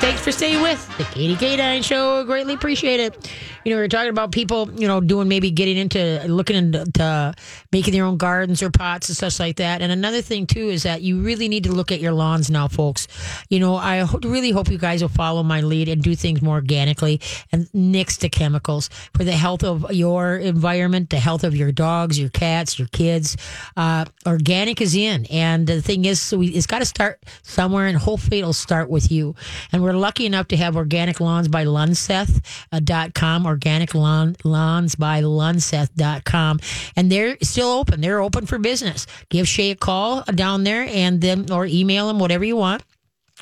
thanks 0.00 0.20
for 0.20 0.30
staying 0.30 0.62
with 0.62 0.96
the 0.96 1.04
Katie 1.04 1.34
K9 1.34 1.82
show. 1.82 2.24
Greatly 2.24 2.54
appreciate 2.54 3.00
it. 3.00 3.32
You 3.64 3.72
know, 3.72 3.80
we 3.80 3.84
are 3.84 3.88
talking 3.88 4.10
about 4.10 4.32
people, 4.32 4.70
you 4.80 4.86
know, 4.86 5.00
doing 5.00 5.28
maybe 5.28 5.50
getting 5.50 5.76
into 5.76 6.22
looking 6.26 6.56
into 6.56 7.34
making 7.72 7.92
their 7.92 8.04
own 8.04 8.16
gardens 8.16 8.62
or 8.62 8.70
pots 8.70 9.08
and 9.08 9.16
stuff 9.16 9.38
like 9.40 9.56
that. 9.56 9.82
And 9.82 9.90
another 9.92 10.22
thing, 10.22 10.46
too, 10.46 10.68
is 10.68 10.84
that 10.84 11.02
you 11.02 11.20
really 11.20 11.48
need 11.48 11.64
to 11.64 11.72
look 11.72 11.92
at 11.92 12.00
your 12.00 12.12
lawns 12.12 12.50
now, 12.50 12.68
folks. 12.68 13.08
You 13.50 13.60
know, 13.60 13.76
I 13.76 14.00
ho- 14.00 14.20
really 14.22 14.50
hope 14.52 14.70
you 14.70 14.78
guys 14.78 15.02
will 15.02 15.08
follow 15.08 15.42
my 15.42 15.60
lead 15.60 15.88
and 15.88 16.02
do 16.02 16.14
things 16.14 16.40
more 16.40 16.54
organically 16.54 17.20
and 17.52 17.68
nix 17.74 18.16
the 18.18 18.28
chemicals 18.28 18.88
for 19.14 19.24
the 19.24 19.32
health 19.32 19.64
of 19.64 19.92
your 19.92 20.36
environment, 20.36 21.10
the 21.10 21.18
health 21.18 21.44
of 21.44 21.54
your 21.54 21.72
dogs, 21.72 22.18
your 22.18 22.30
cats, 22.30 22.78
your 22.78 22.88
kids. 22.88 23.36
Uh, 23.76 24.04
organic 24.26 24.80
is 24.80 24.94
in. 24.94 25.26
And 25.26 25.66
the 25.66 25.82
thing 25.82 26.04
is, 26.04 26.20
so 26.20 26.38
we, 26.38 26.48
it's 26.48 26.66
got 26.66 26.78
to 26.78 26.86
start 26.86 27.22
somewhere, 27.42 27.86
and 27.86 27.98
hopefully 27.98 28.38
it'll 28.38 28.52
start 28.52 28.88
with 28.88 29.10
you. 29.10 29.34
And 29.72 29.82
we're 29.82 29.87
lucky 29.94 30.26
enough 30.26 30.48
to 30.48 30.56
have 30.56 30.76
Organic 30.76 31.20
Lawns 31.20 31.48
by 31.48 31.64
Lunseth.com, 31.64 33.46
uh, 33.46 33.48
Organic 33.48 33.94
Lawn, 33.94 34.36
Lawns 34.44 34.94
by 34.94 35.20
Lunseth.com. 35.20 36.60
And 36.96 37.12
they're 37.12 37.36
still 37.42 37.68
open. 37.68 38.00
They're 38.00 38.20
open 38.20 38.46
for 38.46 38.58
business. 38.58 39.06
Give 39.28 39.46
Shay 39.46 39.70
a 39.70 39.76
call 39.76 40.22
down 40.34 40.64
there 40.64 40.86
and 40.88 41.20
then, 41.20 41.50
or 41.50 41.66
email 41.66 42.08
them, 42.08 42.18
whatever 42.18 42.44
you 42.44 42.56
want 42.56 42.82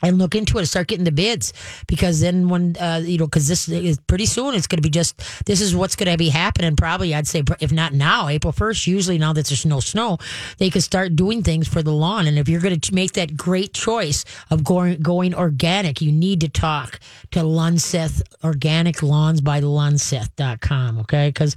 and 0.02 0.18
look 0.18 0.34
into 0.34 0.58
it 0.58 0.60
and 0.60 0.68
start 0.68 0.88
getting 0.88 1.04
the 1.04 1.12
bids. 1.12 1.52
Because 1.86 2.20
then 2.20 2.48
when 2.48 2.76
uh, 2.76 3.02
you 3.04 3.18
know 3.18 3.26
because 3.26 3.48
this 3.48 3.68
is 3.68 3.98
pretty 4.06 4.26
soon 4.26 4.54
it's 4.54 4.66
going 4.66 4.78
to 4.78 4.82
be 4.82 4.90
just 4.90 5.46
this 5.46 5.60
is 5.60 5.74
what's 5.74 5.96
going 5.96 6.10
to 6.10 6.18
be 6.18 6.28
happening. 6.28 6.76
Probably 6.76 7.14
i'd 7.14 7.26
say 7.26 7.42
if 7.60 7.72
not 7.72 7.92
now 7.92 8.28
april 8.28 8.52
1st 8.52 8.86
usually 8.86 9.18
now 9.18 9.32
that 9.32 9.46
there's 9.46 9.64
no 9.64 9.80
snow 9.80 10.18
they 10.58 10.70
can 10.70 10.80
start 10.80 11.16
doing 11.16 11.42
things 11.42 11.68
for 11.68 11.82
the 11.82 11.92
lawn. 11.92 12.26
And 12.26 12.38
if 12.38 12.48
you're 12.48 12.60
going 12.60 12.78
to 12.78 12.94
make 12.94 13.12
that 13.12 13.36
great 13.36 13.72
choice 13.72 14.24
of 14.50 14.64
going 14.64 15.00
going 15.00 15.34
organic 15.34 16.00
you 16.00 16.12
need 16.12 16.40
to 16.40 16.48
talk 16.48 17.00
to 17.30 17.40
lunseth 17.40 18.22
organic 18.44 19.02
lawns 19.02 19.40
by 19.40 19.60
lunseth.com 19.60 20.98
okay? 21.00 21.28
Because 21.28 21.56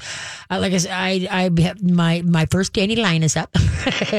uh, 0.50 0.60
like 0.60 0.74
i 0.74 0.78
said 0.78 0.92
i 0.92 1.28
i 1.32 1.62
have 1.62 1.82
my 1.84 2.22
my 2.26 2.46
first 2.46 2.76
line 2.78 3.24
is 3.24 3.36
up 3.36 3.50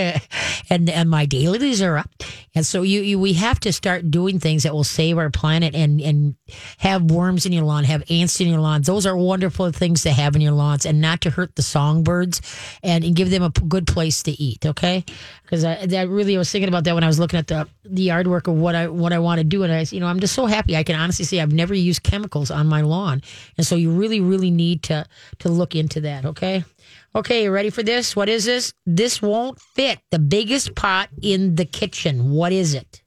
and 0.70 0.88
and 0.90 1.10
my 1.10 1.26
dailies 1.26 1.82
are 1.82 1.98
up. 1.98 2.10
And 2.54 2.66
so 2.66 2.82
you, 2.82 3.00
you 3.02 3.18
we 3.18 3.34
have 3.34 3.60
to 3.60 3.72
start 3.72 4.09
doing 4.10 4.38
things 4.38 4.64
that 4.64 4.72
will 4.72 4.84
save 4.84 5.18
our 5.18 5.30
planet 5.30 5.74
and 5.74 6.00
and 6.00 6.34
have 6.78 7.10
worms 7.10 7.46
in 7.46 7.52
your 7.52 7.64
lawn, 7.64 7.84
have 7.84 8.02
ants 8.10 8.40
in 8.40 8.48
your 8.48 8.60
lawn. 8.60 8.82
Those 8.82 9.06
are 9.06 9.16
wonderful 9.16 9.70
things 9.72 10.02
to 10.02 10.10
have 10.10 10.34
in 10.34 10.42
your 10.42 10.52
lawns, 10.52 10.86
and 10.86 11.00
not 11.00 11.20
to 11.22 11.30
hurt 11.30 11.56
the 11.56 11.62
songbirds, 11.62 12.40
and, 12.82 13.04
and 13.04 13.14
give 13.14 13.30
them 13.30 13.42
a 13.42 13.50
good 13.50 13.86
place 13.86 14.22
to 14.24 14.32
eat. 14.32 14.66
Okay, 14.66 15.04
because 15.42 15.64
I 15.64 15.86
that 15.86 16.08
really 16.08 16.36
I 16.36 16.38
was 16.38 16.50
thinking 16.50 16.68
about 16.68 16.84
that 16.84 16.94
when 16.94 17.04
I 17.04 17.08
was 17.08 17.18
looking 17.18 17.38
at 17.38 17.46
the 17.46 17.68
the 17.84 18.02
yard 18.02 18.26
work 18.26 18.46
of 18.46 18.54
what 18.54 18.74
I 18.74 18.88
what 18.88 19.12
I 19.12 19.18
want 19.18 19.38
to 19.38 19.44
do, 19.44 19.62
and 19.62 19.72
I 19.72 19.86
you 19.90 20.00
know 20.00 20.06
I'm 20.06 20.20
just 20.20 20.34
so 20.34 20.46
happy 20.46 20.76
I 20.76 20.82
can 20.82 20.98
honestly 20.98 21.24
say 21.24 21.40
I've 21.40 21.52
never 21.52 21.74
used 21.74 22.02
chemicals 22.02 22.50
on 22.50 22.66
my 22.66 22.80
lawn, 22.80 23.22
and 23.56 23.66
so 23.66 23.76
you 23.76 23.90
really 23.90 24.20
really 24.20 24.50
need 24.50 24.82
to 24.84 25.06
to 25.40 25.48
look 25.48 25.74
into 25.74 26.00
that. 26.02 26.24
Okay. 26.24 26.64
Okay, 27.12 27.42
you 27.44 27.50
ready 27.50 27.70
for 27.70 27.82
this? 27.82 28.14
What 28.14 28.28
is 28.28 28.44
this? 28.44 28.72
This 28.86 29.20
won't 29.20 29.60
fit 29.60 29.98
the 30.12 30.20
biggest 30.20 30.76
pot 30.76 31.08
in 31.20 31.56
the 31.56 31.64
kitchen. 31.64 32.30
What 32.30 32.52
is 32.52 32.74
it? 32.74 32.99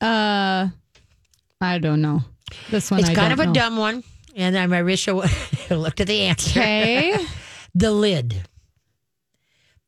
Uh, 0.00 0.68
I 1.60 1.78
don't 1.78 2.00
know. 2.00 2.22
This 2.70 2.90
one, 2.90 3.00
It's 3.00 3.10
I 3.10 3.14
kind 3.14 3.32
of 3.32 3.40
a 3.40 3.46
know. 3.46 3.52
dumb 3.52 3.76
one, 3.76 4.02
and 4.34 4.56
I 4.56 4.78
I 4.78 4.82
wish 4.82 5.06
I 5.08 5.12
looked 5.70 6.00
at 6.00 6.06
the 6.06 6.22
answer. 6.22 6.58
Okay. 6.60 7.14
the 7.74 7.92
lid. 7.92 8.42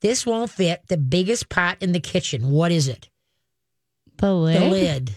This 0.00 0.26
won't 0.26 0.50
fit 0.50 0.82
the 0.88 0.96
biggest 0.96 1.48
pot 1.48 1.78
in 1.80 1.92
the 1.92 2.00
kitchen. 2.00 2.50
What 2.50 2.72
is 2.72 2.88
it? 2.88 3.08
The 4.18 4.34
lid. 4.34 4.62
The 4.62 4.66
lid. 4.68 5.10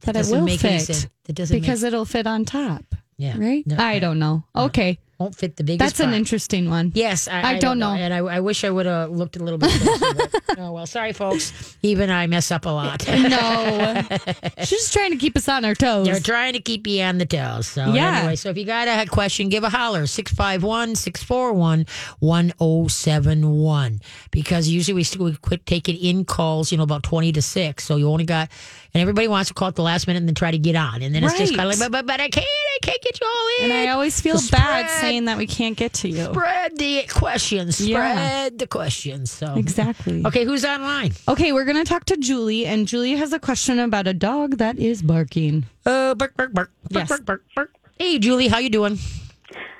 But 0.00 0.10
it 0.10 0.12
doesn't 0.18 0.38
will 0.38 0.44
make 0.44 0.64
any 0.64 0.78
fit 0.78 0.86
sense. 0.86 1.08
It 1.28 1.34
doesn't 1.34 1.58
because 1.60 1.82
make, 1.82 1.88
it'll 1.88 2.04
fit 2.04 2.26
on 2.26 2.44
top, 2.44 2.94
yeah, 3.16 3.36
right? 3.38 3.66
No, 3.66 3.76
I 3.78 3.98
don't 3.98 4.18
know. 4.18 4.44
Okay, 4.54 4.98
won't 5.18 5.34
fit 5.34 5.56
the 5.56 5.64
biggest. 5.64 5.96
that's 5.96 6.00
an 6.00 6.14
interesting 6.14 6.70
one. 6.70 6.92
Yes, 6.94 7.26
I, 7.26 7.54
I 7.54 7.58
don't 7.58 7.78
know. 7.80 7.90
and 7.90 8.14
I, 8.14 8.18
I 8.18 8.40
wish 8.40 8.62
I 8.62 8.70
would 8.70 8.86
have 8.86 9.10
looked 9.10 9.36
a 9.36 9.42
little 9.42 9.58
bit. 9.58 9.70
Closer, 9.70 10.14
but, 10.14 10.42
oh 10.58 10.72
well, 10.72 10.86
sorry, 10.86 11.12
folks. 11.12 11.76
Even 11.82 12.08
I 12.08 12.26
mess 12.28 12.50
up 12.50 12.66
a 12.66 12.70
lot. 12.70 13.04
No, 13.18 14.02
she's 14.58 14.70
just 14.70 14.92
trying 14.92 15.10
to 15.10 15.16
keep 15.18 15.36
us 15.36 15.48
on 15.48 15.64
our 15.64 15.74
toes. 15.74 16.06
They're 16.06 16.20
trying 16.20 16.52
to 16.52 16.60
keep 16.60 16.86
you 16.86 17.02
on 17.02 17.18
the 17.18 17.26
toes. 17.26 17.66
So 17.66 17.92
Yeah. 17.92 18.18
anyway, 18.18 18.36
so 18.36 18.50
if 18.50 18.56
you 18.56 18.64
got 18.64 18.86
a 18.88 19.10
question, 19.10 19.48
give 19.48 19.64
a 19.64 19.68
holler 19.70 20.06
651 20.06 20.94
641 20.94 21.84
1071. 22.20 24.00
Because 24.30 24.68
usually 24.68 24.94
we, 25.18 25.24
we 25.24 25.36
quit 25.36 25.66
taking 25.66 25.96
in 25.96 26.24
calls, 26.24 26.70
you 26.70 26.78
know, 26.78 26.84
about 26.84 27.02
20 27.02 27.32
to 27.32 27.42
6. 27.42 27.84
So 27.84 27.96
you 27.96 28.08
only 28.08 28.24
got, 28.24 28.50
and 28.98 29.02
everybody 29.02 29.28
wants 29.28 29.46
to 29.48 29.54
call 29.54 29.68
at 29.68 29.76
the 29.76 29.82
last 29.82 30.08
minute 30.08 30.18
and 30.18 30.28
then 30.28 30.34
try 30.34 30.50
to 30.50 30.58
get 30.58 30.74
on. 30.74 31.02
And 31.02 31.14
then 31.14 31.22
it's 31.22 31.38
just 31.38 31.54
kind 31.54 31.70
of 31.72 31.78
like, 31.78 31.90
but, 31.90 31.92
but, 31.92 32.06
but 32.06 32.20
I 32.20 32.28
can't, 32.28 32.44
I 32.44 32.78
can't 32.82 33.00
get 33.00 33.20
you 33.20 33.26
all 33.26 33.64
in. 33.66 33.70
and 33.70 33.88
I 33.88 33.92
always 33.92 34.20
feel 34.20 34.38
So 34.38 34.56
bad 34.56 34.88
spread- 34.88 35.00
saying 35.00 35.24
that 35.26 35.38
we 35.38 35.46
can't 35.46 35.76
get 35.76 35.92
to 35.94 36.08
you. 36.08 36.24
Spread 36.24 36.76
the 36.76 37.04
questions. 37.08 37.76
Spread 37.76 37.88
Yeah. 37.92 38.48
the 38.52 38.66
questions. 38.66 39.30
So 39.30 39.54
Exactly. 39.54 40.24
Okay, 40.26 40.44
who's 40.44 40.64
online? 40.64 41.12
Okay, 41.28 41.52
we're 41.52 41.64
going 41.64 41.76
to 41.76 41.84
talk 41.84 42.04
to 42.06 42.16
Julie, 42.16 42.66
and 42.66 42.88
Julie 42.88 43.12
has 43.14 43.32
a 43.32 43.38
question 43.38 43.78
about 43.78 44.06
a 44.08 44.14
dog 44.14 44.56
that 44.58 44.78
is 44.78 45.00
barking. 45.02 45.64
Uh, 45.86 46.14
bark, 46.16 46.36
bark, 46.36 46.52
bark, 46.52 46.70
bark, 46.90 46.90
Yes. 46.90 47.08
bark, 47.08 47.24
bark, 47.24 47.42
bark. 47.54 47.70
Hey, 47.98 48.18
Julie, 48.18 48.48
how 48.48 48.58
you 48.58 48.70
doing? 48.70 48.98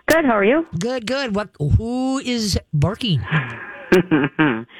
Good. 0.06 0.24
How 0.24 0.36
are 0.38 0.44
you? 0.44 0.66
Good, 0.78 1.06
good. 1.06 1.34
What? 1.34 1.50
Who 1.58 2.18
is 2.18 2.58
barking? 2.72 3.20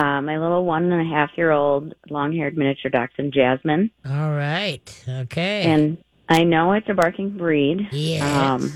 uh, 0.00 0.20
my 0.22 0.38
little 0.38 0.64
one 0.64 0.90
and 0.92 1.00
a 1.00 1.10
half 1.14 1.30
year 1.36 1.50
old 1.50 1.94
long 2.10 2.32
haired 2.32 2.56
miniature 2.56 2.90
dachshund, 2.90 3.32
Jasmine. 3.32 3.90
All 4.08 4.30
right. 4.30 5.04
Okay. 5.08 5.62
And 5.62 5.98
I 6.28 6.44
know 6.44 6.72
it's 6.72 6.88
a 6.88 6.94
barking 6.94 7.36
breed. 7.36 7.88
Yes. 7.90 8.22
Um, 8.22 8.72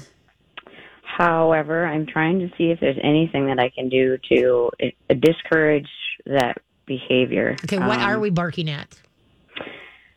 however, 1.03 1.87
I'm 1.87 2.07
trying 2.07 2.41
to 2.41 2.49
see 2.57 2.71
if 2.71 2.81
there's 2.81 2.99
anything 3.03 3.47
that 3.47 3.59
I 3.59 3.69
can 3.71 3.89
do 3.89 4.19
to 4.33 4.71
uh, 4.83 5.15
discourage 5.15 5.89
that 6.27 6.59
behavior. 6.87 7.57
okay, 7.65 7.79
what 7.79 7.99
Um, 7.99 8.05
are 8.05 8.19
we 8.21 8.31
barking 8.31 8.69
at? 8.71 8.99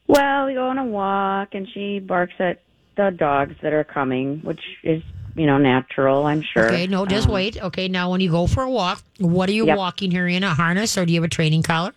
Well, 0.08 0.46
we 0.46 0.54
go 0.54 0.68
on 0.70 0.78
a 0.78 0.86
walk 0.86 1.50
and 1.54 1.68
she 1.74 2.00
barks 2.00 2.34
at 2.40 2.62
the 2.96 3.12
dogs 3.12 3.56
that 3.62 3.74
are 3.74 3.84
coming, 3.84 4.40
which 4.44 4.62
is, 4.84 5.02
you 5.36 5.46
know, 5.46 5.58
natural, 5.58 6.26
I'm 6.26 6.42
sure. 6.42 6.66
Okay, 6.68 6.88
no, 6.88 7.06
just 7.06 7.28
Um, 7.28 7.34
wait. 7.34 7.62
Okay, 7.62 7.88
now 7.88 8.10
when 8.12 8.22
you 8.22 8.32
go 8.32 8.48
for 8.48 8.64
a 8.64 8.70
walk, 8.70 9.02
what 9.20 9.50
are 9.50 9.54
you 9.54 9.66
Yep. 9.68 9.78
walking 9.78 10.12
her 10.12 10.28
in? 10.28 10.44
A 10.44 10.54
harness 10.54 10.98
or 10.98 11.06
do 11.06 11.14
you 11.14 11.20
have 11.22 11.26
a 11.26 11.30
training 11.34 11.64
collar? 11.64 11.94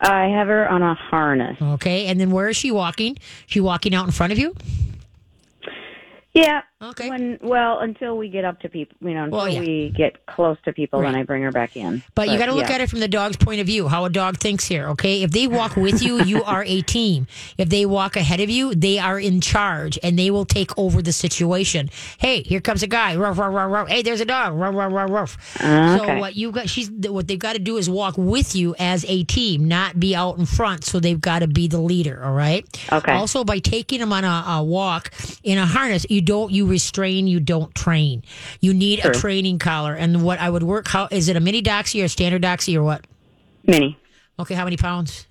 I 0.00 0.26
have 0.26 0.46
her 0.46 0.68
on 0.68 0.82
a 0.82 0.94
harness. 0.94 1.56
Okay, 1.60 2.06
and 2.06 2.20
then 2.20 2.30
where 2.30 2.48
is 2.48 2.56
she 2.56 2.70
walking? 2.70 3.14
Is 3.16 3.22
She 3.46 3.60
walking 3.60 3.94
out 3.94 4.04
in 4.04 4.12
front 4.12 4.32
of 4.32 4.38
you? 4.38 4.54
Yeah. 6.38 6.62
Okay. 6.80 7.10
When 7.10 7.38
well, 7.42 7.80
until 7.80 8.16
we 8.16 8.28
get 8.28 8.44
up 8.44 8.60
to 8.60 8.68
people, 8.68 8.96
you 9.00 9.14
know, 9.14 9.24
until 9.24 9.38
Well, 9.38 9.48
yeah. 9.48 9.60
we 9.60 9.92
get 9.96 10.26
close 10.26 10.56
to 10.64 10.72
people, 10.72 11.00
then 11.00 11.16
I 11.16 11.24
bring 11.24 11.42
her 11.42 11.50
back 11.50 11.76
in. 11.76 12.04
But, 12.14 12.28
you 12.28 12.38
got 12.38 12.46
to 12.46 12.54
look 12.54 12.68
yeah. 12.68 12.76
at 12.76 12.80
it 12.80 12.88
from 12.88 13.00
the 13.00 13.08
dog's 13.08 13.36
point 13.36 13.60
of 13.60 13.66
view, 13.66 13.88
how 13.88 14.04
a 14.04 14.10
dog 14.10 14.38
thinks 14.38 14.64
here, 14.64 14.86
okay? 14.90 15.24
If 15.24 15.32
they 15.32 15.48
walk 15.48 15.74
with 15.74 16.00
you, 16.02 16.22
you 16.22 16.44
are 16.44 16.62
a 16.62 16.82
team. 16.82 17.26
If 17.56 17.68
they 17.68 17.84
walk 17.84 18.14
ahead 18.14 18.38
of 18.38 18.48
you, 18.48 18.76
they 18.76 19.00
are 19.00 19.18
in 19.18 19.40
charge 19.40 19.98
and 20.04 20.16
they 20.16 20.30
will 20.30 20.44
take 20.44 20.76
over 20.78 21.02
the 21.02 21.12
situation. 21.12 21.90
Hey, 22.18 22.42
here 22.42 22.60
comes 22.60 22.84
a 22.84 22.86
guy. 22.86 23.16
Ruff, 23.16 23.38
ruff, 23.38 23.52
ruff, 23.52 23.72
ruff. 23.72 23.88
Hey, 23.88 24.02
there's 24.02 24.20
a 24.20 24.24
dog. 24.24 24.54
Ruff, 24.54 24.72
ruff, 24.72 24.92
ruff, 24.92 25.10
ruff. 25.10 25.58
So 25.58 26.02
okay. 26.02 26.20
what 26.20 26.36
you 26.36 26.52
got 26.52 26.68
she's 26.68 26.90
what 26.90 27.26
they've 27.26 27.38
got 27.38 27.54
to 27.54 27.58
do 27.58 27.76
is 27.76 27.90
walk 27.90 28.16
with 28.16 28.54
you 28.54 28.76
as 28.78 29.04
a 29.08 29.24
team, 29.24 29.66
not 29.66 29.98
be 29.98 30.14
out 30.14 30.38
in 30.38 30.46
front. 30.46 30.84
So 30.84 31.00
they've 31.00 31.20
got 31.20 31.40
to 31.40 31.48
be 31.48 31.66
the 31.66 31.80
leader, 31.80 32.22
all 32.24 32.34
right? 32.34 32.64
Okay. 32.92 33.12
Also 33.12 33.42
by 33.42 33.58
taking 33.58 33.98
them 33.98 34.12
on 34.12 34.24
a, 34.24 34.44
a 34.46 34.62
walk 34.62 35.12
in 35.42 35.58
a 35.58 35.66
harness, 35.66 36.06
you 36.08 36.20
don't 36.28 36.52
you 36.52 36.66
restrain, 36.66 37.26
you 37.26 37.40
don't 37.40 37.74
train. 37.74 38.22
You 38.60 38.74
need 38.74 39.02
a 39.02 39.12
training 39.12 39.58
collar. 39.58 39.94
And 39.94 40.22
what 40.22 40.38
I 40.38 40.50
would 40.50 40.62
work 40.62 40.86
how 40.86 41.08
is 41.10 41.28
it 41.30 41.36
a 41.36 41.40
mini 41.40 41.62
doxy 41.62 42.02
or 42.02 42.04
a 42.04 42.08
standard 42.08 42.42
doxy 42.42 42.76
or 42.76 42.82
what? 42.82 43.06
Mini 43.66 43.96
Okay, 44.38 44.54
how 44.54 44.64
many 44.64 44.76
pounds? 44.76 45.26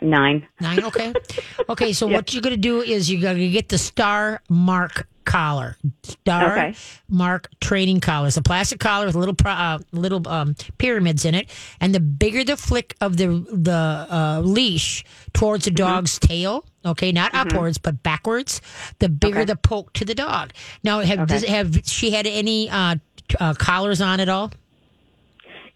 nine. 0.00 0.46
Nine. 0.60 0.84
Okay. 0.84 1.12
Okay. 1.68 1.92
So 1.92 2.06
what 2.06 2.32
you're 2.32 2.42
gonna 2.42 2.56
do 2.56 2.80
is 2.80 3.10
you're 3.10 3.22
gonna 3.22 3.48
get 3.48 3.68
the 3.70 3.78
Star 3.78 4.40
Mark 4.48 5.08
collar, 5.24 5.76
Star 6.02 6.52
Okay. 6.52 6.74
Mark 7.08 7.48
training 7.60 8.00
collar. 8.00 8.28
It's 8.28 8.36
a 8.36 8.42
plastic 8.42 8.78
collar 8.80 9.06
with 9.06 9.14
little 9.14 9.36
uh, 9.44 9.78
little 9.92 10.26
um, 10.28 10.54
pyramids 10.78 11.24
in 11.24 11.34
it, 11.34 11.48
and 11.80 11.94
the 11.94 12.00
bigger 12.00 12.44
the 12.44 12.56
flick 12.56 12.94
of 13.00 13.16
the 13.16 13.26
the 13.50 14.06
uh, 14.10 14.40
leash 14.44 15.04
towards 15.32 15.64
the 15.64 15.70
Mm-hmm. 15.70 15.76
dog's 15.94 16.18
tail. 16.18 16.64
Okay, 16.86 17.12
not 17.12 17.34
upwards 17.34 17.78
but 17.78 18.02
backwards. 18.02 18.60
The 18.98 19.08
bigger 19.08 19.38
Okay. 19.40 19.44
the 19.46 19.56
poke 19.56 19.92
to 19.94 20.04
the 20.04 20.14
dog. 20.14 20.52
Now, 20.82 21.00
have 21.00 21.26
does, 21.26 21.44
have 21.44 21.80
she 21.86 22.10
had 22.10 22.26
any 22.26 22.68
uh, 22.70 22.96
uh, 23.40 23.54
collars 23.54 24.00
on 24.00 24.20
at 24.20 24.28
all? 24.28 24.52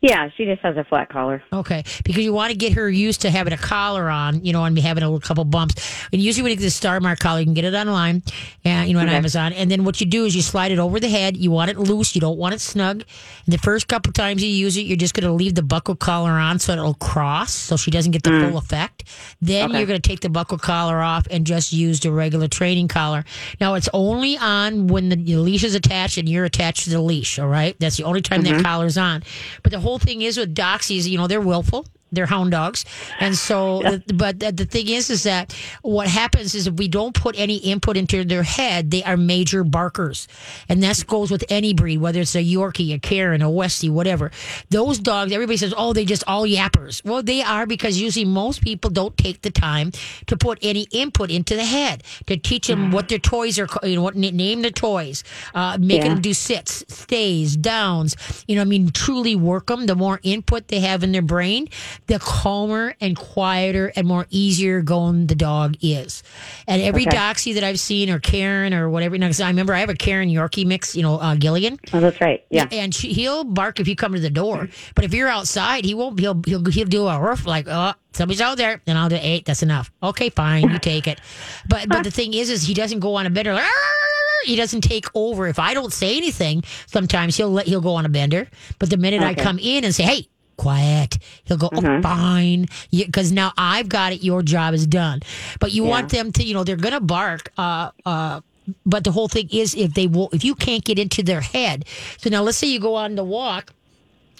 Yeah, 0.00 0.28
she 0.36 0.44
just 0.44 0.62
has 0.62 0.76
a 0.76 0.84
flat 0.84 1.08
collar. 1.08 1.42
Okay, 1.52 1.82
because 2.04 2.24
you 2.24 2.32
want 2.32 2.52
to 2.52 2.56
get 2.56 2.74
her 2.74 2.88
used 2.88 3.22
to 3.22 3.30
having 3.30 3.52
a 3.52 3.58
collar 3.58 4.08
on, 4.08 4.44
you 4.44 4.52
know, 4.52 4.62
and 4.64 4.74
be 4.74 4.80
having 4.80 5.02
a 5.02 5.06
little 5.06 5.20
couple 5.20 5.44
bumps. 5.44 5.74
And 6.12 6.22
usually 6.22 6.44
when 6.44 6.50
you 6.50 6.56
get 6.56 6.62
the 6.62 6.70
Star 6.70 7.00
Mark 7.00 7.18
collar, 7.18 7.40
you 7.40 7.46
can 7.46 7.54
get 7.54 7.64
it 7.64 7.74
online, 7.74 8.22
and 8.64 8.86
you 8.86 8.94
know, 8.94 9.00
on 9.00 9.08
Okay. 9.08 9.16
Amazon. 9.16 9.52
And 9.54 9.70
then 9.70 9.84
what 9.84 10.00
you 10.00 10.06
do 10.06 10.24
is 10.24 10.36
you 10.36 10.42
slide 10.42 10.70
it 10.70 10.78
over 10.78 11.00
the 11.00 11.08
head. 11.08 11.36
You 11.36 11.50
want 11.50 11.70
it 11.70 11.78
loose. 11.78 12.14
You 12.14 12.20
don't 12.20 12.38
want 12.38 12.54
it 12.54 12.60
snug. 12.60 13.02
And 13.46 13.52
the 13.52 13.58
first 13.58 13.88
couple 13.88 14.12
times 14.12 14.42
you 14.42 14.48
use 14.48 14.76
it, 14.76 14.82
you're 14.82 14.96
just 14.96 15.14
going 15.14 15.26
to 15.26 15.32
leave 15.32 15.56
the 15.56 15.62
buckle 15.62 15.96
collar 15.96 16.32
on 16.32 16.60
so 16.60 16.74
it'll 16.74 16.94
cross, 16.94 17.52
so 17.52 17.76
she 17.76 17.90
doesn't 17.90 18.12
get 18.12 18.22
the 18.22 18.30
mm. 18.30 18.48
full 18.50 18.58
effect. 18.58 19.04
Then 19.40 19.70
Okay. 19.70 19.78
you're 19.78 19.86
going 19.86 20.00
to 20.00 20.08
take 20.08 20.20
the 20.20 20.30
buckle 20.30 20.58
collar 20.58 21.00
off 21.00 21.26
and 21.30 21.44
just 21.44 21.72
use 21.72 21.98
the 22.00 22.12
regular 22.12 22.46
training 22.46 22.86
collar. 22.86 23.24
Now 23.60 23.74
it's 23.74 23.88
only 23.92 24.36
on 24.38 24.86
when 24.86 25.08
the, 25.08 25.16
leash 25.16 25.64
is 25.64 25.74
attached 25.74 26.18
and 26.18 26.28
you're 26.28 26.44
attached 26.44 26.84
to 26.84 26.90
the 26.90 27.00
leash. 27.00 27.38
All 27.38 27.48
right, 27.48 27.74
that's 27.80 27.96
the 27.96 28.04
only 28.04 28.20
time 28.20 28.42
that 28.42 28.54
mm-hmm. 28.54 28.62
collar's 28.62 28.96
on. 28.96 29.22
But 29.62 29.72
the 29.72 29.80
whole 29.88 29.98
thing 29.98 30.20
is 30.20 30.36
with 30.36 30.54
doxies, 30.54 31.08
you 31.08 31.16
know, 31.16 31.26
they're 31.26 31.40
willful. 31.40 31.86
They're 32.12 32.26
hound 32.26 32.50
dogs, 32.52 32.84
and 33.20 33.36
so. 33.36 33.82
But 34.14 34.40
the, 34.40 34.50
the 34.52 34.64
thing 34.64 34.88
is, 34.88 35.10
is 35.10 35.22
that 35.24 35.52
what 35.82 36.08
happens 36.08 36.54
is 36.54 36.66
if 36.66 36.74
we 36.74 36.88
don't 36.88 37.14
put 37.14 37.38
any 37.38 37.56
input 37.56 37.96
into 37.96 38.24
their 38.24 38.42
head, 38.42 38.90
they 38.90 39.02
are 39.04 39.16
major 39.16 39.62
barkers, 39.64 40.26
and 40.68 40.82
that 40.82 41.04
goes 41.06 41.30
with 41.30 41.44
any 41.50 41.74
breed, 41.74 41.98
whether 41.98 42.20
it's 42.20 42.34
a 42.34 42.42
Yorkie, 42.44 42.94
a 42.94 42.98
Cairn, 42.98 43.42
a 43.42 43.46
Westie, 43.46 43.90
whatever. 43.90 44.30
Those 44.70 44.98
dogs, 44.98 45.32
everybody 45.32 45.56
says, 45.56 45.74
oh, 45.76 45.92
they 45.92 46.04
just 46.04 46.24
all 46.26 46.46
yappers. 46.46 47.04
Well, 47.04 47.22
they 47.22 47.42
are 47.42 47.66
because 47.66 48.00
usually 48.00 48.24
most 48.24 48.62
people 48.62 48.90
don't 48.90 49.16
take 49.16 49.42
the 49.42 49.50
time 49.50 49.92
to 50.26 50.36
put 50.36 50.58
any 50.62 50.86
input 50.90 51.30
into 51.30 51.54
the 51.56 51.64
head 51.64 52.02
to 52.26 52.36
teach 52.36 52.66
them 52.66 52.90
what 52.90 53.08
their 53.08 53.18
toys 53.18 53.58
are, 53.58 53.68
you 53.82 53.96
know, 53.96 54.02
what 54.02 54.16
name 54.16 54.62
the 54.62 54.70
toys, 54.70 55.24
uh, 55.54 55.76
making 55.80 56.06
Yeah. 56.06 56.14
them 56.14 56.20
do 56.22 56.32
sits, 56.34 56.84
stays, 56.88 57.56
downs. 57.56 58.16
You 58.46 58.56
know, 58.56 58.62
I 58.62 58.64
mean, 58.64 58.90
truly 58.90 59.36
work 59.36 59.66
them. 59.66 59.86
The 59.86 59.94
more 59.94 60.20
input 60.22 60.68
they 60.68 60.80
have 60.80 61.02
in 61.02 61.12
their 61.12 61.22
brain, 61.22 61.68
the 62.08 62.18
calmer 62.18 62.94
and 63.00 63.14
quieter 63.16 63.92
and 63.94 64.06
more 64.06 64.26
easier 64.30 64.80
going 64.82 65.26
the 65.26 65.34
dog 65.34 65.76
is. 65.80 66.22
And 66.66 66.82
every 66.82 67.06
Okay. 67.06 67.16
doxie 67.16 67.54
that 67.54 67.62
I've 67.62 67.78
seen, 67.78 68.10
or 68.10 68.18
Cairn, 68.18 68.74
or 68.74 68.88
whatever, 68.90 69.14
you 69.14 69.20
know, 69.20 69.30
I 69.40 69.48
remember 69.48 69.74
I 69.74 69.80
have 69.80 69.90
a 69.90 69.94
Cairn 69.94 70.28
Yorkie 70.28 70.66
mix, 70.66 70.96
you 70.96 71.02
know, 71.02 71.16
uh, 71.20 71.34
Gilligan. 71.36 71.78
Oh, 71.92 72.00
that's 72.00 72.20
right. 72.20 72.44
Yeah. 72.50 72.66
And 72.72 72.94
she, 72.94 73.12
he'll 73.12 73.44
bark 73.44 73.78
if 73.78 73.86
you 73.86 73.94
come 73.94 74.14
to 74.14 74.20
the 74.20 74.30
door. 74.30 74.68
But 74.94 75.04
if 75.04 75.14
you're 75.14 75.28
outside, 75.28 75.84
he 75.84 75.94
won't. 75.94 76.18
He'll 76.18 76.42
he'll 76.46 76.64
he'll 76.64 76.86
do 76.86 77.06
a 77.06 77.20
roof 77.20 77.46
like, 77.46 77.66
oh, 77.68 77.92
somebody's 78.14 78.40
out 78.40 78.56
there. 78.56 78.80
Then 78.86 78.96
I'll 78.96 79.10
do 79.10 79.18
eight. 79.20 79.44
That's 79.44 79.62
enough. 79.62 79.92
Okay, 80.02 80.30
fine, 80.30 80.70
you 80.70 80.78
take 80.78 81.06
it. 81.06 81.20
But 81.68 81.88
but 81.88 82.04
the 82.04 82.10
thing 82.10 82.32
is, 82.34 82.48
is 82.50 82.62
he 82.66 82.74
doesn't 82.74 83.00
go 83.00 83.14
on 83.16 83.26
a 83.26 83.30
bender. 83.30 83.52
Like, 83.52 83.64
"Arr!" 83.64 84.44
he 84.44 84.56
doesn't 84.56 84.80
take 84.80 85.04
over. 85.14 85.46
If 85.46 85.58
I 85.58 85.74
don't 85.74 85.92
say 85.92 86.16
anything, 86.16 86.64
sometimes 86.86 87.36
he'll 87.36 87.50
let 87.50 87.66
he'll 87.66 87.82
go 87.82 87.94
on 87.96 88.06
a 88.06 88.08
bender. 88.08 88.48
But 88.78 88.88
the 88.88 88.96
minute 88.96 89.20
I 89.22 89.34
come 89.34 89.58
in 89.58 89.84
and 89.84 89.94
say, 89.94 90.04
hey. 90.04 90.28
Quiet. 90.58 91.18
He'll 91.44 91.56
go, 91.56 91.70
oh, 91.72 92.02
fine. 92.02 92.66
Because 92.90 93.32
now 93.32 93.52
I've 93.56 93.88
got 93.88 94.12
it. 94.12 94.22
Your 94.22 94.42
job 94.42 94.74
is 94.74 94.86
done. 94.86 95.20
But 95.60 95.72
you 95.72 95.84
want 95.84 96.10
them 96.10 96.32
to, 96.32 96.42
you 96.44 96.52
know, 96.52 96.64
they're 96.64 96.76
going 96.76 96.94
to 96.94 97.00
bark. 97.00 97.50
Uh, 97.56 97.90
uh, 98.04 98.40
but 98.84 99.04
the 99.04 99.12
whole 99.12 99.28
thing 99.28 99.48
is 99.50 99.74
if 99.74 99.94
they 99.94 100.06
will, 100.06 100.28
if 100.32 100.44
you 100.44 100.54
can't 100.54 100.84
get 100.84 100.98
into 100.98 101.22
their 101.22 101.40
head. 101.40 101.86
So 102.18 102.28
now 102.28 102.42
let's 102.42 102.58
say 102.58 102.66
you 102.66 102.80
go 102.80 102.96
on 102.96 103.14
the 103.14 103.24
walk 103.24 103.72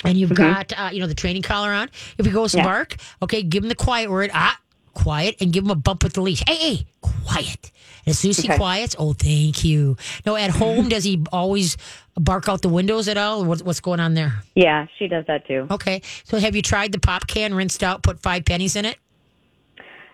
and 0.04 0.18
you've 0.18 0.34
got 0.34 0.72
uh, 0.78 0.90
you 0.92 1.00
know 1.00 1.06
the 1.06 1.14
training 1.14 1.42
collar 1.42 1.70
on. 1.72 1.88
If 2.18 2.26
he 2.26 2.32
goes 2.32 2.50
Mm-hmm. 2.52 2.58
Yeah. 2.58 2.64
bark, 2.64 2.96
okay, 3.22 3.42
give 3.42 3.62
him 3.62 3.68
the 3.68 3.74
quiet 3.74 4.10
word, 4.10 4.30
ah, 4.34 4.58
quiet, 4.94 5.36
and 5.40 5.52
give 5.52 5.64
him 5.64 5.70
a 5.70 5.76
bump 5.76 6.02
with 6.02 6.12
the 6.14 6.20
leash. 6.20 6.42
Hey, 6.46 6.56
hey, 6.56 6.86
quiet. 7.00 7.70
And 8.04 8.10
as 8.12 8.18
soon 8.18 8.30
as 8.30 8.38
he 8.38 8.48
Okay. 8.48 8.56
quiets, 8.58 8.96
oh, 8.98 9.12
thank 9.12 9.64
you. 9.64 9.96
No, 10.26 10.36
at 10.36 10.50
home, 10.50 10.88
does 10.88 11.04
he 11.04 11.24
always 11.32 11.76
bark 12.20 12.48
out 12.48 12.62
the 12.62 12.68
windows 12.68 13.08
at 13.08 13.16
all? 13.16 13.42
Or 13.42 13.46
what's, 13.46 13.80
going 13.80 14.00
on 14.00 14.14
there? 14.14 14.42
Yeah, 14.54 14.86
she 14.98 15.08
does 15.08 15.24
that 15.26 15.46
too. 15.46 15.66
Okay, 15.70 16.02
so 16.24 16.38
have 16.38 16.54
you 16.56 16.62
tried 16.62 16.92
the 16.92 16.98
pop 17.00 17.26
can, 17.26 17.54
rinsed 17.54 17.82
out, 17.82 18.02
put 18.02 18.20
five 18.20 18.44
pennies 18.44 18.76
in 18.76 18.84
it? 18.84 18.96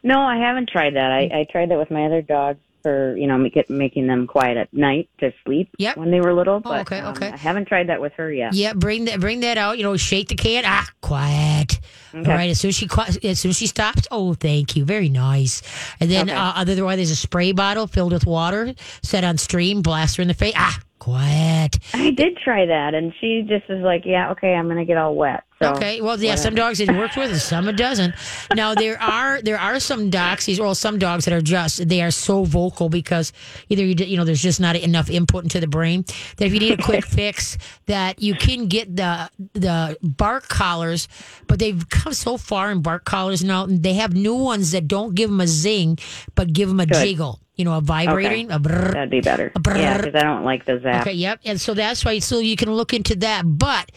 No, 0.03 0.21
I 0.21 0.37
haven't 0.37 0.69
tried 0.69 0.95
that. 0.97 1.11
I, 1.11 1.41
I 1.41 1.47
tried 1.51 1.71
that 1.71 1.79
with 1.79 1.91
my 1.91 2.05
other 2.05 2.21
dogs 2.23 2.59
for 2.83 3.17
you 3.17 3.27
know 3.27 3.39
make 3.39 3.57
it, 3.57 3.71
making 3.71 4.07
them 4.07 4.27
quiet 4.27 4.59
at 4.59 4.73
night 4.75 5.09
to 5.19 5.33
sleep 5.47 5.71
Yep. 5.79 5.97
when 5.97 6.11
they 6.11 6.21
were 6.21 6.35
little. 6.35 6.61
But 6.61 6.83
okay, 6.83 6.99
um, 7.01 7.15
okay. 7.15 7.29
I 7.31 7.37
haven't 7.37 7.67
tried 7.67 7.89
that 7.89 8.01
with 8.03 8.13
her 8.19 8.31
yet. 8.31 8.53
Yeah, 8.53 8.75
bring 8.75 9.07
that 9.07 9.19
bring 9.21 9.41
that 9.41 9.57
out. 9.57 9.79
You 9.79 9.85
know, 9.85 9.97
shake 9.97 10.29
the 10.29 10.35
can. 10.35 10.65
Ah, 10.67 10.87
quiet. 11.01 11.81
All 12.13 12.23
right. 12.23 12.51
As 12.51 12.61
soon 12.61 12.69
as 12.69 12.75
she 12.77 12.87
as 13.25 13.41
soon 13.41 13.51
as 13.51 13.57
she 13.57 13.67
stops, 13.67 14.07
oh, 14.11 14.35
thank 14.35 14.77
you, 14.77 14.85
very 14.85 15.09
nice. 15.09 15.63
And 15.99 16.11
then 16.11 16.29
Okay. 16.29 16.39
uh, 16.39 16.53
otherwise, 16.57 16.97
there's 16.97 17.11
a 17.11 17.17
spray 17.17 17.53
bottle 17.53 17.87
filled 17.87 18.13
with 18.13 18.27
water, 18.27 18.75
set 19.03 19.25
on 19.25 19.39
stream, 19.39 19.81
blast 19.81 20.19
her 20.19 20.23
in 20.23 20.29
the 20.29 20.35
face. 20.35 20.53
Ah, 20.55 20.79
quiet. 21.05 21.79
I 21.93 22.11
did 22.11 22.39
try 22.39 22.65
that, 22.65 22.95
and 22.95 23.13
she 23.21 23.43
just 23.47 23.69
is 23.69 23.83
like, 23.83 24.07
"Yeah, 24.07 24.31
okay, 24.31 24.55
I'm 24.55 24.69
gonna 24.69 24.87
get 24.87 24.97
all 24.97 25.15
wet." 25.15 25.45
So 25.63 25.71
Okay. 25.73 26.01
Well, 26.01 26.21
yeah, 26.21 26.35
some 26.35 26.55
dogs 26.55 26.81
it 26.81 26.91
works 26.91 27.17
with, 27.17 27.31
and 27.31 27.41
some 27.41 27.69
it 27.69 27.77
doesn't. 27.77 28.15
Now 28.55 28.75
there 28.75 29.01
are 29.01 29.41
there 29.41 29.59
are 29.59 29.79
some 29.81 30.11
doxies, 30.11 30.59
or 30.59 30.75
some 30.75 30.99
dogs 30.99 31.25
that 31.27 31.33
are 31.35 31.41
just 31.41 31.89
they 31.89 32.03
are 32.03 32.11
so 32.11 32.45
vocal 32.45 32.89
because 32.89 33.33
either 33.69 33.85
you 33.85 33.95
you 34.05 34.17
know 34.17 34.25
there's 34.25 34.43
just 34.43 34.61
not 34.61 34.75
enough 34.77 35.09
input 35.09 35.45
into 35.45 35.61
the 35.61 35.69
brain 35.69 36.05
that 36.37 36.47
if 36.47 36.53
you 36.53 36.59
need 36.61 36.79
a 36.79 36.83
quick 36.83 37.05
fix, 37.19 37.57
that 37.87 38.21
you 38.21 38.35
can 38.35 38.67
get 38.67 38.95
the 38.97 39.31
the 39.53 39.97
bark 40.03 40.49
collars, 40.49 41.07
but 41.47 41.59
they've 41.61 41.89
come 41.89 42.13
so 42.13 42.37
far 42.37 42.71
in 42.73 42.83
bark 42.83 43.05
collars 43.05 43.45
now. 43.45 43.65
and 43.65 43.83
They 43.83 43.95
have 43.95 44.13
new 44.13 44.35
ones 44.35 44.73
that 44.73 44.89
don't 44.89 45.15
give 45.15 45.31
them 45.31 45.41
a 45.41 45.47
zing, 45.47 45.99
but 46.35 46.53
give 46.53 46.69
them 46.69 46.81
a 46.81 46.87
Good. 46.87 47.01
jiggle. 47.05 47.39
You 47.57 47.65
know, 47.65 47.79
a 47.79 47.81
vibrating, 47.81 48.51
a 48.51 48.59
brrr. 48.59 48.93
that'd 48.95 49.11
be 49.11 49.21
better. 49.21 49.53
Yeah, 49.65 49.99
because 49.99 50.17
I 50.17 50.25
don't 50.25 50.43
like 50.43 50.65
the 50.65 50.81
zap. 50.83 51.03
Okay, 51.03 51.13
yep. 51.13 51.39
And 51.45 51.61
so 51.61 51.73
that's 51.73 52.05
why, 52.05 52.19
so 52.19 52.41
you 52.41 52.57
can 52.57 52.73
look 52.73 52.93
into 52.93 53.15
that. 53.23 53.43
But 53.47 53.93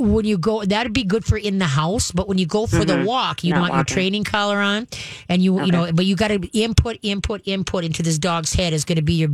when 0.00 0.24
you 0.24 0.38
go, 0.38 0.64
that'd 0.64 0.92
be 0.92 1.04
good 1.04 1.24
for 1.24 1.36
in 1.36 1.58
the 1.58 1.66
house. 1.66 2.10
But 2.10 2.26
when 2.26 2.38
you 2.38 2.46
go 2.46 2.66
for 2.66 2.84
the 2.84 3.04
walk, 3.04 3.44
you 3.44 3.50
Mm-hmm. 3.50 3.60
Not 3.60 3.70
want 3.70 3.90
your 3.90 3.96
training 3.96 4.24
collar 4.24 4.58
on, 4.58 4.86
and 5.28 5.42
you, 5.42 5.64
you 5.64 5.72
know, 5.72 5.92
but 5.92 6.04
you 6.06 6.14
got 6.14 6.28
to 6.28 6.38
input, 6.56 6.98
input, 7.02 7.42
input 7.44 7.84
into 7.84 8.02
this 8.02 8.16
dog's 8.16 8.52
head 8.52 8.72
is 8.72 8.84
going 8.84 8.96
to 8.96 9.02
be 9.02 9.14
your 9.14 9.30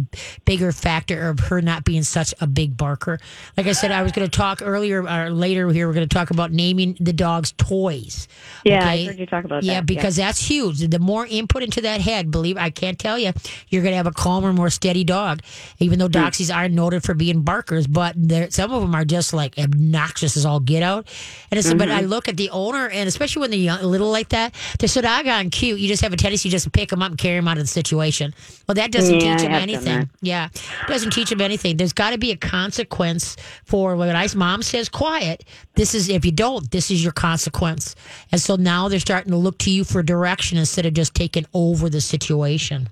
bigger 0.46 0.72
factor 0.72 1.28
of 1.28 1.38
her 1.38 1.60
not 1.60 1.84
being 1.84 2.02
such 2.02 2.34
a 2.40 2.46
big 2.46 2.76
barker. 2.76 3.18
Like 3.58 3.66
I 3.66 3.72
said, 3.72 3.92
I 3.92 4.02
was 4.02 4.12
going 4.12 4.26
to 4.28 4.34
talk 4.34 4.62
earlier 4.62 5.06
or 5.06 5.30
later 5.30 5.68
here. 5.70 5.86
We're 5.86 5.92
going 5.94 6.08
to 6.08 6.14
talk 6.14 6.30
about 6.30 6.50
naming 6.50 6.96
the 6.98 7.12
dog's 7.12 7.52
toys. 7.52 8.26
Yeah, 8.64 8.78
okay? 8.78 9.02
I 9.02 9.06
heard 9.06 9.18
you 9.18 9.26
talk 9.26 9.44
about 9.44 9.62
Yeah, 9.64 9.74
that. 9.74 9.86
because 9.86 10.16
that's 10.16 10.40
huge. 10.48 10.78
The 10.88 10.98
more 10.98 11.26
input 11.26 11.62
into 11.62 11.82
that 11.82 12.00
head, 12.00 12.30
believe 12.30 12.56
I 12.56 12.70
can't 12.70 12.98
tell 12.98 13.18
you, 13.18 13.32
you're 13.68 13.82
going 13.82 13.92
to 13.92 13.96
have 13.98 14.06
a 14.06 14.12
calmer, 14.12 14.52
more 14.52 14.70
steady 14.70 15.04
dog. 15.04 15.40
Even 15.78 15.98
though 15.98 16.08
doxies 16.08 16.54
are 16.54 16.68
noted 16.70 17.02
for 17.04 17.12
being 17.12 17.42
barkers, 17.42 17.86
but 17.86 18.14
some 18.50 18.72
of 18.72 18.80
them 18.80 18.94
are 18.94 19.04
just 19.04 19.34
like 19.34 19.58
obnoxious 19.58 20.36
as 20.38 20.46
all 20.46 20.55
get 20.60 20.82
out. 20.82 21.06
And 21.50 21.58
it's 21.58 21.72
but 21.74 21.90
I 21.90 22.00
Mm-hmm. 22.00 22.08
look 22.10 22.28
at 22.28 22.36
the 22.36 22.50
owner, 22.50 22.88
and 22.88 23.08
especially 23.08 23.40
when 23.40 23.50
they're 23.50 23.58
young, 23.58 23.82
little 23.82 24.10
like 24.10 24.30
that, 24.30 24.54
they're 24.78 24.88
so 24.88 25.00
doggone 25.00 25.50
cute. 25.50 25.78
You 25.80 25.88
just 25.88 26.02
have 26.02 26.12
a 26.12 26.16
tendency 26.16 26.48
just 26.48 26.64
to 26.64 26.70
pick 26.70 26.88
them 26.90 27.02
up 27.02 27.10
and 27.10 27.18
carry 27.18 27.36
them 27.38 27.48
out 27.48 27.56
of 27.58 27.64
the 27.64 27.68
situation. 27.68 28.34
Well, 28.68 28.74
that 28.76 28.92
doesn't 28.92 29.20
Yeah, 29.20 29.36
teach 29.36 29.44
them 29.44 29.52
anything. 29.52 30.00
that. 30.00 30.08
Yeah, 30.20 30.48
doesn't 30.88 31.12
teach 31.12 31.30
them 31.30 31.40
anything. 31.40 31.76
There's 31.76 31.92
got 31.92 32.10
to 32.10 32.18
be 32.18 32.30
a 32.32 32.36
consequence 32.36 33.36
for 33.64 33.96
when 33.96 34.14
I 34.14 34.26
mom 34.34 34.62
says 34.62 34.88
quiet. 34.88 35.44
This 35.74 35.94
is 35.94 36.08
if 36.08 36.24
you 36.24 36.32
don't, 36.32 36.70
this 36.70 36.90
is 36.90 37.02
your 37.02 37.12
consequence. 37.12 37.94
And 38.32 38.40
so 38.40 38.56
now 38.56 38.88
they're 38.88 38.98
starting 39.00 39.30
to 39.32 39.38
look 39.38 39.58
to 39.58 39.70
you 39.70 39.84
for 39.84 40.02
direction 40.02 40.58
instead 40.58 40.84
of 40.86 40.94
just 40.94 41.14
taking 41.14 41.46
over 41.54 41.88
the 41.88 42.00
situation. 42.00 42.88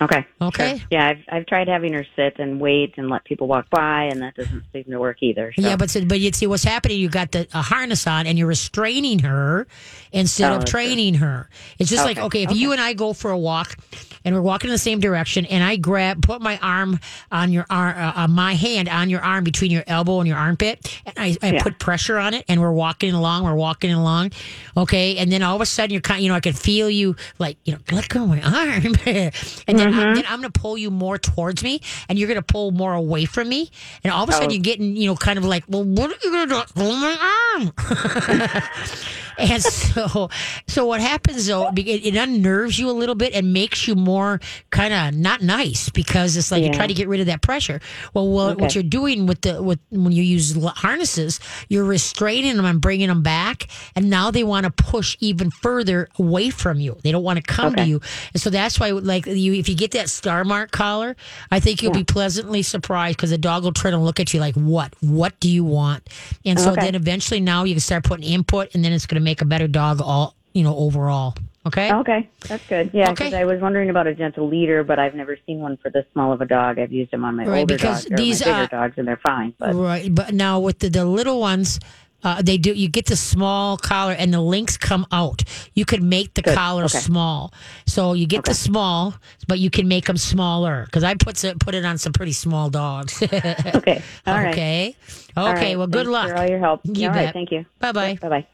Okay. 0.00 0.26
Okay. 0.40 0.78
Sure. 0.78 0.86
Yeah, 0.90 1.08
I've 1.08 1.18
I've 1.28 1.46
tried 1.46 1.68
having 1.68 1.92
her 1.92 2.06
sit 2.14 2.38
and 2.38 2.60
wait 2.60 2.94
and 2.96 3.08
let 3.10 3.24
people 3.24 3.48
walk 3.48 3.68
by, 3.70 4.04
and 4.04 4.22
that 4.22 4.34
doesn't 4.36 4.62
seem 4.72 4.84
to 4.84 4.98
work 4.98 5.18
either. 5.22 5.52
So. 5.56 5.62
Yeah, 5.62 5.76
but 5.76 5.94
but 6.06 6.20
you 6.20 6.32
see 6.32 6.46
what's 6.46 6.64
happening. 6.64 7.00
You 7.00 7.08
got 7.08 7.32
the 7.32 7.48
a 7.52 7.62
harness 7.62 8.06
on, 8.06 8.26
and 8.26 8.38
you're 8.38 8.46
restraining 8.48 9.18
her 9.20 9.66
instead 10.12 10.50
Oh, 10.50 10.54
of 10.54 10.60
that's 10.60 10.70
true. 10.70 10.80
training 10.82 11.14
her. 11.14 11.48
It's 11.78 11.90
just 11.90 12.04
like 12.04 12.16
Okay, 12.18 12.26
okay, 12.26 12.42
if 12.44 12.50
okay. 12.50 12.58
you 12.58 12.72
and 12.72 12.80
I 12.80 12.92
go 12.92 13.12
for 13.12 13.30
a 13.30 13.38
walk, 13.38 13.76
and 14.24 14.34
we're 14.34 14.40
walking 14.42 14.68
in 14.68 14.72
the 14.72 14.78
same 14.78 15.00
direction, 15.00 15.44
and 15.46 15.62
I 15.64 15.76
grab, 15.76 16.22
put 16.22 16.40
my 16.40 16.58
arm 16.62 16.98
on 17.30 17.52
your 17.52 17.66
arm, 17.70 17.96
uh, 17.96 18.12
on 18.16 18.30
my 18.32 18.54
hand 18.54 18.88
on 18.88 19.10
your 19.10 19.20
arm 19.20 19.44
between 19.44 19.70
your 19.70 19.84
elbow 19.86 20.20
and 20.20 20.28
your 20.28 20.36
armpit, 20.36 21.00
and 21.06 21.14
I, 21.18 21.36
I 21.42 21.52
Yeah. 21.52 21.62
put 21.62 21.78
pressure 21.78 22.18
on 22.18 22.34
it, 22.34 22.44
and 22.48 22.60
we're 22.60 22.72
walking 22.72 23.12
along, 23.14 23.44
we're 23.44 23.54
walking 23.54 23.92
along, 23.92 24.32
okay, 24.76 25.16
and 25.18 25.30
then 25.32 25.42
all 25.42 25.54
of 25.56 25.60
a 25.60 25.66
sudden 25.66 25.92
you're 25.92 26.00
kind, 26.00 26.18
of, 26.18 26.22
you 26.24 26.28
know, 26.28 26.34
I 26.34 26.40
can 26.40 26.52
feel 26.52 26.88
you 26.90 27.16
like 27.38 27.56
you 27.64 27.72
know, 27.74 27.78
let 27.92 28.08
go 28.08 28.22
of 28.24 28.28
my 28.28 28.40
arm, 28.42 28.84
and 28.84 28.94
then 28.96 29.32
Mm-hmm. 29.32 29.98
I, 29.98 30.14
then 30.14 30.24
I'm 30.28 30.40
gonna 30.40 30.50
pull 30.50 30.76
you 30.78 30.90
more 30.90 31.18
towards 31.18 31.62
me, 31.62 31.80
and 32.08 32.18
you're 32.18 32.28
gonna 32.28 32.42
pull 32.42 32.70
more 32.72 32.94
away 32.94 33.24
from 33.24 33.48
me, 33.48 33.70
and 34.04 34.12
all 34.12 34.24
of 34.24 34.28
a 34.28 34.32
sudden 34.32 34.48
Oh. 34.50 34.52
you're 34.52 34.62
getting, 34.62 34.96
you 34.96 35.06
know, 35.06 35.14
kind 35.16 35.38
of 35.38 35.44
like, 35.44 35.64
well, 35.68 35.84
what 35.84 36.10
are 36.10 36.16
you 36.22 36.30
gonna 36.30 36.46
do? 36.46 36.62
Pull 36.74 36.92
my 36.96 37.42
arm. 37.56 37.72
and 39.38 39.62
so, 39.62 40.28
so 40.66 40.86
what 40.86 41.00
happens 41.00 41.46
though? 41.46 41.68
It, 41.68 42.06
it 42.06 42.16
unnerves 42.16 42.78
you 42.78 42.90
a 42.90 42.92
little 42.92 43.14
bit 43.14 43.32
and 43.34 43.52
makes 43.52 43.86
you 43.88 43.94
more 43.94 44.40
kind 44.70 44.92
of 44.92 45.14
not 45.18 45.42
nice 45.42 45.88
because 45.90 46.36
it's 46.36 46.50
like 46.50 46.60
you 46.62 46.68
Yeah. 46.68 46.76
try 46.76 46.86
to 46.86 46.94
get 46.94 47.08
rid 47.08 47.20
of 47.20 47.26
that 47.26 47.40
pressure. 47.42 47.80
Well, 48.14 48.28
what, 48.28 48.58
what 48.58 48.74
you're 48.74 48.82
doing 48.84 49.26
with 49.26 49.42
the 49.42 49.62
with 49.62 49.78
when 49.90 50.12
you 50.12 50.22
use 50.22 50.56
harnesses, 50.76 51.40
you're 51.68 51.84
restraining 51.84 52.56
them 52.56 52.64
and 52.64 52.80
bringing 52.80 53.08
them 53.08 53.22
back, 53.22 53.68
and 53.96 54.10
now 54.10 54.30
they 54.30 54.44
want 54.44 54.64
to 54.64 54.70
push 54.70 55.16
even 55.20 55.50
further 55.50 56.08
away 56.18 56.50
from 56.50 56.80
you. 56.80 56.98
They 57.02 57.12
don't 57.12 57.22
want 57.22 57.36
to 57.38 57.42
come 57.42 57.76
to 57.76 57.82
you, 57.82 58.00
and 58.32 58.42
so 58.42 58.50
that's 58.50 58.78
why, 58.80 58.90
like 58.90 59.26
you, 59.26 59.54
if 59.54 59.68
you 59.68 59.74
get 59.76 59.92
that 59.92 60.10
star 60.10 60.44
mark 60.44 60.70
collar, 60.72 61.16
I 61.50 61.60
think 61.60 61.82
you'll 61.82 61.92
be 61.92 62.04
pleasantly 62.04 62.62
surprised 62.62 63.16
because 63.16 63.30
the 63.30 63.38
dog 63.38 63.64
will 63.64 63.72
turn 63.72 63.94
and 63.94 64.04
look 64.04 64.20
at 64.20 64.34
you 64.34 64.40
like, 64.40 64.54
"What? 64.56 64.94
What 65.00 65.38
do 65.40 65.48
you 65.50 65.64
want?" 65.64 66.08
And 66.44 66.58
so 66.58 66.72
Okay. 66.72 66.80
then 66.82 66.94
eventually, 66.94 67.40
now 67.40 67.64
you 67.64 67.74
can 67.74 67.80
start 67.80 68.04
putting 68.04 68.28
input, 68.28 68.74
and 68.74 68.84
then 68.84 68.92
it's 68.92 69.06
going 69.06 69.20
to 69.20 69.24
make 69.28 69.42
a 69.42 69.44
better 69.44 69.68
dog 69.68 70.00
all 70.00 70.34
you 70.54 70.62
know 70.62 70.76
overall. 70.76 71.34
Okay. 71.66 71.92
Okay, 71.92 72.30
that's 72.48 72.64
good. 72.68 72.90
Yeah, 72.94 73.10
because 73.10 73.26
Okay. 73.28 73.36
I 73.36 73.44
was 73.44 73.60
wondering 73.60 73.90
about 73.90 74.06
a 74.06 74.14
gentle 74.14 74.48
leader, 74.48 74.82
but 74.84 74.98
I've 74.98 75.14
never 75.14 75.36
seen 75.44 75.58
one 75.60 75.76
for 75.82 75.90
this 75.90 76.06
small 76.12 76.32
of 76.32 76.40
a 76.40 76.46
dog. 76.46 76.78
I've 76.78 76.92
used 76.92 77.10
them 77.10 77.24
on 77.24 77.36
my 77.36 77.44
Right, 77.44 77.60
older 77.60 77.74
because 77.76 78.04
dogs 78.06 78.12
or 78.12 78.16
these, 78.16 78.40
my 78.40 78.52
bigger 78.52 78.62
uh, 78.62 78.66
dogs, 78.80 78.94
and 78.96 79.06
they're 79.06 79.20
fine. 79.22 79.52
But 79.58 79.74
Right, 79.74 80.08
but 80.14 80.32
now 80.32 80.60
with 80.60 80.78
the, 80.78 80.88
the 80.88 81.04
little 81.04 81.40
ones, 81.40 81.78
uh, 82.24 82.40
they 82.42 82.56
do. 82.56 82.72
You 82.72 82.88
get 82.88 83.06
the 83.06 83.16
small 83.16 83.76
collar, 83.76 84.12
and 84.12 84.32
the 84.32 84.40
links 84.40 84.78
come 84.78 85.04
out. 85.12 85.42
You 85.74 85.84
could 85.84 86.02
make 86.02 86.32
the 86.34 86.42
Good, 86.42 86.56
collar 86.56 86.84
okay. 86.84 86.98
small, 86.98 87.52
so 87.86 88.14
you 88.14 88.26
get 88.26 88.44
the 88.44 88.54
small, 88.54 89.14
but 89.46 89.58
you 89.58 89.68
can 89.68 89.86
make 89.88 90.06
them 90.06 90.16
smaller. 90.16 90.84
Because 90.86 91.04
I 91.04 91.14
put 91.14 91.36
some, 91.36 91.58
put 91.58 91.74
it 91.74 91.84
on 91.84 91.98
some 91.98 92.12
pretty 92.14 92.32
small 92.32 92.70
dogs. 92.70 93.22
okay, 93.22 94.02
all 94.26 94.34
right. 94.34 94.52
okay, 94.54 94.96
All 95.36 95.48
okay. 95.50 95.54
right. 95.60 95.78
Well, 95.78 95.86
good 95.86 96.06
Thanks 96.06 96.10
luck. 96.10 96.28
for 96.30 96.36
all 96.38 96.48
your 96.48 96.60
help. 96.60 96.80
You 96.84 97.08
all 97.08 97.14
bet. 97.14 97.24
right, 97.26 97.32
thank 97.34 97.52
you. 97.52 97.66
Bye 97.78 97.92
bye. 97.92 98.18
Bye 98.22 98.28
bye. 98.28 98.46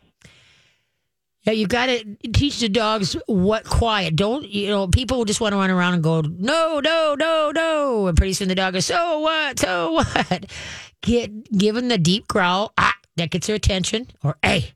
Yeah, 1.44 1.52
you 1.52 1.66
got 1.66 1.86
to 1.86 2.16
teach 2.32 2.60
the 2.60 2.70
dogs 2.70 3.16
what 3.26 3.64
quiet. 3.64 4.16
Don't 4.16 4.48
you 4.48 4.68
know? 4.68 4.88
People 4.88 5.24
just 5.26 5.40
want 5.40 5.52
to 5.52 5.58
run 5.58 5.70
around 5.70 5.94
and 5.94 6.02
go, 6.02 6.22
no, 6.22 6.80
no, 6.80 7.14
no, 7.18 7.52
no, 7.54 8.06
and 8.06 8.16
pretty 8.16 8.32
soon 8.32 8.48
the 8.48 8.54
dog 8.54 8.72
goes, 8.72 8.86
so 8.86 9.18
what, 9.18 9.58
so 9.58 9.92
what? 9.92 10.46
Get 11.02 11.52
give 11.52 11.74
them 11.74 11.88
the 11.88 11.98
deep 11.98 12.28
growl. 12.28 12.72
Ah, 12.78 12.94
that 13.16 13.30
gets 13.30 13.46
their 13.46 13.56
attention. 13.56 14.06
Or 14.22 14.38
hey, 14.42 14.72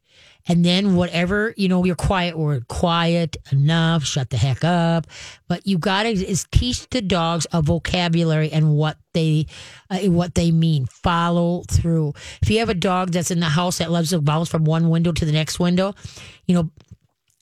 and 0.47 0.63
then 0.63 0.95
whatever 0.95 1.55
you 1.57 1.69
know, 1.69 1.85
your 1.85 1.97
quiet 1.97 2.37
word, 2.37 2.69
quiet 2.69 3.39
enough, 3.51 4.05
shut 4.05 4.29
the 4.29 4.37
heck 4.37 4.63
up. 4.63 5.07
But 5.49 5.67
you 5.67 5.79
got 5.79 6.03
to 6.03 6.11
is 6.11 6.47
teach 6.51 6.87
the 6.91 7.01
dogs 7.01 7.47
a 7.51 7.63
vocabulary 7.63 8.51
and 8.53 8.75
what 8.75 8.99
they 9.15 9.47
uh, 9.89 9.99
what 10.01 10.35
they 10.35 10.51
mean. 10.51 10.87
Follow 10.87 11.63
through. 11.71 12.13
If 12.43 12.51
you 12.51 12.59
have 12.59 12.69
a 12.69 12.75
dog 12.75 13.13
that's 13.13 13.31
in 13.31 13.41
the 13.41 13.47
house 13.47 13.79
that 13.79 13.91
loves 13.91 14.11
to 14.11 14.21
bounce 14.21 14.51
from 14.51 14.65
one 14.65 14.91
window 14.91 15.13
to 15.13 15.25
the 15.25 15.33
next 15.33 15.59
window, 15.59 15.95
you 16.49 16.55
know, 16.55 16.71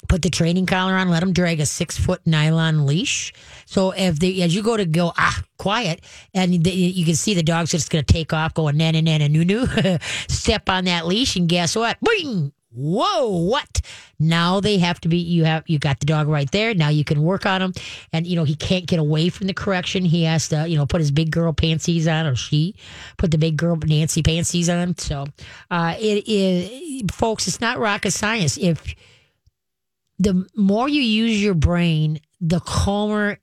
put 0.09 0.23
the 0.23 0.31
training 0.31 0.67
collar 0.67 0.95
on, 0.95 1.09
let 1.09 1.21
them 1.21 1.33
drag 1.33 1.61
a 1.61 1.67
six 1.67 1.99
foot 1.99 2.21
nylon 2.27 2.87
leash. 2.87 3.33
So 3.65 3.93
if 3.93 4.19
they, 4.19 4.43
as 4.43 4.55
you 4.55 4.63
go 4.63 4.77
to 4.77 4.85
go, 4.85 5.13
ah, 5.17 5.43
quiet, 5.59 6.05
and 6.35 6.63
the, 6.63 6.71
you 6.71 7.05
can 7.05 7.15
see 7.15 7.35
the 7.35 7.43
dog's 7.43 7.71
just 7.71 7.91
going 7.91 8.05
to 8.05 8.13
take 8.13 8.33
off 8.33 8.55
going 8.55 8.77
nana 8.77 9.03
nana 9.03 9.29
noo 9.29 9.45
noo, 9.45 9.67
step 10.29 10.69
on 10.69 10.85
that 10.85 11.07
leash, 11.07 11.37
and 11.37 11.49
guess 11.49 11.75
what? 11.75 11.99
Boing! 12.01 12.53
Whoa, 12.77 13.29
what? 13.29 13.81
Now 14.19 14.61
they 14.61 14.79
have 14.79 15.01
to 15.01 15.09
be, 15.09 15.19
you 15.19 15.45
have, 15.45 15.65
you 15.67 15.79
got 15.79 15.99
the 16.01 16.07
dog 16.07 16.29
right 16.29 16.51
there. 16.51 16.75
Now 16.75 16.91
you 16.91 17.05
can 17.05 17.23
work 17.23 17.47
on 17.47 17.63
him. 17.63 17.73
And, 18.13 18.27
you 18.27 18.37
know, 18.37 18.45
he 18.45 18.55
can't 18.55 18.87
get 18.87 18.99
away 18.99 19.31
from 19.31 19.47
the 19.47 19.55
correction. 19.55 20.05
He 20.05 20.25
has 20.25 20.49
to, 20.49 20.69
you 20.69 20.77
know, 20.77 20.87
put 20.87 21.01
his 21.01 21.11
big 21.11 21.31
girl 21.31 21.53
panties 21.53 22.07
on, 22.07 22.27
or 22.27 22.37
she 22.37 22.77
put 23.17 23.31
the 23.31 23.39
big 23.39 23.57
girl 23.57 23.77
Nancy 23.77 24.23
panties 24.23 24.69
on. 24.69 24.97
So, 24.99 25.27
uh, 25.71 25.95
it 25.99 26.29
is, 26.29 27.03
folks, 27.11 27.49
it's 27.49 27.61
not 27.61 27.79
rocket 27.79 28.13
science. 28.13 28.59
If, 28.59 28.95
the 30.19 30.47
more 30.55 30.89
you 30.89 31.03
use 31.03 31.43
your 31.43 31.55
brain, 31.55 32.21
the 32.41 32.61
calmer 32.61 33.39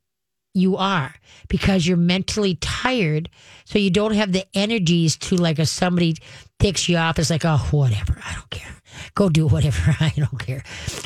you 0.54 0.78
are 0.78 1.14
because 1.48 1.86
you're 1.88 1.98
mentally 1.98 2.56
tired. 2.56 3.30
So 3.66 3.80
you 3.80 3.90
don't 3.90 4.14
have 4.14 4.32
the 4.32 4.46
energies 4.54 5.18
to 5.18 5.36
like 5.36 5.60
if 5.60 5.68
somebody 5.68 6.18
takes 6.60 6.88
you 6.88 6.98
off, 6.98 7.20
it's 7.20 7.30
like, 7.30 7.46
oh, 7.46 7.68
whatever. 7.72 8.22
I 8.24 8.34
don't 8.34 8.50
care. 8.50 8.76
Go 9.16 9.30
do 9.30 9.48
whatever. 9.54 9.96
I 10.00 10.14
don't 10.16 10.40
care. 10.40 10.64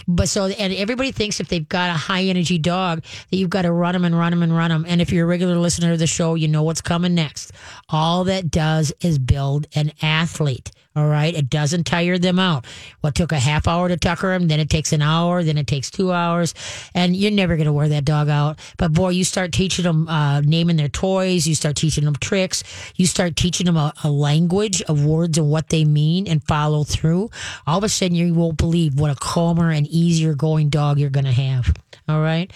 But 0.08 0.30
so, 0.30 0.46
and 0.46 0.74
everybody 0.74 1.12
thinks 1.12 1.40
if 1.40 1.48
they've 1.48 1.68
got 1.68 1.90
a 1.90 1.94
high 1.94 2.24
energy 2.24 2.58
dog 2.58 3.04
that 3.30 3.38
you've 3.38 3.50
got 3.50 3.64
to 3.64 3.72
run 3.72 3.94
them 3.94 4.06
and 4.06 4.18
run 4.18 4.32
them 4.32 4.44
and 4.44 4.56
run 4.56 4.70
them. 4.70 4.86
And 4.88 5.02
if 5.02 5.12
you're 5.12 5.26
a 5.26 5.28
regular 5.28 5.58
listener 5.58 5.92
to 5.92 5.98
the 5.98 6.08
show, 6.08 6.36
you 6.36 6.48
know 6.48 6.64
what's 6.64 6.82
coming 6.82 7.16
next. 7.16 7.52
All 7.90 8.24
that 8.26 8.52
does 8.52 8.94
is 9.02 9.20
build 9.20 9.68
an 9.76 9.92
athlete. 10.02 10.72
All 10.98 11.06
right. 11.06 11.36
It 11.36 11.52
doesn't 11.52 11.84
tire 11.84 12.18
them 12.18 12.40
out. 12.40 12.66
What 13.02 13.14
took 13.14 13.32
a 13.32 13.38
half 13.38 13.68
hour 13.68 13.88
to 13.88 13.98
tucker 13.98 14.30
them, 14.30 14.48
then 14.48 14.60
it 14.60 14.68
takes 14.68 14.92
an 14.94 15.04
hour, 15.04 15.44
then 15.44 15.60
it 15.60 15.68
takes 15.68 15.92
two 15.92 16.12
hours. 16.12 16.56
And 16.96 17.16
you're 17.16 17.30
never 17.30 17.56
going 17.56 17.68
to 17.68 17.72
wear 17.74 17.88
that 17.90 18.04
dog 18.04 18.30
out. 18.30 18.58
But 18.78 18.94
boy, 18.94 19.10
you 19.10 19.24
start 19.24 19.52
teaching 19.52 19.84
them, 19.84 20.08
uh, 20.08 20.42
naming 20.42 20.76
their 20.76 20.90
toys. 20.90 21.46
You 21.48 21.54
start 21.54 21.76
teaching 21.76 22.06
them 22.06 22.16
tricks. 22.16 22.64
You 22.96 23.06
start 23.06 23.36
teaching 23.36 23.68
them 23.68 23.78
a, 23.78 23.94
a 24.04 24.10
language 24.10 24.82
of 24.82 25.06
words 25.06 25.38
and 25.38 25.52
what 25.52 25.70
they 25.70 25.86
mean 25.86 26.28
and 26.28 26.44
follow 26.44 26.84
through. 26.84 27.30
All 27.68 27.78
of 27.78 27.84
a 27.84 27.90
sudden, 27.90 28.16
you 28.16 28.34
won't 28.34 28.58
believe 28.58 29.00
what 29.00 29.12
a 29.12 29.16
calmer 29.16 29.70
and 29.70 29.86
easier 29.86 30.34
going 30.34 30.70
dog 30.70 30.98
you're 30.98 31.12
going 31.12 31.26
to 31.26 31.32
have. 31.32 31.76
All 32.10 32.22
right. 32.22 32.52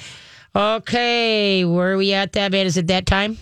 Okay. 0.56 1.64
Where 1.64 1.92
are 1.92 1.98
we 1.98 2.14
at 2.14 2.34
that, 2.34 2.52
man? 2.52 2.66
Is 2.66 2.78
it 2.78 2.88
that 2.88 3.06
time? 3.06 3.38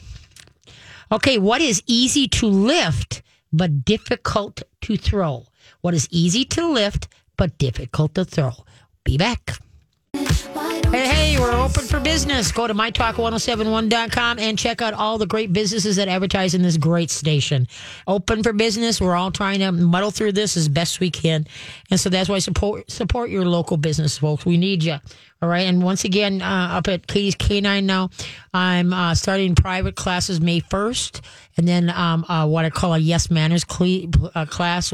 Okay, 1.09 1.37
what 1.37 1.61
is 1.61 1.81
easy 1.87 2.27
to 2.27 2.47
lift 2.47 3.21
but 3.51 3.85
difficult 3.85 4.61
to 4.81 4.97
throw? 4.97 5.45
What 5.81 5.93
is 5.93 6.07
easy 6.11 6.45
to 6.45 6.67
lift 6.67 7.07
but 7.37 7.57
difficult 7.57 8.15
to 8.15 8.25
throw? 8.25 8.51
Be 9.03 9.17
back. 9.17 9.59
Hey, 10.91 11.07
hey, 11.07 11.39
we're 11.39 11.53
open 11.53 11.83
for 11.83 11.99
business. 11.99 12.51
Go 12.51 12.65
to 12.65 12.73
mytalk1071.com 12.73 14.39
and 14.39 14.57
check 14.57 14.81
out 14.81 14.95
all 14.95 15.19
the 15.19 15.27
great 15.27 15.53
businesses 15.53 15.97
that 15.97 16.07
advertise 16.07 16.55
in 16.55 16.63
this 16.63 16.77
great 16.77 17.11
station. 17.11 17.67
Open 18.07 18.41
for 18.41 18.53
business. 18.53 18.99
We're 18.99 19.15
all 19.15 19.29
trying 19.29 19.59
to 19.59 19.71
muddle 19.71 20.09
through 20.09 20.31
this 20.31 20.57
as 20.57 20.67
best 20.67 20.99
we 20.99 21.11
can. 21.11 21.45
And 21.91 21.99
so 21.99 22.09
that's 22.09 22.27
why 22.27 22.39
support 22.39 22.89
support 22.89 23.29
your 23.29 23.45
local 23.45 23.77
business, 23.77 24.17
folks. 24.17 24.47
We 24.47 24.57
need 24.57 24.83
you. 24.83 24.97
All 25.41 25.47
right. 25.47 25.61
And 25.61 25.81
once 25.81 26.03
again, 26.03 26.41
uh, 26.41 26.69
up 26.71 26.89
at 26.89 27.07
Katie's 27.07 27.35
K9 27.35 27.85
now, 27.85 28.09
I'm 28.53 28.91
uh, 28.91 29.15
starting 29.15 29.55
private 29.55 29.95
classes 29.95 30.41
May 30.41 30.59
1st. 30.59 31.21
And 31.55 31.65
then 31.65 31.89
um, 31.89 32.25
uh, 32.27 32.45
what 32.45 32.65
I 32.65 32.69
call 32.69 32.93
a 32.93 32.97
Yes 32.97 33.31
Manners 33.31 33.63
cle- 33.63 34.09
uh, 34.35 34.45
class. 34.45 34.93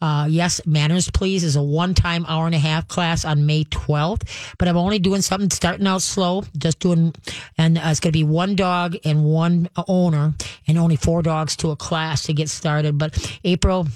Uh, 0.00 0.26
yes 0.30 0.60
Manners, 0.64 1.10
please, 1.10 1.42
is 1.42 1.56
a 1.56 1.62
one 1.62 1.94
time 1.94 2.24
hour 2.28 2.46
and 2.46 2.54
a 2.54 2.58
half 2.58 2.86
class 2.86 3.24
on 3.24 3.46
May 3.46 3.64
12th. 3.64 4.54
But 4.58 4.68
I'm 4.68 4.76
only 4.76 5.00
doing 5.00 5.22
something 5.22 5.50
starting 5.50 5.88
out 5.88 6.02
slow, 6.02 6.44
just 6.56 6.78
doing, 6.78 7.12
and 7.58 7.76
uh, 7.76 7.82
it's 7.86 7.98
going 7.98 8.12
to 8.12 8.18
be 8.18 8.24
one 8.24 8.54
dog 8.54 8.96
and 9.04 9.24
one 9.24 9.68
owner, 9.88 10.34
and 10.68 10.78
only 10.78 10.96
four 10.96 11.22
dogs 11.22 11.56
to 11.56 11.70
a 11.70 11.76
class 11.76 12.22
to 12.24 12.32
get 12.32 12.48
started. 12.48 12.96
But 12.96 13.38
April, 13.42 13.88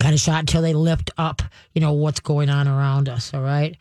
kind 0.00 0.14
of 0.14 0.20
shot 0.20 0.40
until 0.40 0.62
they 0.62 0.74
lift 0.74 1.10
up, 1.16 1.42
you 1.72 1.80
know, 1.80 1.92
what's 1.92 2.20
going 2.20 2.50
on 2.50 2.68
around 2.68 3.08
us. 3.08 3.32
All 3.34 3.42
right. 3.42 3.76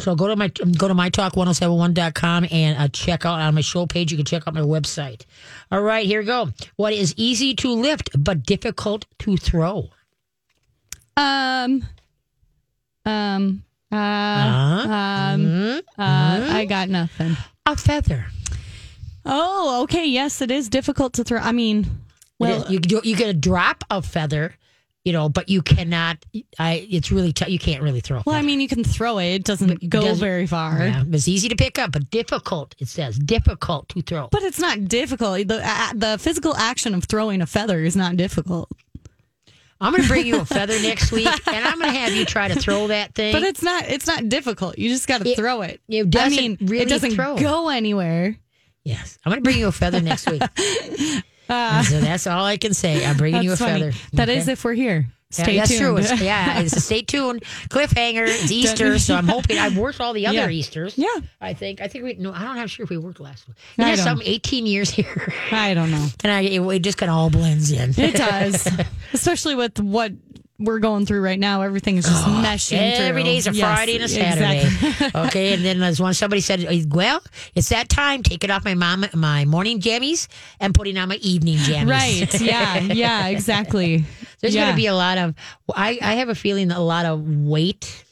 So 0.00 0.14
go 0.16 0.26
to 0.26 0.34
my 0.34 0.48
go 0.48 0.88
to 0.88 0.94
mytalk1071.com 0.94 2.46
and 2.50 2.78
uh, 2.78 2.88
check 2.88 3.24
out 3.24 3.40
on 3.40 3.54
my 3.54 3.60
show 3.60 3.86
page. 3.86 4.10
You 4.10 4.16
can 4.18 4.26
check 4.26 4.42
out 4.46 4.54
my 4.54 4.60
website. 4.60 5.22
All 5.70 5.82
right, 5.82 6.04
here 6.04 6.20
we 6.20 6.26
go. 6.26 6.48
What 6.76 6.92
is 6.92 7.14
easy 7.16 7.54
to 7.56 7.70
lift 7.70 8.10
but 8.18 8.42
difficult 8.44 9.06
to 9.20 9.36
throw? 9.36 9.90
Um, 11.16 11.84
um, 13.06 13.62
uh, 13.92 13.96
Uh-huh. 13.96 14.92
um, 14.92 15.40
Mhm. 15.40 15.78
uh, 15.96 16.54
I 16.56 16.64
got 16.68 16.88
nothing. 16.88 17.36
A 17.66 17.76
feather. 17.76 18.26
Oh, 19.24 19.82
okay. 19.84 20.06
Yes, 20.06 20.40
it 20.42 20.50
is 20.50 20.68
difficult 20.68 21.12
to 21.14 21.24
throw. 21.24 21.38
I 21.38 21.52
mean, 21.52 21.86
Well, 22.40 22.62
well, 22.62 22.72
you 22.72 22.80
you 23.04 23.14
get 23.16 23.28
a 23.28 23.32
drop 23.34 23.84
of 23.90 24.04
feather, 24.04 24.56
you 25.04 25.12
know, 25.12 25.28
but 25.28 25.48
you 25.48 25.60
cannot. 25.62 26.16
I 26.58 26.86
it's 26.90 27.12
really 27.12 27.32
tough. 27.32 27.48
You 27.50 27.58
can't 27.58 27.82
really 27.82 28.00
throw. 28.00 28.22
well, 28.24 28.36
I 28.36 28.42
mean, 28.42 28.60
you 28.60 28.68
can 28.68 28.82
throw 28.84 29.18
it. 29.18 29.26
It 29.34 29.44
doesn't 29.44 29.88
go 29.90 30.00
doesn't- 30.00 30.18
very 30.18 30.46
far. 30.46 30.78
Yeah, 30.78 31.04
it's 31.12 31.28
easy 31.28 31.48
to 31.50 31.56
pick 31.56 31.78
up, 31.78 31.92
but 31.92 32.10
difficult. 32.10 32.74
It 32.78 32.88
says 32.88 33.18
difficult 33.18 33.90
to 33.90 34.02
throw. 34.02 34.28
But 34.32 34.42
it's 34.42 34.58
not 34.58 34.86
difficult. 34.86 35.46
The 35.46 35.60
uh, 35.62 35.92
the 35.94 36.18
physical 36.18 36.56
action 36.56 36.94
of 36.94 37.04
throwing 37.04 37.42
a 37.42 37.46
feather 37.46 37.80
is 37.80 37.94
not 37.96 38.16
difficult. 38.16 38.70
I'm 39.80 39.90
going 39.92 40.04
to 40.04 40.08
bring 40.08 40.26
you 40.26 40.40
a 40.40 40.44
feather 40.46 40.80
next 40.80 41.12
week, 41.12 41.28
and 41.48 41.64
I'm 41.66 41.78
going 41.78 41.92
to 41.92 41.98
have 41.98 42.14
you 42.14 42.24
try 42.24 42.48
to 42.48 42.58
throw 42.58 42.86
that 42.86 43.14
thing. 43.14 43.32
But 43.34 43.42
it's 43.42 43.62
not 43.62 43.84
it's 43.86 44.06
not 44.06 44.28
difficult. 44.30 44.78
You 44.78 44.88
just 44.88 45.06
got 45.06 45.20
to 45.22 45.34
throw 45.34 45.60
it. 45.62 45.80
it 45.88 46.06
I 46.06 46.08
doesn't 46.08 46.36
mean, 46.38 46.56
really 46.62 46.84
it 46.84 46.88
doesn't 46.88 47.10
throw. 47.10 47.36
go 47.36 47.68
anywhere. 47.68 48.36
Yes, 48.84 49.18
I'm 49.24 49.30
going 49.30 49.40
to 49.42 49.44
bring 49.44 49.58
you 49.58 49.66
a 49.68 49.72
feather 49.72 50.00
next 50.00 50.30
week. 50.30 50.42
Ah. 51.48 51.84
so 51.88 52.00
that's 52.00 52.26
all 52.26 52.44
I 52.44 52.56
can 52.56 52.74
say. 52.74 53.04
I'm 53.04 53.16
bringing 53.16 53.42
you 53.42 53.52
a 53.52 53.56
funny. 53.56 53.80
feather. 53.80 53.92
That 54.14 54.28
Okay? 54.28 54.38
is 54.38 54.48
if 54.48 54.64
we're 54.64 54.74
here. 54.74 55.06
Yeah, 55.36 55.42
Stay 55.42 55.56
that's 55.56 55.70
tuned. 55.70 55.80
true. 55.80 55.96
It's, 55.96 56.20
yeah, 56.22 56.60
it's 56.60 56.76
a 56.76 56.80
stay 56.80 57.02
tuned 57.02 57.42
cliffhanger. 57.68 58.24
It's 58.28 58.52
Easter, 58.52 59.00
so 59.00 59.16
I'm 59.16 59.26
hoping 59.26 59.58
I've 59.58 59.76
worked 59.76 60.00
all 60.00 60.12
the 60.12 60.26
other 60.28 60.36
Yeah. 60.36 60.48
Easters. 60.48 60.96
Yeah. 60.96 61.08
I 61.40 61.54
think. 61.54 61.80
I 61.80 61.88
think 61.88 62.04
we. 62.04 62.14
No, 62.14 62.32
I 62.32 62.42
don't. 62.44 62.56
have 62.56 62.70
sure 62.70 62.84
if 62.84 62.90
we 62.90 62.98
worked 62.98 63.18
last 63.18 63.48
one. 63.48 63.56
You 63.76 63.84
know, 63.84 63.96
some 63.96 64.22
18 64.22 64.64
years 64.66 64.90
here, 64.90 65.32
I 65.50 65.74
don't 65.74 65.90
know. 65.90 66.06
and 66.22 66.30
I 66.32 66.42
it, 66.42 66.60
it 66.62 66.78
just 66.80 66.98
kind 66.98 67.10
of 67.10 67.16
all 67.16 67.30
blends 67.30 67.72
in. 67.72 67.90
It 67.96 68.14
does, 68.14 68.68
especially 69.12 69.56
with 69.56 69.80
what 69.80 70.12
we're 70.58 70.78
going 70.78 71.04
through 71.04 71.20
right 71.20 71.38
now. 71.38 71.62
Everything 71.62 71.96
is 71.96 72.04
just 72.04 72.24
meshing. 72.24 72.78
Every 72.78 73.22
through. 73.22 73.32
day's 73.32 73.46
a 73.46 73.52
Yes, 73.52 73.76
Friday 73.76 73.96
and 73.96 74.04
a 74.04 74.08
Saturday. 74.08 74.62
exactly. 74.62 75.20
okay, 75.26 75.54
and 75.54 75.64
then 75.64 75.82
as 75.82 76.00
one 76.00 76.14
somebody 76.14 76.40
said, 76.40 76.66
"Well, 76.90 77.22
it's 77.54 77.70
that 77.70 77.88
time. 77.88 78.22
Taking 78.22 78.50
off 78.50 78.64
my 78.64 78.74
mom 78.74 79.04
my 79.14 79.44
morning 79.44 79.80
jammies 79.80 80.28
and 80.60 80.74
putting 80.74 80.96
on 80.96 81.08
my 81.08 81.16
evening 81.16 81.58
jammies." 81.58 81.90
right. 81.90 82.40
Yeah. 82.40 82.78
Yeah. 82.80 83.28
Exactly. 83.34 84.04
There's 84.40 84.54
yeah. 84.54 84.64
going 84.66 84.74
to 84.74 84.76
be 84.76 84.86
a 84.86 84.94
lot 84.94 85.18
of. 85.18 85.34
I 85.74 85.98
I 86.00 86.14
have 86.14 86.28
a 86.28 86.34
feeling 86.34 86.68
that 86.68 86.78
a 86.78 86.80
lot 86.80 87.04
of 87.04 87.26
weight 87.26 88.04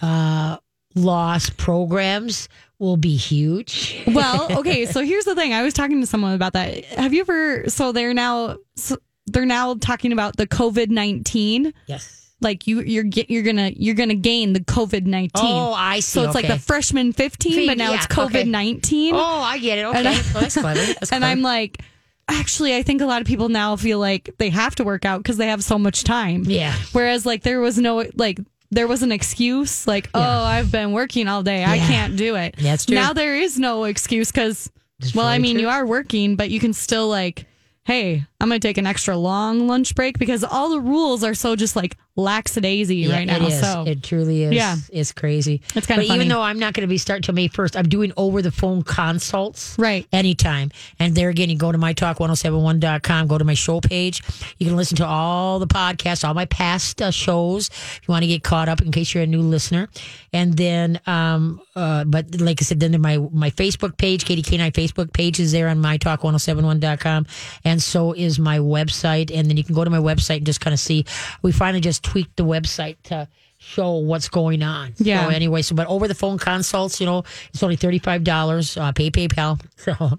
uh, 0.00 0.58
loss 0.94 1.50
programs 1.50 2.48
will 2.78 2.96
be 2.96 3.16
huge. 3.16 4.00
well, 4.06 4.46
okay. 4.58 4.86
So 4.86 5.02
here's 5.02 5.24
the 5.24 5.34
thing. 5.34 5.52
I 5.52 5.62
was 5.62 5.74
talking 5.74 6.00
to 6.00 6.06
someone 6.06 6.34
about 6.34 6.52
that. 6.52 6.84
Have 6.84 7.12
you 7.12 7.20
ever? 7.20 7.68
So 7.68 7.92
they're 7.92 8.14
now. 8.14 8.58
So 8.76 8.96
they're 9.30 9.46
now 9.46 9.74
talking 9.74 10.12
about 10.12 10.36
the 10.36 10.46
COVID 10.46 10.88
nineteen. 10.90 11.72
Yes. 11.86 12.16
Like 12.40 12.68
you, 12.68 12.82
you're 12.82 13.02
get, 13.02 13.30
you're 13.30 13.42
gonna 13.42 13.72
you're 13.74 13.96
gonna 13.96 14.14
gain 14.14 14.52
the 14.52 14.60
COVID 14.60 15.04
nineteen. 15.06 15.44
Oh, 15.44 15.72
I 15.72 16.00
see. 16.00 16.20
So 16.20 16.24
it's 16.24 16.34
like 16.36 16.46
the 16.46 16.58
freshman 16.58 17.12
15, 17.12 17.66
but 17.66 17.76
now 17.78 17.90
Yeah, 17.90 17.96
it's. 17.96 18.06
COVID 18.06 18.46
19. 18.46 19.14
Oh, 19.14 19.18
I 19.18 19.58
get 19.58 19.78
it. 19.78 19.84
Okay, 19.86 19.98
And 19.98 20.08
I- 20.08 20.12
well, 20.12 20.42
that's 20.42 20.54
clever. 20.56 20.78
That's 20.86 21.10
and 21.10 21.20
clever. 21.22 21.24
I'm 21.24 21.42
like, 21.42 21.82
actually, 22.28 22.76
I 22.76 22.84
think 22.84 23.00
a 23.00 23.06
lot 23.06 23.20
of 23.22 23.26
people 23.26 23.48
now 23.48 23.74
feel 23.74 23.98
like 23.98 24.30
they 24.38 24.50
have 24.50 24.76
to 24.76 24.84
work 24.84 25.04
out 25.04 25.18
because 25.20 25.36
they 25.36 25.48
have 25.48 25.64
so 25.64 25.78
much 25.80 26.04
time. 26.04 26.44
Yeah. 26.46 26.74
Whereas, 26.92 27.26
like, 27.26 27.42
there 27.42 27.60
was 27.60 27.76
no, 27.76 28.04
like, 28.14 28.38
there 28.70 28.86
was 28.86 29.02
an 29.02 29.10
excuse, 29.10 29.88
like, 29.88 30.08
oh, 30.14 30.20
I've 30.20 30.70
been 30.70 30.92
working 30.92 31.26
all 31.26 31.42
day. 31.42 31.64
I 31.64 31.78
can't 31.78 32.16
do 32.16 32.36
it. 32.36 32.54
That's 32.58 32.84
true. 32.86 32.94
Now 32.94 33.14
there 33.14 33.34
is 33.34 33.58
no 33.58 33.82
excuse 33.84 34.30
because, 34.30 34.70
well, 35.12 35.26
I 35.26 35.38
mean, 35.38 35.54
true. 35.56 35.62
you 35.62 35.68
are 35.70 35.84
working, 35.84 36.36
but 36.36 36.50
you 36.50 36.60
can 36.60 36.72
still, 36.72 37.08
like, 37.08 37.46
hey, 37.88 38.22
I'm 38.38 38.50
going 38.50 38.60
to 38.60 38.68
take 38.68 38.76
an 38.76 38.86
extra 38.86 39.16
long 39.16 39.66
lunch 39.66 39.94
break 39.94 40.18
because 40.18 40.44
all 40.44 40.68
the 40.68 40.78
rules 40.78 41.24
are 41.24 41.32
so 41.32 41.56
just 41.56 41.74
like 41.74 41.96
lackadaisy 42.18 43.04
Yeah, 43.06 43.14
right 43.14 43.26
now. 43.26 43.36
It 43.36 43.42
is. 43.42 43.60
So 43.60 43.84
it 43.86 44.02
truly 44.02 44.42
is. 44.42 44.52
Yeah. 44.52 44.76
it's 44.92 45.12
crazy. 45.12 45.62
It's 45.74 45.86
But 45.86 45.96
funny. 45.96 46.10
even 46.10 46.28
though 46.28 46.42
I'm 46.42 46.58
not 46.58 46.74
going 46.74 46.82
to 46.82 46.88
be 46.88 46.98
starting 46.98 47.22
till 47.22 47.34
May 47.34 47.48
1st, 47.48 47.76
I'm 47.76 47.88
doing 47.88 48.12
over 48.16 48.42
the 48.42 48.50
phone 48.50 48.82
consults. 48.82 49.76
Right. 49.78 50.06
Anytime. 50.12 50.70
And 50.98 51.14
there 51.14 51.28
again, 51.28 51.48
you 51.50 51.56
go 51.56 51.70
to 51.72 51.78
my 51.78 51.94
mytalk1071.com, 51.94 53.26
go 53.28 53.38
to 53.38 53.44
my 53.44 53.54
show 53.54 53.80
page. 53.80 54.22
You 54.58 54.66
can 54.66 54.76
listen 54.76 54.96
to 54.98 55.06
all 55.06 55.58
the 55.58 55.66
podcasts, 55.66 56.26
all 56.26 56.34
my 56.34 56.44
past 56.46 57.00
uh, 57.00 57.10
shows 57.10 57.68
if 57.68 58.00
you 58.06 58.12
want 58.12 58.22
to 58.24 58.26
get 58.28 58.42
caught 58.42 58.68
up 58.68 58.82
in 58.82 58.92
case 58.92 59.14
you're 59.14 59.22
a 59.24 59.26
new 59.26 59.40
listener. 59.40 59.88
And 60.32 60.54
then, 60.56 61.00
um, 61.06 61.60
uh, 61.74 62.04
but 62.04 62.40
like 62.40 62.60
I 62.60 62.64
said, 62.64 62.80
then 62.80 63.00
my, 63.00 63.18
my 63.32 63.50
Facebook 63.50 63.96
page, 63.96 64.24
Katie 64.24 64.42
K9 64.42 64.72
Facebook 64.72 65.12
page 65.12 65.40
is 65.40 65.52
there 65.52 65.68
on 65.68 65.78
mytalk1071.com. 65.82 67.26
And 67.64 67.82
so 67.82 68.12
is 68.12 68.38
my 68.38 68.58
website. 68.58 69.30
And 69.34 69.48
then 69.48 69.56
you 69.56 69.64
can 69.64 69.74
go 69.74 69.84
to 69.84 69.90
my 69.90 69.98
website 69.98 70.38
and 70.38 70.46
just 70.46 70.60
kind 70.60 70.74
of 70.74 70.80
see. 70.80 71.04
We 71.42 71.52
finally 71.52 71.80
just 71.80 72.02
tweaked 72.08 72.36
the 72.36 72.44
website 72.44 72.96
to 73.04 73.28
show 73.58 73.94
what's 73.94 74.28
going 74.28 74.62
on. 74.62 74.94
Yeah. 74.98 75.24
So 75.24 75.30
anyway, 75.30 75.62
so 75.62 75.74
but 75.74 75.86
over 75.88 76.08
the 76.08 76.14
phone 76.14 76.38
consults, 76.38 77.00
you 77.00 77.06
know, 77.06 77.24
it's 77.52 77.62
only 77.62 77.76
thirty 77.76 77.98
five 77.98 78.24
dollars. 78.24 78.76
Uh, 78.76 78.92
pay 78.92 79.10
PayPal. 79.10 79.60
So, 79.78 80.18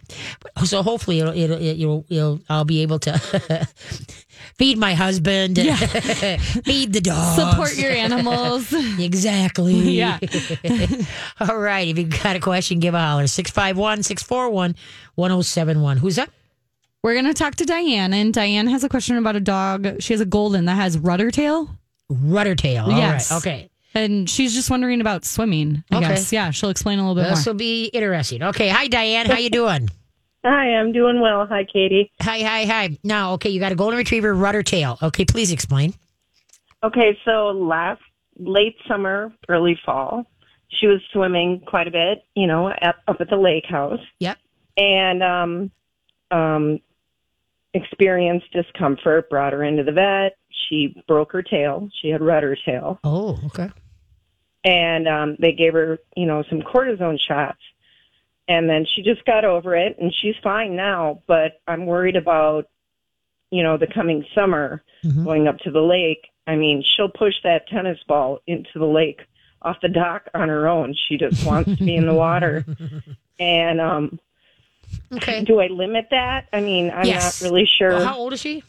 so 0.65 0.83
hopefully 0.83 1.19
it'll 1.19 1.33
it'll, 1.33 1.61
it'll, 1.61 2.05
it'll 2.09 2.41
I'll 2.49 2.65
be 2.65 2.81
able 2.81 2.99
to 2.99 3.17
feed 4.57 4.77
my 4.77 4.93
husband, 4.93 5.57
feed 5.57 6.93
the 6.93 7.01
dog, 7.01 7.39
support 7.39 7.77
your 7.77 7.91
animals. 7.91 8.73
Exactly. 8.73 9.73
Yeah. 9.73 10.19
All 11.39 11.57
right. 11.57 11.87
If 11.87 11.97
you 11.97 12.05
got 12.05 12.35
a 12.35 12.39
question, 12.39 12.79
give 12.79 12.93
a 12.93 12.99
holler. 12.99 13.27
651 13.27 14.03
641 14.03 14.75
1071. 15.15 15.97
Who's 15.97 16.17
up? 16.17 16.29
We're 17.03 17.13
going 17.13 17.25
to 17.25 17.33
talk 17.33 17.55
to 17.55 17.65
Diane, 17.65 18.11
and 18.13 18.33
Diane 18.33 18.67
has 18.67 18.83
a 18.83 18.89
question 18.89 19.15
about 19.15 19.35
a 19.37 19.39
dog. 19.39 20.01
She 20.01 20.13
has 20.13 20.19
a 20.19 20.25
golden 20.25 20.65
that 20.65 20.75
has 20.75 20.97
rudder 20.97 21.31
tail, 21.31 21.69
Rudder 22.09 22.55
tail. 22.55 22.87
Yes. 22.89 23.31
right. 23.31 23.37
Okay. 23.37 23.69
and 23.95 24.29
she's 24.29 24.53
just 24.53 24.69
wondering 24.69 25.01
about 25.01 25.25
swimming. 25.25 25.83
I 25.91 25.97
Okay. 25.97 26.07
guess. 26.09 26.31
Yeah, 26.33 26.51
she'll 26.51 26.69
explain 26.69 26.99
a 26.99 27.01
little 27.07 27.15
bit 27.21 27.29
This 27.29 27.45
more. 27.45 27.53
will 27.53 27.57
be 27.59 27.85
interesting. 27.85 28.43
Okay. 28.43 28.69
Hi, 28.69 28.87
Diane. 28.87 29.25
How 29.27 29.37
you 29.37 29.49
doing? 29.49 29.89
Hi, 30.45 30.75
I'm 30.75 30.91
doing 30.93 31.19
well. 31.19 31.45
Hi, 31.47 31.65
Katie. 31.65 32.11
hi, 32.21 32.39
hi, 32.41 32.63
hi. 32.65 32.97
Now, 33.03 33.33
okay, 33.33 33.49
you 33.49 33.59
got 33.59 33.73
a 33.73 33.75
golden 33.75 33.97
retriever 33.97 34.33
rudder 34.33 34.63
tail. 34.63 34.97
Okay, 35.03 35.25
please 35.25 35.51
explain. 35.51 35.93
Okay, 36.81 37.17
so 37.25 37.47
last 37.49 37.99
late 38.37 38.77
summer, 38.87 39.33
early 39.49 39.77
fall, 39.85 40.25
she 40.69 40.87
was 40.87 41.01
swimming 41.11 41.61
quite 41.67 41.87
a 41.87 41.91
bit, 41.91 42.23
you 42.35 42.47
know, 42.47 42.69
at, 42.69 42.95
up 43.09 43.17
at 43.19 43.29
the 43.29 43.35
lake 43.35 43.65
house, 43.65 43.99
Yep. 44.19 44.37
and 44.77 45.21
um, 45.23 45.71
um, 46.31 46.79
experienced 47.73 48.47
discomfort. 48.53 49.29
Brought 49.29 49.51
her 49.51 49.63
into 49.63 49.83
the 49.83 49.91
vet. 49.91 50.37
She 50.67 51.01
broke 51.07 51.31
her 51.33 51.41
tail. 51.41 51.89
She 52.01 52.09
had 52.09 52.21
rudder 52.21 52.55
tail, 52.65 52.99
Oh, 53.03 53.39
okay. 53.47 53.69
and 54.63 55.07
um, 55.07 55.35
they 55.39 55.51
gave 55.53 55.73
her, 55.73 55.99
you 56.15 56.25
know, 56.25 56.43
some 56.49 56.61
cortisone 56.61 57.17
shots. 57.19 57.59
And 58.47 58.67
then 58.69 58.85
she 58.95 59.03
just 59.03 59.23
got 59.25 59.45
over 59.45 59.75
it, 59.75 59.97
and 59.99 60.11
she's 60.21 60.33
fine 60.43 60.75
now. 60.75 61.21
But 61.27 61.61
I'm 61.67 61.85
worried 61.85 62.15
about, 62.15 62.65
you 63.51 63.61
know, 63.63 63.77
the 63.77 63.87
coming 63.87 64.25
summer. 64.33 64.83
Mhm. 65.05 65.23
going 65.23 65.47
up 65.47 65.57
to 65.59 65.71
the 65.71 65.79
lake. 65.81 66.27
I 66.45 66.55
mean, 66.55 66.83
she'll 66.83 67.07
push 67.09 67.35
that 67.43 67.67
tennis 67.69 67.99
ball 68.07 68.39
into 68.47 68.69
the 68.75 68.85
lake 68.85 69.21
off 69.61 69.77
the 69.81 69.87
dock 69.87 70.23
on 70.33 70.49
her 70.49 70.67
own. 70.67 70.93
She 71.07 71.17
just 71.17 71.41
wants 71.45 71.69
to 71.77 71.83
be 71.85 71.95
in 71.95 72.05
the 72.05 72.13
water. 72.13 72.65
And 73.39 73.79
um 73.79 74.19
Okay. 75.13 75.43
do 75.45 75.59
I 75.61 75.67
limit 75.67 76.07
that? 76.11 76.47
I 76.51 76.59
mean, 76.61 76.91
I'm 76.91 77.05
Yes. 77.05 77.39
not 77.41 77.45
really 77.49 77.65
sure. 77.77 77.89
Well, 77.93 78.03
how 78.05 78.17
old 78.17 78.33
is 78.33 78.41
she? 78.41 78.63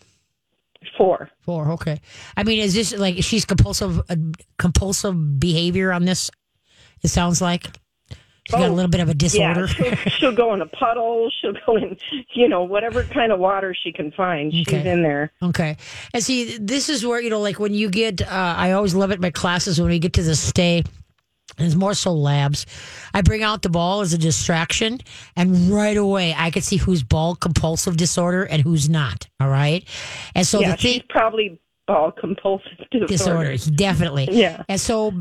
Four. 0.97 1.31
Four. 1.41 1.73
Okay. 1.73 2.01
I 2.37 2.43
mean, 2.45 2.59
is 2.61 2.75
this 2.75 2.97
like 2.97 3.23
she's 3.23 3.45
compulsive, 3.45 4.01
uh, 4.11 4.17
compulsive 4.59 5.39
behavior 5.39 5.93
on 5.93 6.05
this? 6.05 6.31
It 7.03 7.09
sounds 7.09 7.41
like 7.41 7.65
she's 8.45 8.53
got 8.53 8.63
a 8.63 8.67
Oh, 8.67 8.73
little 8.75 8.91
bit 8.91 9.01
of 9.01 9.09
a 9.09 9.15
disorder. 9.15 9.67
Yeah, 9.79 9.95
she'll, 9.95 9.95
she'll 10.19 10.35
go 10.35 10.53
in 10.55 10.61
a 10.61 10.67
puddle. 10.67 11.31
She'll 11.41 11.55
go 11.67 11.77
in, 11.77 11.97
you 12.35 12.49
know, 12.49 12.63
whatever 12.65 13.05
kind 13.05 13.33
of 13.33 13.39
water 13.39 13.75
she 13.75 13.93
can 13.93 14.11
find. 14.13 14.53
She's 14.53 14.69
Okay. 14.69 14.91
in 14.91 15.03
there. 15.03 15.33
Okay. 15.43 15.77
And 16.13 16.23
see, 16.23 16.57
this 16.59 16.89
is 16.89 17.05
where, 17.07 17.21
you 17.21 17.31
know, 17.31 17.41
like 17.41 17.59
when 17.59 17.73
you 17.75 17.89
get, 17.89 18.21
uh, 18.23 18.55
I 18.57 18.73
always 18.73 18.95
love 18.95 19.11
it 19.11 19.15
in 19.15 19.21
my 19.21 19.31
classes 19.31 19.81
when 19.81 19.91
we 19.91 19.99
get 19.99 20.13
to 20.15 20.23
the 20.23 20.35
stay. 20.37 20.83
And 21.59 21.67
it's 21.67 21.77
more 21.77 21.95
so 21.95 22.13
labs. 22.13 22.67
I 23.15 23.23
bring 23.23 23.43
out 23.43 23.63
the 23.63 23.69
ball 23.71 24.01
as 24.01 24.13
a 24.13 24.19
distraction, 24.19 24.99
and 25.37 25.71
right 25.71 25.97
away 25.97 26.35
I 26.37 26.51
can 26.51 26.63
see 26.63 26.77
who's 26.77 27.03
ball 27.03 27.35
compulsive 27.37 27.97
disorder 27.97 28.45
and 28.45 28.63
who's 28.63 28.89
not. 28.89 29.29
All 29.41 29.49
right. 29.49 29.87
And 30.35 30.47
so 30.47 30.61
yeah, 30.61 30.73
the 30.73 30.77
thing, 30.83 31.03
probably 31.09 31.61
ball 31.87 32.13
compulsive 32.13 32.71
disorder. 32.91 33.07
disorder 33.55 33.57
definitely 33.75 34.29
Yeah. 34.31 34.63
and 34.69 34.81
so 34.81 35.13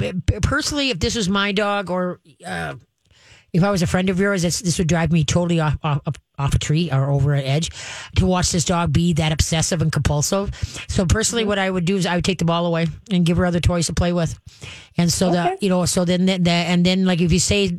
personally 0.44 0.92
if 0.92 1.00
this 1.00 1.16
was 1.16 1.28
my 1.28 1.52
dog 1.52 1.90
or 1.90 2.20
uh, 2.46 2.76
if 3.54 3.64
i 3.64 3.72
was 3.72 3.82
a 3.82 3.88
friend 3.88 4.10
of 4.10 4.20
yours 4.20 4.42
this, 4.42 4.60
this 4.60 4.78
would 4.78 4.88
drive 4.88 5.12
me 5.12 5.24
totally 5.24 5.60
off, 5.60 5.78
off 5.84 6.02
off 6.40 6.56
a 6.56 6.60
tree 6.60 6.90
or 6.92 7.12
over 7.12 7.34
an 7.34 7.44
edge 7.44 7.70
to 8.16 8.26
watch 8.26 8.52
this 8.52 8.66
dog 8.66 8.94
be 8.94 9.14
that 9.14 9.32
obsessive 9.32 9.82
and 9.82 9.92
compulsive. 9.92 10.56
So 10.88 11.06
personally 11.06 11.44
mm-hmm. 11.44 11.50
what 11.50 11.60
i 11.60 11.70
would 11.70 11.86
do 11.86 11.98
is 11.98 12.06
i 12.06 12.16
would 12.16 12.26
take 12.26 12.40
the 12.40 12.46
ball 12.46 12.66
away 12.66 12.88
and 13.12 13.26
give 13.26 13.38
her 13.38 13.46
other 13.46 13.60
toys 13.60 13.88
to 13.88 13.94
play 13.94 14.14
with. 14.14 14.40
And 14.98 15.12
so 15.12 15.32
that 15.32 15.62
you 15.62 15.70
know 15.70 15.86
so 15.86 16.06
then 16.06 16.26
the, 16.26 16.38
the, 16.38 16.52
and 16.52 16.86
then 16.86 17.06
like 17.06 17.22
if 17.22 17.32
you 17.32 17.40
say 17.40 17.78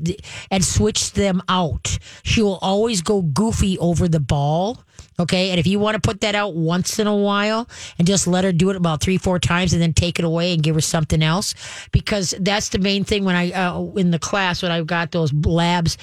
and 0.51 0.65
switch 0.65 1.13
them 1.13 1.43
out 1.49 1.99
she 2.23 2.43
will 2.43 2.59
always 2.61 3.01
go 3.01 3.23
goofy 3.23 3.79
over 3.79 4.07
the 4.07 4.21
ball 4.21 4.85
Okay. 5.21 5.51
And 5.51 5.61
if 5.61 5.67
you 5.67 5.79
want 5.79 5.95
to 5.95 6.01
put 6.01 6.23
that 6.23 6.35
out 6.35 6.55
once 6.55 6.99
in 6.99 7.07
a 7.07 7.15
while 7.15 7.69
and 7.99 8.09
just 8.09 8.27
let 8.27 8.43
her 8.43 8.53
do 8.53 8.71
it 8.71 8.77
about 8.77 9.03
three, 9.03 9.19
four 9.19 9.39
times 9.39 9.75
and 9.75 9.83
then 9.83 9.93
take 9.93 10.19
it 10.19 10.25
away 10.25 10.55
and 10.55 10.63
give 10.63 10.75
her 10.75 10.81
something 10.81 11.23
else, 11.23 11.55
because 11.93 12.35
that's 12.41 12.71
the 12.71 12.79
main 12.79 13.05
thing 13.05 13.25
when 13.25 13.37
I, 13.37 13.51
uh, 13.51 13.83
in 13.97 14.11
the 14.11 14.19
class, 14.19 14.63
when 14.63 14.73
I've 14.73 14.87
got 14.87 15.13
those 15.13 15.33
labs, 15.33 15.99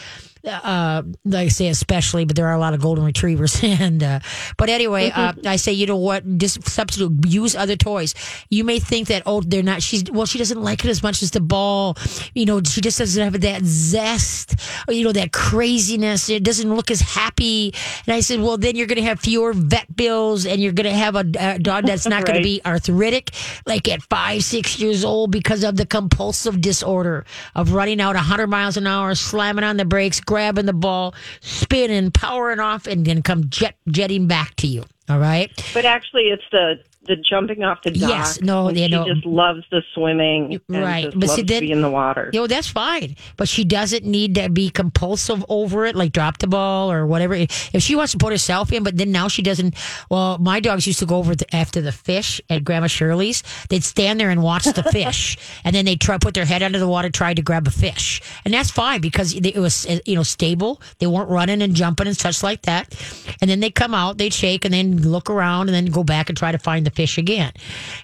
uh, 0.48 1.04
like 1.26 1.46
I 1.46 1.48
say, 1.50 1.68
especially, 1.68 2.26
but 2.26 2.36
there 2.36 2.48
are 2.48 2.54
a 2.54 2.60
lot 2.60 2.74
of 2.74 2.82
golden 2.82 3.06
retrievers. 3.06 3.62
and, 3.64 4.02
uh, 4.02 4.20
but 4.58 4.70
anyway, 4.70 5.12
uh, 5.12 5.34
I 5.46 5.58
say, 5.58 5.74
you 5.74 5.86
know 5.86 5.98
what? 5.98 6.38
Just 6.38 6.68
substitute, 6.68 7.26
use 7.28 7.56
other 7.56 7.76
toys. 7.76 8.16
You 8.50 8.64
may 8.64 8.80
think 8.80 9.08
that, 9.08 9.24
oh, 9.26 9.42
they're 9.42 9.64
not, 9.64 9.82
she's, 9.82 10.10
well, 10.12 10.26
she 10.26 10.38
doesn't 10.38 10.62
like 10.62 10.84
it 10.86 10.90
as 10.90 11.04
much 11.04 11.22
as 11.22 11.32
the 11.32 11.42
ball. 11.42 11.98
You 12.34 12.46
know, 12.46 12.62
she 12.64 12.82
just 12.82 13.00
doesn't 13.00 13.24
have 13.24 13.40
that 13.42 13.64
zest, 13.64 14.56
or, 14.88 14.94
you 14.94 15.04
know, 15.04 15.12
that 15.12 15.32
craziness. 15.32 16.30
It 16.30 16.44
doesn't 16.44 16.74
look 16.74 16.92
as 16.92 17.02
happy. 17.02 17.74
And 18.06 18.16
I 18.16 18.22
said, 18.22 18.42
well, 18.42 18.58
then 18.58 18.76
you're 18.76 18.88
going 18.88 18.98
to 18.98 19.04
have 19.04 19.20
fewer 19.20 19.54
vet 19.54 19.96
bills 19.96 20.46
and 20.46 20.62
you're 20.62 20.74
going 20.74 20.90
to 20.90 20.98
have 20.98 21.16
a, 21.16 21.26
a 21.40 21.60
dog 21.60 21.86
that's 21.86 22.08
not 22.08 22.26
going 22.26 22.38
to 22.38 22.44
be 22.44 22.62
arthritic 22.66 23.32
like 23.66 23.88
at 23.88 24.02
five, 24.04 24.44
six 24.44 24.80
years 24.80 25.04
old 25.04 25.32
because 25.32 25.64
of 25.64 25.76
the 25.76 25.86
compulsive 25.86 26.62
disorder 26.62 27.26
of 27.56 27.74
running 27.74 28.02
out 28.02 28.16
100 28.16 28.48
miles 28.48 28.78
an 28.78 28.88
hour, 28.88 29.16
slamming 29.16 29.64
on 29.64 29.78
the 29.78 29.86
brakes, 29.86 30.20
grabbing 30.38 30.68
the 30.68 30.74
ball, 30.74 31.16
spinning, 31.42 32.12
powering 32.12 32.60
off, 32.60 32.86
and 32.86 33.04
then 33.08 33.24
come 33.24 33.50
jet 33.50 33.76
jetting 33.88 34.28
back 34.28 34.56
to 34.56 34.68
you. 34.68 34.84
All 35.10 35.18
right. 35.18 35.50
But 35.74 35.84
actually, 35.84 36.26
it's 36.26 36.44
the 36.52 36.76
the 37.08 37.16
jumping 37.16 37.64
off 37.64 37.82
the 37.84 37.92
dock. 37.92 38.10
Yes, 38.10 38.42
no, 38.42 38.72
they 38.72 38.86
she 38.86 38.92
know- 38.92 39.06
just 39.08 39.26
loves 39.26 39.64
the 39.72 39.82
swimming. 39.94 40.60
and 40.70 40.84
Right, 40.84 41.12
but 41.16 41.36
to 41.36 41.44
be 41.44 41.72
in 41.72 41.82
the 41.82 41.90
water. 41.90 42.30
You 42.34 42.42
know, 42.42 42.48
that's 42.48 42.68
fine. 42.68 43.16
But 43.38 43.48
she 43.50 43.64
doesn't 43.64 44.06
need 44.06 44.36
to 44.36 44.50
be 44.50 44.70
compulsive 44.70 45.44
over 45.50 45.86
it, 45.86 45.96
like 45.96 46.12
drop 46.12 46.38
the 46.40 46.48
ball 46.48 46.92
or 46.92 47.06
whatever. 47.06 47.34
If 47.36 47.82
she 47.82 47.96
wants 47.96 48.12
to 48.14 48.18
put 48.18 48.32
herself 48.32 48.72
in, 48.72 48.84
but 48.84 48.98
then 48.98 49.12
now 49.12 49.28
she 49.28 49.42
doesn't. 49.42 49.76
Well, 50.10 50.38
my 50.38 50.60
dogs 50.60 50.86
used 50.88 51.00
to 51.00 51.06
go 51.06 51.18
over 51.18 51.36
the, 51.36 51.54
after 51.56 51.82
the 51.82 51.92
fish 51.92 52.40
at 52.50 52.64
Grandma 52.64 52.88
Shirley's. 52.88 53.44
They'd 53.70 53.84
stand 53.84 54.20
there 54.20 54.30
and 54.30 54.44
watch 54.44 54.66
the 54.66 54.84
fish. 54.84 55.38
And 55.64 55.76
then 55.76 55.86
they'd 55.86 56.00
try 56.00 56.18
put 56.18 56.34
their 56.34 56.46
head 56.46 56.64
under 56.64 56.80
the 56.80 56.88
water, 56.88 57.10
try 57.10 57.34
to 57.34 57.42
grab 57.42 57.68
a 57.68 57.72
fish. 57.72 58.22
And 58.46 58.54
that's 58.54 58.70
fine 58.70 59.02
because 59.02 59.34
it 59.34 59.56
was, 59.58 59.86
you 60.06 60.16
know, 60.16 60.24
stable. 60.24 60.82
They 61.00 61.08
weren't 61.08 61.30
running 61.30 61.62
and 61.62 61.76
jumping 61.76 62.08
and 62.08 62.16
such 62.16 62.44
like 62.44 62.62
that. 62.64 62.96
And 63.42 63.50
then 63.50 63.60
they 63.60 63.70
come 63.72 63.94
out, 63.94 64.18
they'd 64.18 64.34
shake 64.34 64.66
and 64.66 64.74
then 64.74 65.02
look 65.02 65.30
around 65.30 65.68
and 65.70 65.76
then 65.76 65.86
go 65.88 66.04
back 66.04 66.30
and 66.30 66.38
try 66.38 66.52
to 66.52 66.58
find 66.58 66.86
the 66.86 66.92
fish 66.98 67.20
again. 67.20 67.52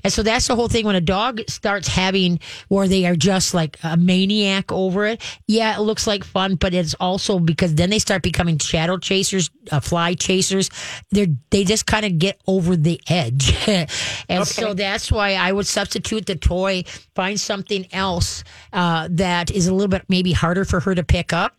And 0.04 0.14
so 0.14 0.22
that's 0.22 0.48
the 0.48 0.56
whole 0.56 0.68
thing. 0.68 0.86
When 0.86 0.96
a 0.96 1.02
dog 1.02 1.42
starts 1.50 1.88
having 1.88 2.40
where 2.68 2.88
they 2.88 3.08
are 3.08 3.16
just 3.16 3.56
like 3.56 3.78
a 3.84 3.98
maniac 3.98 4.72
over 4.72 5.08
it, 5.08 5.22
yeah, 5.48 5.76
it 5.76 5.82
looks 5.82 6.06
like 6.06 6.24
fun, 6.24 6.56
but 6.56 6.76
it's 6.76 6.94
also 7.00 7.40
because 7.40 7.74
then 7.74 7.90
they 7.90 7.98
start 7.98 8.22
becoming 8.22 8.60
shadow 8.60 8.98
chasers, 8.98 9.50
uh, 9.72 9.80
fly 9.80 10.14
chasers. 10.14 10.70
They're 11.10 11.26
they 11.50 11.64
just 11.64 11.88
kind 11.88 12.06
of 12.06 12.20
get 12.20 12.40
over 12.46 12.76
the 12.76 13.02
edge, 13.10 13.56
and 14.30 14.48
so 14.48 14.76
that's 14.76 15.12
why 15.12 15.34
I 15.34 15.52
would 15.52 15.66
substitute 15.66 16.28
the 16.28 16.36
toy, 16.36 16.84
find 17.16 17.40
something 17.40 17.88
else 17.92 18.44
uh, 18.72 19.08
that 19.12 19.50
is 19.50 19.68
a 19.68 19.74
little 19.74 19.88
bit 19.88 20.06
maybe 20.08 20.34
harder 20.34 20.66
for 20.66 20.80
her 20.82 20.94
to 20.94 21.04
pick 21.04 21.34
up 21.34 21.56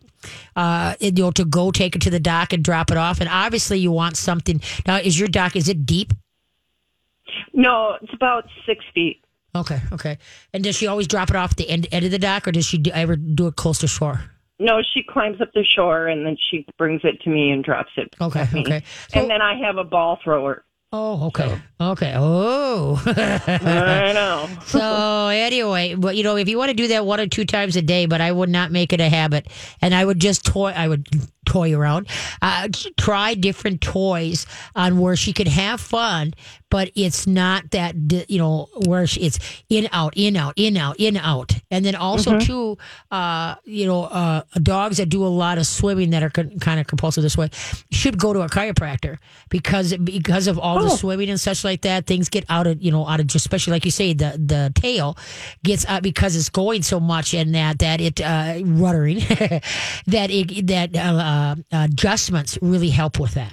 uh, 0.57 0.95
you 1.01 1.13
know, 1.13 1.31
to 1.33 1.45
go 1.45 1.71
take 1.71 1.97
it 1.97 2.03
to 2.03 2.11
the 2.11 2.21
dock 2.21 2.53
and 2.53 2.65
drop 2.65 2.91
it 2.91 2.97
off. 2.97 3.21
And 3.21 3.29
obviously, 3.29 3.79
you 3.79 3.91
want 3.91 4.17
something. 4.17 4.61
Now, 4.87 4.97
is 4.97 5.19
your 5.19 5.29
dock 5.29 5.57
is 5.57 5.69
it 5.69 5.85
deep? 5.85 6.13
No, 7.53 7.97
it's 8.03 8.13
about 8.15 8.45
six 8.67 8.85
feet. 8.95 9.21
Okay, 9.57 9.81
okay. 9.93 10.19
And 10.53 10.65
does 10.65 10.75
she 10.77 10.87
always 10.87 11.07
drop 11.07 11.31
it 11.31 11.37
off 11.37 11.55
the 11.57 11.69
end, 11.69 11.87
end 11.93 12.05
of 12.05 12.11
the 12.11 12.19
dock, 12.19 12.49
or 12.49 12.53
does 12.53 12.67
she 12.67 12.79
do, 12.79 12.91
ever 12.93 13.15
do 13.17 13.47
it 13.47 13.57
close 13.57 13.79
to 13.81 13.87
shore? 13.87 14.25
No, 14.59 14.83
she 14.83 15.03
climbs 15.03 15.41
up 15.41 15.53
the 15.53 15.65
shore 15.65 16.07
and 16.09 16.25
then 16.27 16.37
she 16.51 16.67
brings 16.79 17.03
it 17.05 17.21
to 17.23 17.31
me 17.31 17.51
and 17.51 17.63
drops 17.63 17.91
it. 17.97 18.15
Okay, 18.21 18.47
okay. 18.55 18.83
So- 19.11 19.21
and 19.21 19.31
then 19.31 19.43
I 19.43 19.57
have 19.65 19.77
a 19.77 19.85
ball 19.85 20.19
thrower. 20.25 20.65
Oh, 20.97 21.27
okay, 21.27 21.61
okay. 21.81 22.15
Oh, 22.17 23.03
I 23.05 24.13
know. 24.15 24.49
so 24.65 25.27
anyway, 25.27 25.97
but 25.97 26.15
you 26.15 26.23
know, 26.23 26.37
if 26.37 26.49
you 26.49 26.57
want 26.57 26.69
to 26.69 26.75
do 26.75 26.87
that 26.87 27.05
one 27.05 27.19
or 27.19 27.27
two 27.27 27.45
times 27.45 27.75
a 27.75 27.83
day, 27.83 28.07
but 28.07 28.21
I 28.21 28.31
would 28.31 28.49
not 28.49 28.71
make 28.71 28.93
it 28.93 29.01
a 29.01 29.09
habit, 29.09 29.49
and 29.83 29.93
I 29.93 30.05
would 30.05 30.21
just 30.21 30.45
toy. 30.47 30.71
I 30.71 30.87
would 30.87 31.09
toy 31.45 31.75
around, 31.75 32.09
uh, 32.43 32.69
try 32.97 33.35
different 33.35 33.81
toys 33.81 34.47
on 34.75 34.99
where 34.99 35.17
she 35.17 35.33
could 35.33 35.49
have 35.49 35.81
fun, 35.81 36.35
but 36.71 36.91
it's 36.97 37.27
not 37.27 37.71
that 37.71 37.95
you 38.29 38.39
know 38.39 38.69
where 38.87 39.07
she, 39.07 39.21
it's 39.21 39.39
in 39.69 39.89
out 39.93 40.15
in 40.17 40.37
out 40.37 40.55
in 40.57 40.77
out 40.77 40.97
in 40.99 41.17
out, 41.17 41.53
and 41.71 41.85
then 41.85 41.95
also 41.95 42.39
too, 42.41 42.77
uh, 43.11 43.55
you 43.65 43.87
know, 43.87 44.05
uh, 44.05 44.43
dogs 44.63 44.97
that 44.97 45.09
do 45.09 45.25
a 45.25 45.29
lot 45.29 45.59
of 45.59 45.67
swimming 45.67 46.11
that 46.11 46.23
are 46.23 46.31
con- 46.31 46.59
kind 46.59 46.81
of 46.81 46.87
compulsive 46.87 47.23
this 47.23 47.37
way 47.37 47.49
should 47.93 48.19
go 48.19 48.33
to 48.33 48.41
a 48.41 48.49
chiropractor 48.49 49.19
because 49.51 49.97
because 49.99 50.47
of 50.47 50.59
all 50.59 50.83
the 50.83 50.91
swimming 50.91 51.31
and 51.31 51.41
such 51.41 51.65
like 51.65 51.83
that, 51.83 52.07
things 52.07 52.29
get 52.29 52.45
out 52.49 52.67
of 52.67 52.83
you 52.83 52.91
know 52.91 53.07
out 53.07 53.21
of 53.21 53.27
just 53.27 53.47
especially 53.47 53.73
like 53.73 53.85
you 53.85 53.91
say 53.91 54.13
the 54.13 54.31
the 54.45 54.73
tail 54.75 55.17
gets 55.63 55.87
out 55.87 56.03
because 56.03 56.35
it's 56.35 56.51
going 56.51 56.83
so 56.83 56.99
much 56.99 57.35
and 57.35 57.55
that 57.55 57.79
that 57.79 58.01
it 58.01 58.21
uh, 58.21 58.55
ruddering 58.65 59.21
that 60.07 60.31
it 60.31 60.67
that 60.67 60.97
uh, 61.35 61.55
adjustments 61.73 62.59
really 62.63 62.91
help 62.91 63.19
with 63.19 63.35
that. 63.35 63.53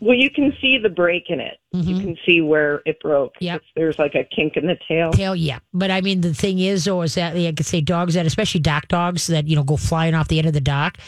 Well, 0.00 0.16
you 0.16 0.30
can 0.30 0.56
see 0.60 0.78
the 0.78 0.88
break 0.88 1.24
in 1.28 1.40
it. 1.40 1.58
You 1.72 1.98
can 1.98 2.16
see 2.24 2.40
where 2.40 2.82
it 2.86 3.00
broke. 3.00 3.34
Mm-hmm. 3.34 3.56
It's- 3.56 3.70
There's 3.74 3.98
like 3.98 4.14
a 4.14 4.22
kink 4.22 4.56
in 4.56 4.68
the 4.68 4.78
tail. 4.86 5.10
Tail, 5.10 5.34
yeah. 5.34 5.58
But 5.74 5.90
I 5.90 6.02
mean, 6.02 6.20
the 6.20 6.32
thing 6.32 6.60
is, 6.60 6.84
though, 6.84 7.02
is 7.02 7.16
that 7.16 7.34
like 7.34 7.46
I 7.48 7.52
could 7.52 7.66
say 7.66 7.80
dogs 7.80 8.14
that, 8.14 8.24
especially 8.24 8.60
dock 8.60 8.86
dogs 8.86 9.26
that 9.26 9.48
you 9.48 9.56
know 9.56 9.64
go 9.64 9.76
flying 9.76 10.14
off 10.14 10.28
the 10.28 10.38
end 10.38 10.46
of 10.46 10.54
the 10.54 10.60
dock, 10.60 10.98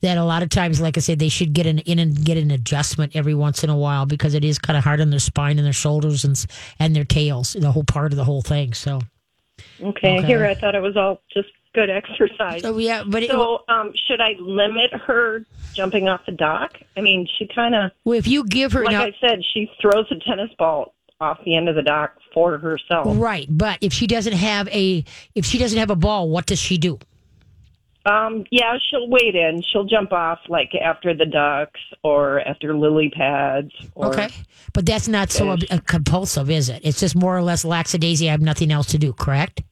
that 0.00 0.18
a 0.18 0.24
lot 0.24 0.42
of 0.42 0.48
times, 0.48 0.80
like 0.80 0.96
I 0.96 1.00
said, 1.00 1.20
they 1.20 1.28
should 1.28 1.52
get 1.52 1.66
an 1.66 1.78
in 1.80 2.00
and 2.00 2.24
get 2.24 2.38
an 2.38 2.50
adjustment 2.50 3.14
every 3.14 3.36
once 3.36 3.62
in 3.62 3.70
a 3.70 3.76
while 3.76 4.04
because 4.04 4.34
it 4.34 4.44
is 4.44 4.58
kind 4.58 4.76
of 4.76 4.82
hard 4.82 5.00
on 5.00 5.10
their 5.10 5.20
spine 5.20 5.56
and 5.58 5.64
their 5.64 5.72
shoulders 5.72 6.24
and 6.24 6.44
and 6.80 6.96
their 6.96 7.04
tails, 7.04 7.52
the 7.52 7.70
whole 7.70 7.84
part 7.84 8.12
of 8.12 8.16
the 8.16 8.24
whole 8.24 8.42
thing. 8.42 8.74
So, 8.74 9.00
Okay, 9.80 10.18
Okay. 10.18 10.26
here 10.26 10.44
I 10.44 10.54
thought 10.54 10.74
it 10.74 10.82
was 10.82 10.96
all 10.96 11.22
just 11.32 11.50
good 11.74 11.90
exercise. 11.90 12.62
so 12.62 12.78
yeah, 12.78 13.04
but 13.06 13.22
it, 13.22 13.30
So, 13.30 13.62
um, 13.68 13.92
should 14.06 14.20
I 14.20 14.34
limit 14.38 14.92
her 15.06 15.44
jumping 15.74 16.08
off 16.08 16.20
the 16.26 16.32
dock? 16.32 16.72
I 16.96 17.00
mean, 17.00 17.26
she 17.38 17.46
kind 17.46 17.74
of, 17.74 17.92
well, 18.04 18.18
if 18.18 18.26
you 18.26 18.44
give 18.46 18.72
her 18.72 18.84
like 18.84 18.92
now, 18.92 19.04
I 19.04 19.14
said, 19.20 19.40
she 19.54 19.70
throws 19.80 20.06
a 20.10 20.16
tennis 20.28 20.50
ball 20.58 20.94
off 21.20 21.38
the 21.44 21.54
end 21.56 21.68
of 21.68 21.74
the 21.74 21.82
dock 21.82 22.16
for 22.32 22.58
herself. 22.58 23.06
right, 23.18 23.46
but 23.48 23.78
if 23.80 23.92
she 23.92 24.06
doesn't 24.06 24.32
have 24.32 24.68
a 24.68 25.04
if 25.34 25.44
she 25.44 25.58
doesn't 25.58 25.78
have 25.78 25.90
a 25.90 25.96
ball, 25.96 26.28
what 26.28 26.46
does 26.46 26.58
she 26.58 26.78
do? 26.78 26.98
Um, 28.06 28.44
yeah, 28.50 28.78
she'll 28.90 29.08
wait 29.10 29.34
in. 29.34 29.62
She'll 29.62 29.84
jump 29.84 30.12
off 30.12 30.38
like 30.48 30.70
after 30.74 31.14
the 31.14 31.26
ducks 31.26 31.80
or 32.02 32.40
after 32.40 32.74
lily 32.74 33.10
pads. 33.10 33.72
Or, 33.94 34.06
Okay, 34.06 34.30
but 34.72 34.86
that's 34.86 35.06
not 35.06 35.30
so 35.30 35.50
uh, 35.50 35.56
compulsive, 35.86 36.48
is 36.48 36.70
it? 36.70 36.80
It's 36.82 36.98
just 36.98 37.14
more 37.14 37.36
or 37.36 37.42
less 37.42 37.62
lackadaisy. 37.62 38.28
I 38.28 38.30
have 38.30 38.40
nothing 38.40 38.72
else 38.72 38.86
to 38.88 38.98
do. 38.98 39.12
Correct. 39.12 39.62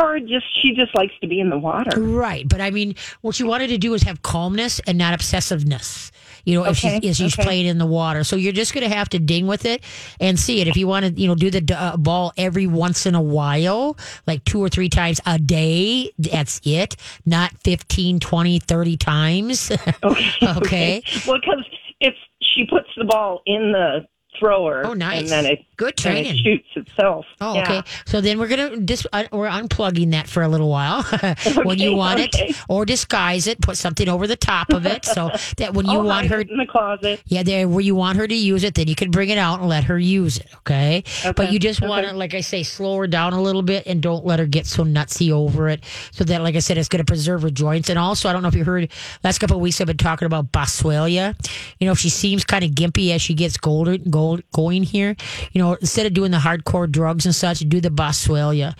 Or 0.00 0.20
just 0.20 0.46
she 0.62 0.74
just 0.74 0.94
likes 0.94 1.12
to 1.20 1.26
be 1.26 1.40
in 1.40 1.50
the 1.50 1.58
water. 1.58 2.00
Right, 2.00 2.48
but 2.48 2.60
I 2.60 2.70
mean, 2.70 2.94
what 3.22 3.34
she 3.34 3.44
wanted 3.44 3.68
to 3.68 3.78
do 3.78 3.94
is 3.94 4.02
have 4.04 4.22
calmness 4.22 4.80
and 4.86 4.96
not 4.98 5.18
obsessiveness. 5.18 6.10
You 6.44 6.54
know, 6.54 6.64
if 6.64 6.78
she's, 6.78 7.00
if 7.02 7.16
she's 7.16 7.34
okay. 7.34 7.42
playing 7.42 7.66
in 7.66 7.76
the 7.78 7.84
water, 7.86 8.24
so 8.24 8.36
you're 8.36 8.52
just 8.54 8.72
going 8.72 8.88
to 8.88 8.94
have 8.96 9.08
to 9.10 9.18
ding 9.18 9.46
with 9.46 9.66
it 9.66 9.82
and 10.18 10.38
see 10.38 10.60
it. 10.62 10.68
If 10.68 10.76
you 10.76 10.86
want 10.86 11.04
to, 11.04 11.20
you 11.20 11.28
know, 11.28 11.34
do 11.34 11.50
the 11.50 11.76
uh, 11.76 11.96
ball 11.98 12.32
every 12.38 12.66
once 12.66 13.04
in 13.04 13.14
a 13.14 13.20
while, 13.20 13.98
like 14.26 14.44
two 14.44 14.62
or 14.62 14.68
three 14.70 14.88
times 14.88 15.20
a 15.26 15.38
day, 15.38 16.10
that's 16.16 16.60
it. 16.64 16.96
Not 17.26 17.52
15, 17.64 18.20
20, 18.20 18.58
30 18.60 18.96
times. 18.96 19.72
Okay. 20.04 20.36
Okay. 20.42 21.02
Well, 21.26 21.38
because 21.40 21.64
if 22.00 22.14
she 22.40 22.64
puts 22.64 22.88
the 22.96 23.04
ball 23.04 23.42
in 23.44 23.72
the 23.72 24.06
thrower, 24.38 24.86
Oh, 24.86 24.94
nice. 24.94 25.20
and 25.20 25.28
then 25.28 25.44
it 25.46 25.58
Good 25.78 25.96
then 26.02 26.16
it 26.16 26.24
training. 26.24 26.42
shoots 26.44 26.68
itself. 26.88 27.24
Oh, 27.40 27.54
Yeah. 27.54 27.62
okay. 27.62 27.82
So 28.04 28.20
then 28.20 28.38
we're 28.38 28.48
gonna 28.48 28.76
dis- 28.76 29.06
uh, 29.12 29.24
we're 29.32 29.48
unplugging 29.48 30.10
that 30.10 30.28
for 30.28 30.42
a 30.42 30.48
little 30.48 30.68
while 30.68 31.02
when 31.64 31.78
you 31.78 31.94
want 31.94 32.20
okay. 32.20 32.48
it, 32.48 32.56
or 32.68 32.84
disguise 32.84 33.46
it, 33.46 33.60
put 33.60 33.76
something 33.76 34.08
over 34.08 34.26
the 34.26 34.36
top 34.36 34.72
of 34.72 34.84
it, 34.84 35.04
so 35.04 35.30
that 35.56 35.72
when 35.74 35.86
you 35.86 36.00
want 36.00 36.26
her 36.26 36.40
it 36.40 36.50
in 36.50 36.56
the 36.58 36.66
closet. 36.66 37.22
Yeah, 37.26 37.44
there 37.44 37.66
where 37.68 37.80
you 37.80 37.94
want 37.94 38.18
her 38.18 38.26
to 38.26 38.34
use 38.34 38.64
it, 38.64 38.74
then 38.74 38.88
you 38.88 38.94
can 38.94 39.10
bring 39.10 39.28
it 39.30 39.38
out 39.38 39.60
and 39.60 39.68
let 39.68 39.84
her 39.84 39.98
use 39.98 40.38
it. 40.38 40.48
Okay, 40.58 41.04
but 41.36 41.52
you 41.52 41.58
just 41.58 41.80
want 41.80 42.04
okay. 42.04 42.12
to, 42.12 42.18
like 42.18 42.34
I 42.34 42.40
say, 42.40 42.62
slow 42.64 42.98
her 42.98 43.06
down 43.06 43.32
a 43.32 43.40
little 43.40 43.62
bit 43.62 43.86
and 43.86 44.02
don't 44.02 44.26
let 44.26 44.40
her 44.40 44.46
get 44.46 44.66
so 44.66 44.84
nutsy 44.84 45.30
over 45.30 45.68
it. 45.68 45.84
So 46.10 46.24
that, 46.24 46.42
like 46.42 46.56
I 46.56 46.58
said, 46.58 46.76
it's 46.76 46.88
going 46.88 47.04
to 47.04 47.10
preserve 47.10 47.42
her 47.42 47.50
joints. 47.50 47.88
And 47.88 47.98
also, 47.98 48.28
I 48.28 48.32
don't 48.32 48.42
know 48.42 48.48
if 48.48 48.54
you 48.56 48.64
heard 48.64 48.90
last 49.22 49.38
couple 49.38 49.56
of 49.56 49.62
weeks 49.62 49.80
I've 49.80 49.86
been 49.86 49.96
talking 49.96 50.26
about 50.26 50.50
Boswellia. 50.52 51.34
You 51.78 51.86
know, 51.86 51.92
if 51.92 51.98
she 51.98 52.10
seems 52.10 52.44
kind 52.44 52.64
of 52.64 52.72
gimpy 52.72 53.14
as 53.14 53.22
she 53.22 53.34
gets 53.34 53.56
golden, 53.56 54.10
gold, 54.10 54.42
going 54.52 54.82
here, 54.82 55.14
you 55.52 55.62
know, 55.62 55.67
instead 55.74 56.06
of 56.06 56.14
doing 56.14 56.30
the 56.30 56.38
hardcore 56.38 56.90
drugs 56.90 57.26
and 57.26 57.34
such, 57.34 57.60
do 57.60 57.80
the 57.80 57.90
Boswellia. 57.90 58.74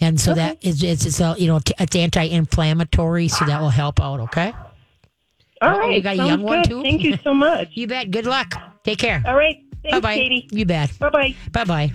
And 0.00 0.18
so 0.18 0.32
that 0.32 0.64
is 0.64 0.82
it's, 0.82 1.04
it's 1.04 1.20
a, 1.20 1.34
you 1.38 1.46
know 1.46 1.60
it's 1.78 1.96
anti-inflammatory, 1.96 3.28
so 3.28 3.44
that 3.44 3.60
will 3.60 3.68
help 3.68 4.00
out. 4.00 4.20
Okay, 4.20 4.52
All 4.52 4.54
oh, 4.54 5.68
right. 5.68 5.76
Oh, 5.76 5.78
right. 5.80 5.96
you 5.96 6.02
got 6.02 6.14
a 6.14 6.16
young 6.16 6.42
one, 6.42 6.62
too? 6.64 6.82
Thank 6.82 7.02
you 7.02 7.18
so 7.22 7.34
much. 7.34 7.68
you 7.74 7.86
bet. 7.86 8.10
Good 8.10 8.24
luck. 8.24 8.54
Take 8.82 8.98
care. 8.98 9.22
All 9.26 9.36
right. 9.36 9.58
Bye 9.90 10.00
bye. 10.00 10.14
Katie. 10.14 10.48
You 10.50 10.64
bet. 10.64 10.98
Bye 10.98 11.10
bye. 11.10 11.34
Bye 11.52 11.64
bye. 11.64 11.92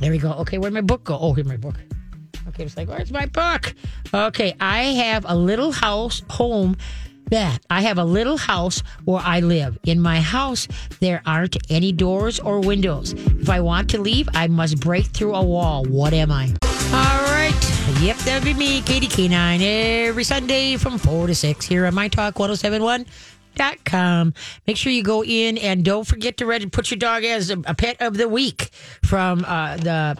There 0.00 0.10
we 0.12 0.18
go. 0.18 0.32
Okay, 0.34 0.58
where'd 0.58 0.74
my 0.74 0.82
book 0.82 1.04
go? 1.04 1.18
Oh, 1.18 1.32
here's 1.32 1.46
my 1.46 1.56
book. 1.56 1.76
Okay, 2.48 2.64
it's 2.64 2.76
like, 2.76 2.88
where's 2.88 3.10
my 3.10 3.26
book? 3.26 3.74
Okay, 4.14 4.54
I 4.60 4.82
have 4.82 5.24
a 5.26 5.34
little 5.34 5.72
house, 5.72 6.22
home. 6.30 6.76
That 7.30 7.58
I 7.68 7.80
have 7.82 7.98
a 7.98 8.04
little 8.04 8.36
house 8.36 8.82
where 9.04 9.20
I 9.22 9.40
live. 9.40 9.78
In 9.84 10.00
my 10.00 10.20
house, 10.20 10.68
there 11.00 11.22
aren't 11.26 11.56
any 11.70 11.90
doors 11.90 12.38
or 12.38 12.60
windows. 12.60 13.14
If 13.14 13.50
I 13.50 13.60
want 13.60 13.90
to 13.90 14.00
leave, 14.00 14.28
I 14.34 14.46
must 14.46 14.78
break 14.80 15.06
through 15.06 15.34
a 15.34 15.42
wall. 15.42 15.84
What 15.84 16.12
am 16.12 16.30
I? 16.30 16.54
All 16.92 17.22
right. 17.24 17.52
Yep, 18.00 18.16
that'd 18.18 18.44
be 18.44 18.54
me, 18.54 18.80
Katie 18.82 19.08
K9, 19.08 19.60
every 20.08 20.22
Sunday 20.24 20.76
from 20.76 20.98
4 20.98 21.26
to 21.28 21.34
6 21.34 21.66
here 21.66 21.86
on 21.86 21.94
My 21.94 22.08
Talk 22.08 22.38
1071 22.38 23.06
dot 23.56 23.82
com. 23.84 24.34
Make 24.66 24.76
sure 24.76 24.92
you 24.92 25.02
go 25.02 25.24
in 25.24 25.56
and 25.58 25.84
don't 25.84 26.06
forget 26.06 26.36
to 26.36 26.46
read 26.46 26.70
put 26.72 26.90
your 26.90 26.98
dog 26.98 27.24
as 27.24 27.50
a, 27.50 27.58
a 27.64 27.74
pet 27.74 27.96
of 28.00 28.16
the 28.18 28.28
week 28.28 28.70
from 29.02 29.44
uh, 29.46 29.78
the 29.78 30.16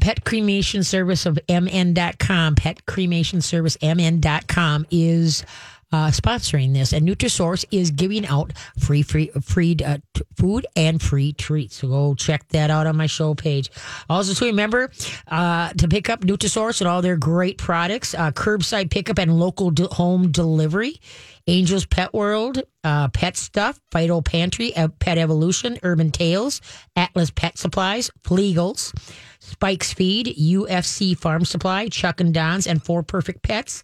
pet 0.00 0.24
cremation 0.24 0.84
service 0.84 1.26
of 1.26 1.38
mn.com. 1.48 2.54
Pet 2.54 2.86
cremation 2.86 3.40
service 3.40 3.76
mn.com 3.82 4.86
is 4.90 5.44
uh, 5.92 6.08
sponsoring 6.08 6.74
this, 6.74 6.92
and 6.92 7.08
Nutrisource 7.08 7.64
is 7.70 7.90
giving 7.90 8.26
out 8.26 8.52
free, 8.78 9.02
free, 9.02 9.30
free 9.42 9.76
uh, 9.84 9.98
t- 10.14 10.22
food 10.36 10.66
and 10.76 11.00
free 11.00 11.32
treats. 11.32 11.76
So 11.76 11.88
go 11.88 12.14
check 12.14 12.46
that 12.48 12.70
out 12.70 12.86
on 12.86 12.96
my 12.96 13.06
show 13.06 13.34
page. 13.34 13.70
Also, 14.08 14.34
so 14.34 14.46
remember 14.46 14.90
uh, 15.28 15.72
to 15.72 15.88
pick 15.88 16.10
up 16.10 16.20
Nutrisource 16.20 16.80
and 16.80 16.88
all 16.88 17.02
their 17.02 17.16
great 17.16 17.58
products, 17.58 18.14
uh, 18.14 18.30
curbside 18.32 18.90
pickup 18.90 19.18
and 19.18 19.38
local 19.38 19.70
de- 19.70 19.88
home 19.88 20.30
delivery. 20.30 21.00
Angels 21.46 21.86
Pet 21.86 22.12
World, 22.12 22.62
uh, 22.84 23.08
Pet 23.08 23.34
Stuff, 23.34 23.80
Vital 23.90 24.20
Pantry, 24.20 24.74
Pet 24.98 25.16
Evolution, 25.16 25.78
Urban 25.82 26.10
Tales, 26.10 26.60
Atlas 26.94 27.30
Pet 27.30 27.56
Supplies, 27.56 28.10
Flegels, 28.22 28.92
Spike's 29.48 29.92
Feed, 29.92 30.26
UFC 30.38 31.16
Farm 31.16 31.44
Supply, 31.44 31.88
Chuck 31.88 32.20
and 32.20 32.34
Don's, 32.34 32.66
and 32.66 32.84
Four 32.84 33.02
Perfect 33.02 33.42
Pets. 33.42 33.82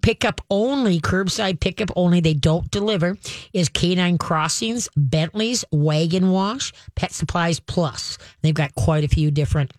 Pickup 0.00 0.40
only, 0.48 1.00
curbside 1.00 1.60
pickup 1.60 1.90
only, 1.96 2.20
they 2.20 2.34
don't 2.34 2.70
deliver, 2.70 3.16
is 3.52 3.68
Canine 3.68 4.16
Crossings, 4.16 4.88
Bentley's, 4.96 5.64
Wagon 5.72 6.30
Wash, 6.30 6.72
Pet 6.94 7.12
Supplies 7.12 7.60
Plus. 7.60 8.16
They've 8.42 8.54
got 8.54 8.74
quite 8.74 9.04
a 9.04 9.08
few 9.08 9.30
different 9.30 9.72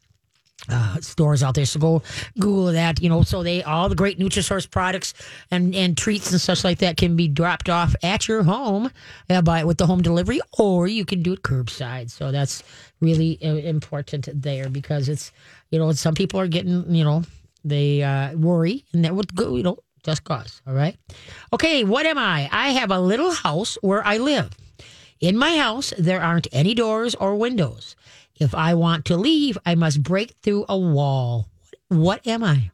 uh, 0.70 1.00
stores 1.02 1.44
out 1.44 1.56
there. 1.56 1.66
So 1.66 1.80
go 1.80 2.02
Google 2.40 2.72
that. 2.72 3.02
You 3.02 3.10
know, 3.10 3.24
so 3.24 3.44
they 3.44 3.64
all 3.64 3.90
the 3.90 3.96
great 3.96 4.20
Nutrisource 4.20 4.70
products 4.70 5.14
and 5.52 5.76
and 5.76 5.98
treats 5.98 6.32
and 6.32 6.40
such 6.40 6.64
like 6.64 6.80
that 6.80 6.98
can 6.98 7.16
be 7.16 7.28
dropped 7.28 7.70
off 7.70 7.96
at 8.04 8.28
your 8.28 8.44
home 8.44 8.92
uh, 9.30 9.42
by 9.42 9.64
with 9.64 9.78
the 9.78 9.88
home 9.88 10.02
delivery, 10.02 10.40
or 10.58 10.88
you 10.88 11.06
can 11.06 11.22
do 11.22 11.34
it 11.34 11.44
curbside. 11.44 12.10
So 12.10 12.32
that's 12.32 12.64
really 13.02 13.40
uh, 13.44 13.56
important 13.56 14.30
there 14.34 14.70
because 14.70 15.10
it's 15.10 15.32
you 15.72 15.80
know 15.80 15.92
some 15.92 16.14
people 16.14 16.40
are 16.40 16.48
getting 16.48 16.94
you 16.94 17.04
know 17.04 17.24
they 17.66 18.04
uh, 18.04 18.34
worry 18.34 18.86
and 18.94 19.06
that 19.06 19.16
would 19.16 19.34
go 19.36 19.56
you 19.56 19.64
know 19.64 19.78
just 20.04 20.24
cause. 20.26 20.62
All 20.68 20.74
right. 20.74 20.98
Okay. 21.54 21.84
What 21.84 22.06
am 22.06 22.18
I? 22.18 22.50
I 22.52 22.70
have 22.72 22.92
a 22.92 23.00
little 23.00 23.32
house 23.32 23.78
where 23.82 24.06
I 24.06 24.18
live. 24.18 24.52
In 25.22 25.38
my 25.38 25.58
house, 25.58 25.94
there 25.98 26.22
aren't 26.22 26.48
any 26.52 26.74
doors 26.76 27.16
or 27.16 27.38
windows. 27.38 27.96
If 28.40 28.56
I 28.56 28.74
want 28.74 29.06
to 29.06 29.18
leave, 29.18 29.58
I 29.66 29.76
must 29.76 30.02
break 30.04 30.34
through 30.42 30.66
a 30.68 30.78
wall. 30.78 31.50
What 31.90 32.26
am 32.28 32.44
I? 32.44 32.72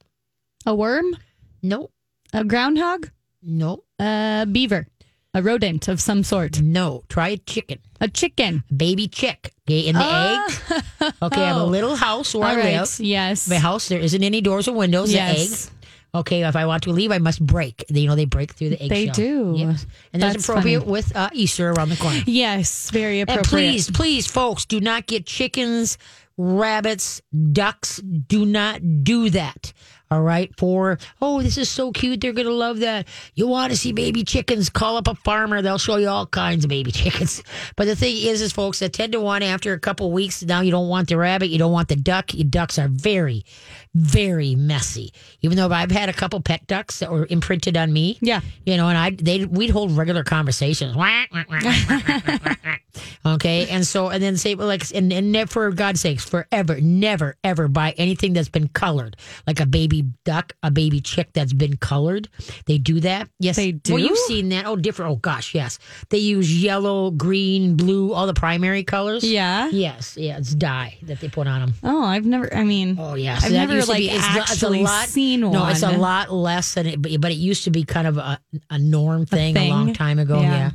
A 0.66 0.74
worm, 0.76 1.18
No, 1.62 1.90
a 2.34 2.44
groundhog, 2.44 3.10
no, 3.42 3.84
a 4.00 4.46
beaver, 4.50 4.88
a 5.34 5.42
rodent 5.42 5.88
of 5.88 6.00
some 6.02 6.24
sort, 6.24 6.62
no. 6.62 7.04
Try 7.10 7.30
a 7.30 7.38
chicken, 7.38 7.80
a 8.00 8.08
chicken. 8.08 8.64
baby 8.76 9.08
chick. 9.08 9.54
Okay, 9.68 9.88
in 9.88 9.96
the 9.96 10.02
oh. 10.04 10.48
egg. 10.48 11.14
Okay, 11.22 11.42
I 11.44 11.48
have 11.48 11.62
a 11.62 11.66
little 11.66 11.96
house 11.96 12.34
where 12.34 12.44
All 12.48 12.56
I 12.56 12.56
right. 12.60 12.80
live. 12.80 13.00
Yes. 13.00 13.48
My 13.50 13.58
house, 13.58 13.88
there 13.90 14.00
isn't 14.00 14.24
any 14.24 14.42
doors 14.42 14.68
or 14.68 14.74
windows. 14.76 15.10
The 15.10 15.16
Yes. 15.16 15.68
egg. 15.68 15.74
Okay, 16.16 16.44
if 16.44 16.56
I 16.56 16.66
want 16.66 16.84
to 16.84 16.92
leave, 16.92 17.12
I 17.12 17.20
must 17.20 17.46
break. 17.46 17.86
You 17.90 18.08
know, 18.08 18.16
they 18.16 18.26
break 18.26 18.54
through 18.54 18.70
the 18.70 18.82
egg. 18.82 18.90
They 18.90 19.06
do. 19.08 19.54
Yes, 19.56 19.86
and 20.12 20.22
that's, 20.24 20.34
That's 20.36 20.50
appropriate 20.50 20.80
funny. 20.80 20.92
with 20.92 21.16
uh, 21.16 21.30
Easter 21.34 21.72
around 21.72 21.90
the 21.90 21.98
corner. 21.98 22.20
Yes. 22.26 22.90
Very 22.90 23.20
And 23.22 23.30
appropriate. 23.30 23.50
please, 23.52 23.92
please, 23.92 24.26
folks, 24.28 24.66
do 24.66 24.80
not 24.80 25.06
get 25.06 25.26
chickens, 25.28 25.98
rabbits, 26.38 27.22
ducks. 27.52 27.98
Do 27.98 28.46
not 28.46 29.04
do 29.04 29.30
that. 29.32 29.74
All 30.12 30.24
right. 30.24 30.52
For, 30.58 30.98
oh, 31.22 31.44
this 31.44 31.56
is 31.60 31.70
so 31.70 31.92
cute. 31.92 32.22
They're 32.22 32.34
going 32.34 32.48
to 32.48 32.54
love 32.54 32.80
that. 32.80 33.08
You 33.36 33.46
want 33.48 33.72
to 33.72 33.78
see 33.78 33.92
baby 33.92 34.24
chickens? 34.24 34.68
Call 34.68 34.98
up 34.98 35.08
a 35.08 35.14
farmer. 35.14 35.62
They'll 35.62 35.78
show 35.78 35.98
you 35.98 36.08
all 36.10 36.26
kinds 36.26 36.66
of 36.66 36.70
baby 36.70 36.92
chickens. 37.00 37.44
But 37.76 37.86
the 37.86 37.96
thing 37.96 38.18
is, 38.18 38.42
is 38.42 38.52
folks, 38.52 38.80
that 38.80 38.92
10 38.94 39.12
to 39.12 39.22
1 39.22 39.44
after 39.44 39.72
a 39.74 39.80
couple 39.80 40.12
weeks, 40.12 40.42
now 40.42 40.62
you 40.62 40.72
don't 40.72 40.88
want 40.88 41.10
the 41.10 41.18
rabbit. 41.18 41.50
You 41.50 41.60
don't 41.60 41.72
want 41.72 41.90
the 41.90 41.96
duck. 41.96 42.34
Your 42.34 42.46
ducks 42.50 42.80
are 42.80 42.88
very, 42.88 43.46
very 43.96 44.56
messy. 44.56 45.12
Even 45.42 45.58
though 45.58 45.70
I've 45.70 45.92
had 45.92 46.10
a 46.10 46.14
couple 46.14 46.40
pet 46.42 46.66
ducks 46.68 47.00
that 47.00 47.12
were 47.12 47.28
imprinted 47.30 47.76
on 47.76 47.92
me. 47.92 48.18
Yeah. 48.22 48.42
You 48.66 48.78
know, 48.78 48.88
and 48.88 48.98
I 48.98 49.12
they 49.12 49.46
we'd 49.46 49.70
hold 49.70 49.98
regular 49.98 50.24
conversations. 50.24 50.96
okay, 53.26 53.68
and 53.70 53.86
so 53.86 54.10
and 54.10 54.22
then 54.22 54.38
say 54.38 54.56
well, 54.56 54.68
like 54.68 54.84
and, 54.94 55.12
and 55.12 55.32
never, 55.32 55.50
for 55.50 55.72
God's 55.72 56.02
sakes, 56.02 56.24
forever, 56.24 56.80
never, 56.82 57.36
ever 57.44 57.68
buy 57.68 57.94
anything 57.98 58.34
that's 58.34 58.50
been 58.50 58.68
colored, 58.70 59.16
like 59.48 59.60
a 59.60 59.66
baby 59.66 60.04
duck, 60.26 60.54
a 60.64 60.72
baby 60.72 61.02
chick 61.02 61.30
that's 61.34 61.54
been 61.54 61.78
colored. 61.78 62.28
They 62.66 62.78
do 62.78 63.00
that. 63.02 63.30
Yes, 63.40 63.56
They 63.56 63.72
do. 63.72 63.94
Well, 63.94 64.04
you've 64.04 64.18
seen 64.20 64.50
that. 64.50 64.66
Oh, 64.66 64.76
different. 64.76 65.12
Oh 65.12 65.16
gosh, 65.16 65.56
yes. 65.56 65.80
They 66.10 66.20
use 66.20 66.62
yellow, 66.62 67.12
green, 67.12 67.76
blue, 67.76 68.14
all 68.14 68.28
the 68.28 68.34
primary 68.34 68.84
colors. 68.84 69.24
Yeah. 69.24 69.70
Yes, 69.70 70.18
yeah, 70.18 70.38
it's 70.38 70.54
dye 70.54 70.98
that 71.04 71.20
they 71.20 71.28
put 71.28 71.48
on 71.48 71.62
them. 71.62 71.74
Oh, 71.84 72.04
I've 72.04 72.26
never. 72.26 72.54
I 72.54 72.64
mean, 72.64 72.98
Oh 73.00 73.16
yeah, 73.16 73.40
I've 73.42 73.52
never, 73.52 73.79
used 73.80 73.88
to 73.88 73.92
like, 73.94 74.00
be- 74.00 74.10
it's, 74.10 74.26
a- 74.26 74.40
it's 74.40 74.52
actually 74.52 74.80
a 74.82 74.84
lot, 74.84 75.08
seen 75.08 75.40
No, 75.42 75.68
it's 75.68 75.84
a 75.84 75.92
lot 75.98 76.32
less 76.32 76.74
than 76.76 76.86
it, 76.88 77.02
but, 77.02 77.12
but 77.20 77.32
it 77.32 77.36
used 77.36 77.64
to 77.66 77.72
be 77.72 77.84
kind 77.84 78.08
of 78.08 78.18
a, 78.18 78.40
a 78.70 78.78
norm 78.80 79.26
thing 79.26 79.56
a, 79.56 79.60
thing? 79.60 79.70
long 79.72 79.94
time 79.94 80.20
ago. 80.20 80.40
Yeah. 80.42 80.52
Yeah. 80.52 80.72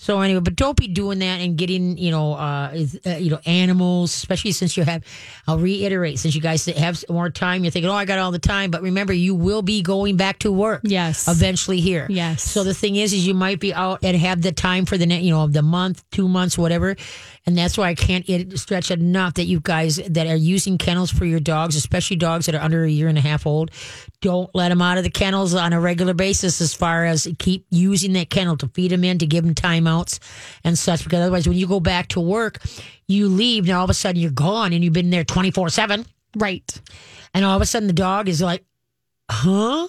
So 0.00 0.20
anyway, 0.20 0.38
but 0.40 0.54
don't 0.54 0.76
be 0.76 0.86
doing 0.86 1.18
that 1.18 1.40
and 1.40 1.56
getting 1.58 1.98
you 1.98 2.12
know 2.12 2.34
uh, 2.34 2.70
is- 2.72 3.00
uh 3.04 3.10
you 3.16 3.30
know 3.30 3.40
animals, 3.46 4.14
especially 4.14 4.52
since 4.52 4.76
you 4.76 4.84
have. 4.84 5.02
I'll 5.48 5.58
reiterate, 5.58 6.18
since 6.20 6.34
you 6.36 6.40
guys 6.40 6.66
have 6.66 7.02
more 7.08 7.30
time, 7.30 7.64
you're 7.64 7.70
thinking, 7.72 7.90
oh, 7.90 7.94
I 7.94 8.04
got 8.04 8.18
all 8.20 8.30
the 8.30 8.38
time, 8.38 8.70
but 8.70 8.82
remember, 8.82 9.12
you 9.12 9.34
will 9.34 9.62
be 9.62 9.82
going 9.82 10.16
back 10.16 10.38
to 10.40 10.52
work. 10.52 10.82
Yes. 10.84 11.26
Eventually 11.26 11.80
here. 11.80 12.06
Yes. 12.10 12.42
So 12.44 12.62
the 12.64 12.74
thing 12.74 12.94
is, 12.96 13.12
is 13.12 13.26
you 13.26 13.34
might 13.34 13.58
be 13.58 13.74
out 13.74 14.00
and 14.04 14.16
have 14.16 14.40
the 14.42 14.52
time 14.52 14.84
for 14.86 14.96
the 14.96 15.06
you 15.06 15.30
know 15.30 15.42
of 15.42 15.52
the 15.52 15.62
month, 15.62 16.04
two 16.12 16.28
months, 16.28 16.56
whatever, 16.56 16.94
and 17.48 17.56
that's 17.56 17.78
why 17.78 17.88
I 17.88 17.94
can't 17.94 18.28
it- 18.28 18.58
stretch 18.58 18.90
enough 18.90 19.34
that 19.34 19.46
you 19.46 19.58
guys 19.58 19.96
that 19.96 20.26
are 20.26 20.36
using 20.36 20.76
kennels 20.76 21.10
for 21.10 21.24
your 21.24 21.40
dogs, 21.40 21.76
especially 21.76 22.16
dogs 22.16 22.44
that 22.44 22.54
are 22.54 22.60
under 22.60 22.84
a 22.84 22.90
year 22.90 23.08
and 23.08 23.16
a 23.16 23.22
half 23.22 23.46
old, 23.46 23.70
don't 24.20 24.54
let 24.54 24.68
them 24.68 24.82
out 24.82 24.98
of 24.98 25.04
the 25.04 25.08
kennels 25.08 25.54
on 25.54 25.72
a 25.72 25.80
regular 25.80 26.12
basis. 26.12 26.60
As 26.60 26.74
far 26.74 27.06
as 27.06 27.26
keep 27.38 27.64
using 27.70 28.12
that 28.12 28.28
kennel 28.28 28.58
to 28.58 28.68
feed 28.68 28.90
them 28.90 29.02
in, 29.02 29.16
to 29.16 29.26
give 29.26 29.44
them 29.44 29.54
timeouts 29.54 30.18
and 30.62 30.78
such, 30.78 31.04
because 31.04 31.20
otherwise, 31.20 31.48
when 31.48 31.56
you 31.56 31.66
go 31.66 31.80
back 31.80 32.08
to 32.08 32.20
work, 32.20 32.60
you 33.06 33.28
leave, 33.28 33.66
now 33.66 33.78
all 33.78 33.84
of 33.84 33.90
a 33.90 33.94
sudden 33.94 34.20
you're 34.20 34.30
gone, 34.30 34.74
and 34.74 34.84
you've 34.84 34.92
been 34.92 35.08
there 35.08 35.24
twenty 35.24 35.50
four 35.50 35.70
seven, 35.70 36.04
right. 36.36 36.80
and 37.32 37.46
all 37.46 37.56
of 37.56 37.62
a 37.62 37.66
sudden 37.66 37.86
the 37.86 37.94
dog 37.94 38.28
is 38.28 38.42
like, 38.42 38.62
huh. 39.30 39.88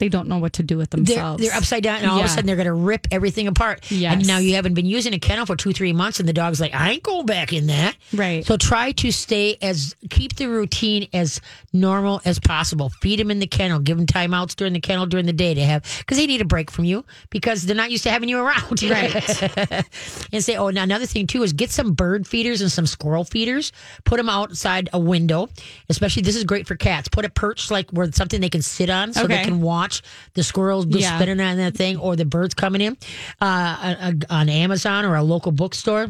They 0.00 0.08
don't 0.08 0.28
know 0.28 0.38
what 0.38 0.54
to 0.54 0.62
do 0.62 0.78
with 0.78 0.90
They're, 0.90 1.04
themselves. 1.04 1.42
they're 1.42 1.54
upside 1.54 1.82
down, 1.82 1.98
and 2.00 2.10
all 2.10 2.20
of 2.20 2.24
a 2.24 2.28
sudden 2.28 2.46
they're 2.46 2.56
going 2.56 2.64
to 2.64 2.72
rip 2.72 3.06
everything 3.10 3.46
apart. 3.46 3.90
Yes. 3.90 4.14
And 4.14 4.26
now 4.26 4.38
you 4.38 4.54
haven't 4.54 4.72
been 4.72 4.86
using 4.86 5.12
a 5.12 5.18
kennel 5.18 5.44
for 5.44 5.56
two, 5.56 5.72
three 5.72 5.92
months, 5.92 6.20
and 6.20 6.28
the 6.28 6.32
dog's 6.32 6.58
like, 6.58 6.74
I 6.74 6.92
ain't 6.92 7.02
going 7.02 7.26
back 7.26 7.52
in 7.52 7.66
that. 7.66 7.96
Right. 8.14 8.44
So 8.46 8.56
try 8.56 8.92
to 8.92 9.12
stay 9.12 9.58
as 9.60 9.94
keep 10.08 10.36
the 10.36 10.46
routine 10.46 11.06
as 11.12 11.42
normal 11.74 12.22
as 12.24 12.38
possible. 12.38 12.88
Feed 13.02 13.18
them 13.20 13.30
in 13.30 13.40
the 13.40 13.46
kennel. 13.46 13.78
Give 13.78 13.98
them 13.98 14.06
timeouts 14.06 14.56
during 14.56 14.72
the 14.72 14.80
kennel 14.80 15.04
during 15.04 15.26
the 15.26 15.34
day 15.34 15.52
to 15.52 15.62
have 15.62 15.82
because 15.98 16.16
they 16.16 16.26
need 16.26 16.40
a 16.40 16.46
break 16.46 16.70
from 16.70 16.86
you 16.86 17.04
because 17.28 17.64
they're 17.64 17.76
not 17.76 17.90
used 17.90 18.04
to 18.04 18.10
having 18.10 18.28
you 18.28 18.38
around. 18.38 18.80
Right. 18.90 19.14
and 20.32 20.42
say, 20.42 20.56
oh, 20.56 20.70
now 20.70 20.82
another 20.82 21.06
thing 21.06 21.26
too 21.26 21.42
is 21.42 21.52
get 21.52 21.70
some 21.70 21.92
bird 21.92 22.26
feeders 22.26 22.60
and 22.60 22.72
some 22.72 22.86
squirrel 22.86 23.24
feeders. 23.24 23.72
Put 24.04 24.16
them 24.16 24.28
outside 24.28 24.88
a 24.92 24.98
window. 24.98 25.48
Especially 25.88 26.22
this 26.22 26.34
is 26.34 26.44
great 26.44 26.66
for 26.66 26.76
cats. 26.76 27.08
Put 27.08 27.24
a 27.24 27.28
perch 27.28 27.70
like 27.70 27.90
where 27.90 28.10
something 28.12 28.40
they 28.40 28.48
can 28.48 28.62
sit 28.62 28.90
on 28.90 29.12
so 29.12 29.26
they 29.26 29.44
can 29.44 29.60
watch 29.60 29.89
the 30.34 30.42
squirrels 30.42 30.86
just 30.86 31.00
Yeah. 31.00 31.16
spinning 31.18 31.40
on 31.40 31.56
that 31.58 31.74
thing 31.74 31.96
or 31.96 32.16
the 32.16 32.24
birds 32.24 32.54
coming 32.54 32.80
in 32.80 32.96
uh, 33.40 34.12
on 34.30 34.48
Amazon 34.48 35.04
or 35.04 35.14
a 35.16 35.22
local 35.22 35.52
bookstore 35.52 36.08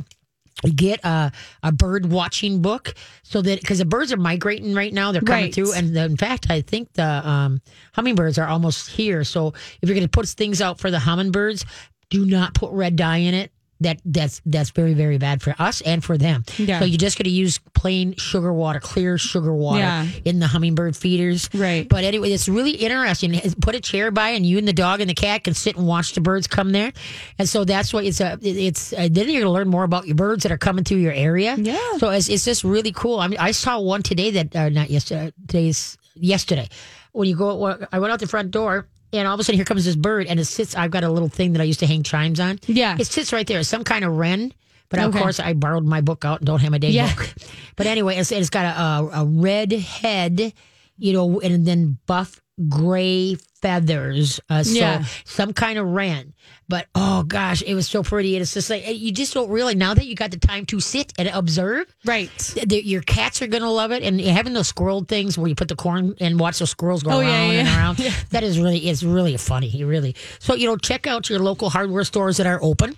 get 0.76 1.00
a, 1.04 1.32
a 1.62 1.72
bird 1.72 2.04
watching 2.12 2.60
book 2.60 2.94
so 3.22 3.40
that 3.40 3.60
because 3.60 3.78
the 3.78 3.84
birds 3.86 4.12
are 4.12 4.18
migrating 4.18 4.74
right 4.74 4.92
now 4.92 5.10
they're 5.10 5.22
coming 5.22 5.44
Right. 5.44 5.54
through 5.54 5.72
and 5.72 5.96
the, 5.96 6.04
in 6.04 6.16
fact 6.18 6.50
i 6.50 6.60
think 6.60 6.92
the 6.92 7.26
um, 7.26 7.62
hummingbirds 7.94 8.36
are 8.38 8.46
almost 8.46 8.90
here 8.90 9.24
so 9.24 9.48
if 9.48 9.78
you're 9.88 9.94
going 9.94 10.06
to 10.06 10.10
put 10.10 10.28
things 10.28 10.60
out 10.60 10.78
for 10.78 10.90
the 10.90 10.98
hummingbirds 10.98 11.64
do 12.10 12.26
not 12.26 12.52
put 12.52 12.72
red 12.72 12.94
dye 12.96 13.18
in 13.18 13.32
it 13.32 13.52
that 13.80 14.00
that's 14.04 14.40
that's 14.46 14.70
very 14.70 14.94
very 14.94 15.18
bad 15.18 15.40
for 15.42 15.54
us 15.58 15.80
and 15.80 16.04
for 16.04 16.18
them 16.18 16.44
Yeah. 16.58 16.78
so 16.80 16.84
you're 16.84 16.98
just 16.98 17.16
going 17.18 17.24
to 17.24 17.30
use 17.30 17.58
plain 17.74 18.14
sugar 18.16 18.52
water 18.52 18.80
clear 18.80 19.16
sugar 19.18 19.52
water 19.54 19.78
Yeah. 19.80 20.06
in 20.24 20.38
the 20.38 20.46
hummingbird 20.46 20.96
feeders 20.96 21.48
Right. 21.54 21.88
but 21.88 22.04
anyway 22.04 22.30
it's 22.32 22.48
really 22.48 22.72
interesting 22.72 23.38
put 23.60 23.74
a 23.74 23.80
chair 23.80 24.10
by 24.10 24.30
and 24.30 24.44
you 24.44 24.58
and 24.58 24.68
the 24.68 24.72
dog 24.72 25.00
and 25.00 25.08
the 25.08 25.14
cat 25.14 25.44
can 25.44 25.54
sit 25.54 25.76
and 25.76 25.86
watch 25.86 26.12
the 26.12 26.20
birds 26.20 26.46
come 26.46 26.72
there 26.72 26.92
and 27.38 27.48
so 27.48 27.64
that's 27.64 27.92
what 27.92 28.04
it's 28.04 28.20
a 28.20 28.38
it's 28.42 28.92
uh, 28.92 29.08
then 29.10 29.28
you're 29.28 29.40
going 29.40 29.44
to 29.44 29.50
learn 29.50 29.68
more 29.68 29.84
about 29.84 30.06
your 30.06 30.16
birds 30.16 30.42
that 30.42 30.52
are 30.52 30.58
coming 30.58 30.84
through 30.84 30.98
your 30.98 31.12
area 31.12 31.56
Yeah. 31.58 31.78
so 31.98 32.10
it's, 32.10 32.28
it's 32.28 32.44
just 32.44 32.64
really 32.64 32.92
cool 32.92 33.18
i 33.20 33.26
mean 33.28 33.38
i 33.40 33.50
saw 33.52 33.80
one 33.80 34.02
today 34.02 34.30
that 34.32 34.54
uh, 34.54 34.68
not 34.68 34.90
yesterday 34.90 35.32
today's 35.48 35.96
yesterday 36.16 36.68
when 37.12 37.28
you 37.28 37.36
go 37.36 37.54
when 37.56 37.86
i 37.92 37.98
went 37.98 38.12
out 38.12 38.20
the 38.20 38.26
front 38.26 38.50
door 38.50 38.86
and 39.12 39.26
all 39.28 39.34
of 39.34 39.40
a 39.40 39.44
sudden 39.44 39.56
here 39.58 39.64
comes 39.64 39.84
this 39.84 39.96
bird 39.96 40.26
and 40.26 40.38
it 40.40 40.44
sits 40.44 40.74
i've 40.76 40.90
got 40.90 41.04
a 41.04 41.10
little 41.10 41.28
thing 41.28 41.52
that 41.52 41.60
i 41.60 41.64
used 41.64 41.80
to 41.80 41.86
hang 41.86 42.02
chimes 42.02 42.40
on 42.40 42.58
Yeah. 42.66 42.96
it 42.98 43.06
sits 43.06 43.32
right 43.32 43.46
there 43.46 43.60
It's 43.60 43.68
some 43.68 43.84
kind 43.84 44.04
of 44.04 44.12
wren 44.16 44.52
but 44.88 44.98
of 45.00 45.14
course 45.14 45.38
i 45.40 45.52
borrowed 45.52 45.84
my 45.84 46.00
book 46.00 46.24
out 46.24 46.38
and 46.40 46.46
don't 46.46 46.60
have 46.60 46.70
my 46.70 46.78
day 46.78 46.90
Yeah. 46.90 47.14
book 47.14 47.32
but 47.76 47.86
anyway 47.86 48.16
it's, 48.16 48.32
it's 48.32 48.50
got 48.50 48.64
a, 48.76 48.80
a, 48.80 49.22
a 49.22 49.26
red 49.26 49.72
head 49.72 50.52
you 50.98 51.12
know 51.12 51.40
and 51.40 51.66
then 51.66 51.98
buff 52.06 52.40
gray 52.68 53.36
feathers 53.62 54.40
uh, 54.48 54.62
so 54.62 54.72
Yeah. 54.72 55.04
some 55.24 55.52
kind 55.52 55.78
of 55.78 55.86
wren 55.86 56.32
But 56.68 56.86
oh 56.94 57.24
gosh, 57.24 57.62
it 57.62 57.74
was 57.74 57.88
so 57.88 58.02
pretty. 58.02 58.36
And 58.36 58.42
it's 58.42 58.54
just 58.54 58.70
like 58.70 58.84
you 58.86 59.10
just 59.12 59.34
don't 59.34 59.50
really 59.50 59.74
now 59.74 59.92
that 59.94 60.06
you 60.06 60.14
got 60.14 60.30
the 60.30 60.38
time 60.38 60.64
to 60.66 60.78
sit 60.80 61.12
and 61.18 61.28
observe. 61.28 61.86
Right. 62.04 62.30
th- 62.38 62.68
th- 62.68 62.84
your 62.84 63.02
cats 63.02 63.42
are 63.42 63.48
gonna 63.48 63.70
love 63.70 63.90
it, 63.92 64.02
and 64.04 64.20
having 64.20 64.52
those 64.52 64.68
squirrel 64.68 65.04
things 65.04 65.36
where 65.36 65.48
you 65.48 65.54
put 65.56 65.66
the 65.68 65.74
corn 65.76 66.14
and 66.20 66.38
watch 66.38 66.58
those 66.60 66.70
squirrels 66.70 67.02
go 67.02 67.10
Oh, 67.10 67.20
around 67.20 67.28
yeah, 67.28 67.58
and 67.58 67.68
yeah. 67.68 67.76
around. 67.76 67.96
That 68.30 68.44
is 68.44 68.58
really 68.58 68.88
it's 68.88 69.02
really 69.02 69.36
funny. 69.36 69.66
You 69.68 69.86
really 69.88 70.14
so 70.38 70.54
you 70.54 70.66
know 70.68 70.76
check 70.76 71.06
out 71.08 71.28
your 71.28 71.40
local 71.40 71.70
hardware 71.70 72.04
stores 72.04 72.36
that 72.36 72.46
are 72.46 72.60
open. 72.62 72.96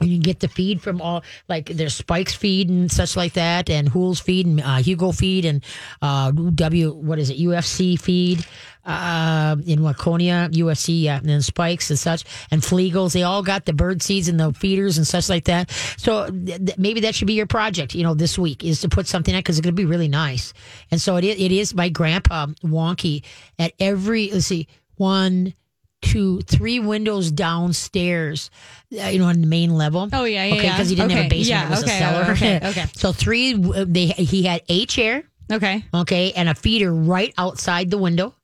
You 0.00 0.18
get 0.18 0.40
the 0.40 0.48
feed 0.48 0.80
from 0.80 1.02
all 1.02 1.22
like 1.50 1.66
there's 1.66 1.94
Spikes 1.94 2.34
feed 2.34 2.70
and 2.70 2.90
such 2.90 3.14
like 3.14 3.34
that, 3.34 3.68
and 3.68 3.86
Hool's 3.86 4.20
feed 4.20 4.46
and 4.46 4.60
uh, 4.62 4.76
Hugo 4.76 5.12
feed 5.12 5.44
and 5.44 5.62
uh, 6.00 6.30
W 6.30 6.94
what 6.94 7.18
is 7.18 7.28
it 7.28 7.36
UFC 7.36 8.00
feed 8.00 8.46
uh, 8.86 9.54
in 9.66 9.80
Waconia 9.80 10.50
UFC 10.50 11.02
yeah, 11.02 11.18
and 11.18 11.28
then 11.28 11.42
Spikes 11.42 11.90
and 11.90 11.98
such 11.98 12.24
and 12.50 12.62
Flegels. 12.64 13.12
They 13.12 13.22
all 13.22 13.42
got 13.42 13.66
the 13.66 13.74
bird 13.74 14.02
seeds 14.02 14.28
and 14.28 14.40
the 14.40 14.54
feeders 14.54 14.96
and 14.96 15.06
such 15.06 15.28
like 15.28 15.44
that. 15.44 15.70
So 15.98 16.30
th- 16.30 16.64
th- 16.64 16.78
maybe 16.78 17.00
that 17.00 17.14
should 17.14 17.26
be 17.26 17.34
your 17.34 17.46
project. 17.46 17.94
You 17.94 18.02
know, 18.02 18.14
this 18.14 18.38
week 18.38 18.64
is 18.64 18.80
to 18.80 18.88
put 18.88 19.06
something 19.06 19.34
out 19.34 19.40
because 19.40 19.58
it's 19.58 19.64
going 19.64 19.76
to 19.76 19.80
be 19.80 19.84
really 19.84 20.08
nice. 20.08 20.54
And 20.90 21.02
so 21.02 21.16
it 21.16 21.24
is 21.24 21.74
my 21.74 21.90
grandpa 21.90 22.46
Wonky 22.64 23.24
at 23.58 23.74
every 23.78 24.30
let's 24.30 24.46
see 24.46 24.68
one 24.96 25.52
two, 26.02 26.40
three 26.42 26.78
windows 26.80 27.30
downstairs, 27.32 28.50
uh, 29.00 29.06
you 29.06 29.18
know, 29.18 29.26
on 29.26 29.40
the 29.40 29.46
main 29.46 29.74
level. 29.74 30.08
Oh, 30.12 30.24
yeah, 30.24 30.44
yeah, 30.44 30.54
Okay, 30.54 30.68
because 30.68 30.88
he 30.90 30.96
didn't 30.96 31.12
have 31.12 31.26
a 31.26 31.28
basement; 31.28 31.48
yeah, 31.48 31.66
it 31.66 31.70
was 31.70 31.82
okay, 31.84 31.94
a 31.96 31.98
cellar. 31.98 32.32
okay, 32.32 32.60
okay. 32.62 32.84
so 32.94 33.12
three, 33.12 33.54
they 33.54 34.06
he 34.06 34.42
had 34.42 34.62
a 34.68 34.84
chair, 34.86 35.22
Okay. 35.50 35.84
okay, 35.94 36.32
and 36.32 36.48
a 36.48 36.54
feeder 36.54 36.92
right 36.92 37.32
outside 37.38 37.90
the 37.90 37.98
window, 37.98 38.34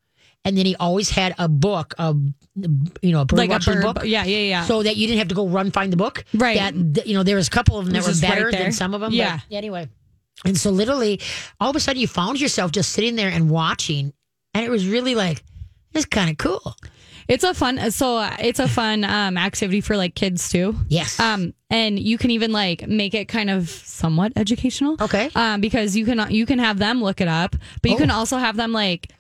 and 0.45 0.57
then 0.57 0.65
he 0.67 0.77
always 0.77 1.11
had 1.11 1.35
a 1.39 1.49
book, 1.49 1.95
of. 1.99 2.21
you 3.03 3.13
know, 3.13 3.21
a 3.21 3.25
bird 3.25 3.39
Like 3.39 3.51
a 3.51 3.59
bird. 3.61 3.83
book. 3.83 3.99
Yeah, 4.05 4.25
yeah, 4.25 4.39
yeah. 4.39 4.65
So 4.65 4.83
that 4.83 4.97
you 4.97 5.07
didn't 5.07 5.19
have 5.19 5.29
to 5.29 5.35
go 5.35 5.47
run 5.49 5.71
find 5.71 5.93
the 5.93 5.97
book, 5.97 6.25
Right. 6.35 6.59
That 6.75 7.07
you 7.07 7.15
know, 7.15 7.23
there 7.23 7.37
was 7.37 7.49
a 7.49 7.51
couple 7.51 7.79
of 7.79 7.85
them 7.85 7.93
that 7.95 8.03
were 8.03 8.09
just 8.09 8.23
right 8.23 8.31
better 8.31 8.51
than 8.51 8.73
some 8.73 8.95
of 8.95 9.01
them. 9.01 9.13
Yeah. 9.13 9.41
But 9.49 9.57
anyway, 9.57 9.89
and 10.45 10.57
so 10.57 10.71
literally, 10.71 11.21
all 11.61 11.71
of 11.71 11.77
a 11.77 11.81
sudden, 11.81 12.01
you 12.01 12.07
found 12.07 12.41
yourself 12.41 12.71
just 12.73 12.91
sitting 12.91 13.17
there 13.17 13.29
and 13.31 13.51
watching, 13.51 14.13
and 14.55 14.65
it 14.65 14.71
was 14.71 14.87
really 14.87 15.15
like, 15.17 15.43
it's 15.95 16.07
kind 16.07 16.31
of 16.31 16.39
cool. 16.39 16.77
It's 17.29 17.45
a 17.45 17.53
fun 17.55 17.91
so 17.91 18.27
it's 18.39 18.59
a 18.59 18.67
fun 18.69 19.05
um 19.05 19.37
activity 19.37 19.81
for 19.83 19.97
like 19.97 20.15
kids 20.15 20.49
too. 20.49 20.75
Yes. 20.89 21.21
Um 21.21 21.53
and 21.71 21.99
you 21.99 22.17
can 22.19 22.31
even 22.31 22.53
like 22.53 22.89
make 22.89 23.13
it 23.15 23.27
kind 23.29 23.51
of 23.51 23.69
somewhat 23.69 24.33
educational. 24.37 24.97
Okay. 25.01 25.31
Um 25.35 25.61
because 25.61 25.95
you 25.97 26.05
can 26.07 26.31
you 26.31 26.47
can 26.47 26.59
have 26.59 26.79
them 26.79 27.03
look 27.03 27.21
it 27.21 27.29
up, 27.29 27.55
but 27.83 27.91
you 27.91 27.97
Oh. 27.97 28.01
can 28.01 28.11
also 28.11 28.39
have 28.39 28.57
them 28.57 28.73
like 28.73 29.13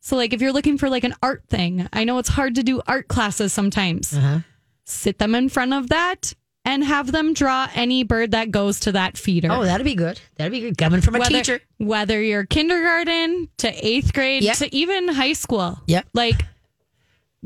so 0.00 0.16
like 0.16 0.32
if 0.32 0.40
you're 0.40 0.52
looking 0.52 0.78
for 0.78 0.88
like 0.88 1.04
an 1.04 1.14
art 1.22 1.42
thing, 1.48 1.88
I 1.92 2.04
know 2.04 2.18
it's 2.18 2.28
hard 2.28 2.54
to 2.54 2.62
do 2.62 2.80
art 2.86 3.08
classes 3.08 3.52
sometimes. 3.52 4.14
Uh-huh. 4.16 4.38
Sit 4.84 5.18
them 5.18 5.34
in 5.34 5.48
front 5.48 5.74
of 5.74 5.88
that 5.88 6.32
and 6.64 6.84
have 6.84 7.12
them 7.12 7.34
draw 7.34 7.68
any 7.74 8.04
bird 8.04 8.30
that 8.30 8.50
goes 8.50 8.80
to 8.80 8.92
that 8.92 9.18
feeder. 9.18 9.48
Oh, 9.50 9.64
that'd 9.64 9.84
be 9.84 9.94
good. 9.94 10.20
That'd 10.36 10.52
be 10.52 10.60
good. 10.60 10.78
Coming 10.78 11.00
from 11.00 11.16
a 11.16 11.18
whether, 11.18 11.30
teacher. 11.30 11.60
whether 11.78 12.22
you're 12.22 12.46
kindergarten 12.46 13.48
to 13.58 13.86
eighth 13.86 14.12
grade 14.14 14.44
Yep. 14.44 14.56
to 14.58 14.74
even 14.74 15.08
high 15.08 15.32
school. 15.34 15.78
Yep. 15.86 16.08
Like 16.14 16.44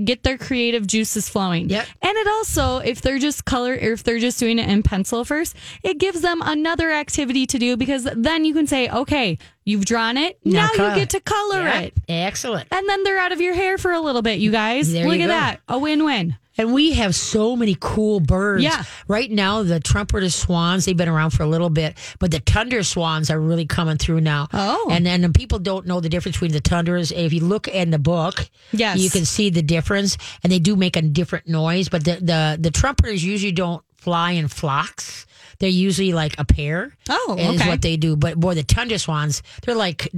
get 0.02 0.22
their 0.22 0.38
creative 0.38 0.86
juices 0.86 1.28
flowing. 1.28 1.68
Yep. 1.68 1.86
And 2.00 2.16
it 2.16 2.26
also, 2.26 2.78
if 2.78 3.02
they're 3.02 3.18
just 3.18 3.44
color 3.44 3.74
if 3.74 4.02
they're 4.02 4.18
just 4.18 4.38
doing 4.38 4.58
it 4.58 4.68
in 4.68 4.82
pencil 4.82 5.24
first, 5.24 5.54
it 5.82 5.98
gives 5.98 6.20
them 6.22 6.40
another 6.44 6.90
activity 6.90 7.46
to 7.46 7.58
do 7.58 7.76
because 7.76 8.08
then 8.16 8.44
you 8.44 8.54
can 8.54 8.66
say, 8.66 8.88
okay, 8.88 9.36
you've 9.64 9.84
drawn 9.84 10.16
it. 10.16 10.38
Now, 10.44 10.68
color. 10.68 10.90
you 10.90 10.94
get 10.94 11.10
to 11.10 11.20
color 11.20 11.62
Yeah. 11.62 11.80
it. 11.80 11.94
Excellent. 12.08 12.68
And 12.70 12.88
then 12.88 13.02
they're 13.04 13.18
out 13.18 13.32
of 13.32 13.40
your 13.40 13.54
hair 13.54 13.76
for 13.78 13.92
a 13.92 14.00
little 14.00 14.22
bit, 14.22 14.38
you 14.38 14.50
guys. 14.50 14.92
There 14.92 15.06
Look 15.06 15.16
you 15.18 15.22
at 15.24 15.26
go. 15.26 15.32
that. 15.32 15.60
A 15.68 15.78
win 15.78 16.04
win. 16.04 16.36
And 16.58 16.74
we 16.74 16.92
have 16.92 17.14
so 17.14 17.56
many 17.56 17.76
cool 17.80 18.20
birds. 18.20 18.62
Yeah. 18.62 18.84
Right 19.08 19.30
now, 19.30 19.62
the 19.62 19.80
trumpeter 19.80 20.28
swans, 20.30 20.84
they've 20.84 20.96
been 20.96 21.08
around 21.08 21.30
for 21.30 21.42
a 21.42 21.46
little 21.46 21.70
bit, 21.70 21.96
but 22.18 22.30
the 22.30 22.40
tundra 22.40 22.84
swans 22.84 23.30
are 23.30 23.40
really 23.40 23.66
coming 23.66 23.96
through 23.96 24.20
now. 24.20 24.48
Oh. 24.52 24.88
And 24.90 25.06
then 25.06 25.22
the 25.22 25.30
people 25.30 25.58
don't 25.58 25.86
know 25.86 26.00
the 26.00 26.08
difference 26.08 26.36
between 26.36 26.52
the 26.52 26.60
tundras. 26.60 27.10
If 27.10 27.32
you 27.32 27.40
look 27.40 27.68
in 27.68 27.90
the 27.90 27.98
book, 27.98 28.48
Yes. 28.72 28.98
you 28.98 29.08
can 29.10 29.24
see 29.24 29.48
the 29.50 29.62
difference. 29.62 30.18
And 30.42 30.52
they 30.52 30.58
do 30.58 30.76
make 30.76 30.96
a 30.96 31.02
different 31.02 31.48
noise, 31.48 31.88
but 31.88 32.04
the, 32.04 32.16
the, 32.16 32.58
the 32.60 32.70
trumpeters 32.70 33.24
usually 33.24 33.52
don't 33.52 33.82
fly 33.96 34.32
in 34.32 34.48
flocks. 34.48 35.26
They're 35.58 35.68
usually 35.70 36.12
like 36.12 36.34
a 36.38 36.44
pair. 36.44 36.92
Oh, 37.08 37.28
okay. 37.38 37.54
Is 37.54 37.66
what 37.66 37.82
they 37.82 37.96
do. 37.96 38.16
But 38.16 38.38
boy, 38.38 38.54
the 38.54 38.64
tundra 38.64 38.98
swans, 38.98 39.42
they're 39.64 39.76
like 39.76 40.10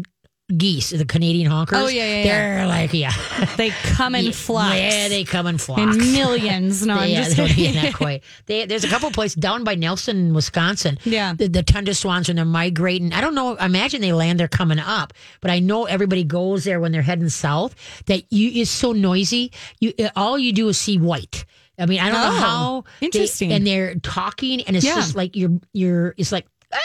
geese, 0.57 0.91
the 0.91 1.05
Canadian 1.05 1.51
honkers. 1.51 1.73
Oh, 1.83 1.89
yeah, 1.89 2.05
yeah, 2.05 2.17
yeah. 2.25 2.57
They're 2.57 2.67
like, 2.67 2.93
yeah. 2.93 3.13
They 3.57 3.71
come 3.71 4.15
in 4.15 4.33
flocks. 4.33 4.77
Yeah, 4.77 5.09
they 5.09 5.25
come 5.25 5.47
in 5.47 5.59
flocks. 5.59 5.81
in 5.97 6.13
millions. 6.13 6.85
No, 6.87 6.95
I'm 6.99 7.09
yeah, 7.11 7.25
just 7.25 7.37
they 7.37 7.47
don't 7.73 7.75
that 7.83 7.95
quite. 7.95 8.23
They, 8.47 8.67
there's 8.67 8.85
a 8.85 8.89
couple 8.89 9.11
places 9.11 9.37
down 9.37 9.65
by 9.65 9.75
Nelson, 9.75 10.35
Wisconsin. 10.35 10.99
Yeah. 11.05 11.33
the, 11.35 11.49
the 11.49 11.63
tundra 11.63 11.95
swans 11.95 12.29
when 12.29 12.37
they're 12.37 12.45
migrating. 12.45 13.13
I 13.13 13.21
don't 13.21 13.35
know. 13.35 13.57
I 13.57 13.67
imagine 13.67 14.01
they 14.01 14.13
land 14.13 14.39
They're 14.39 14.49
coming 14.49 14.79
up, 14.79 15.13
but 15.41 15.51
I 15.51 15.61
know 15.61 15.85
everybody 15.85 16.25
goes 16.25 16.65
there 16.65 16.79
when 16.81 16.93
they're 16.93 17.03
heading 17.03 17.29
south. 17.31 17.75
That 18.07 18.25
you 18.31 18.61
is 18.61 18.71
so 18.71 18.93
noisy. 18.93 19.53
You 19.81 19.93
uh, 19.99 20.11
all 20.17 20.39
you 20.39 20.53
do 20.53 20.69
is 20.69 20.79
see 20.79 20.99
white. 20.99 21.45
I 21.79 21.87
mean, 21.87 22.01
I 22.01 22.11
don't 22.11 22.21
know 22.21 22.29
Oh, 22.29 22.41
how 22.41 22.85
they- 23.01 23.07
interesting. 23.07 23.51
and 23.53 23.67
they're 23.67 23.95
talking, 23.97 24.61
and 24.63 24.77
it's 24.77 24.85
Yeah. 24.87 24.95
just 24.97 25.15
like 25.17 25.35
you're 25.37 25.59
you're. 25.73 26.15
It's 26.19 26.31
like 26.33 26.47
ah! 26.73 26.79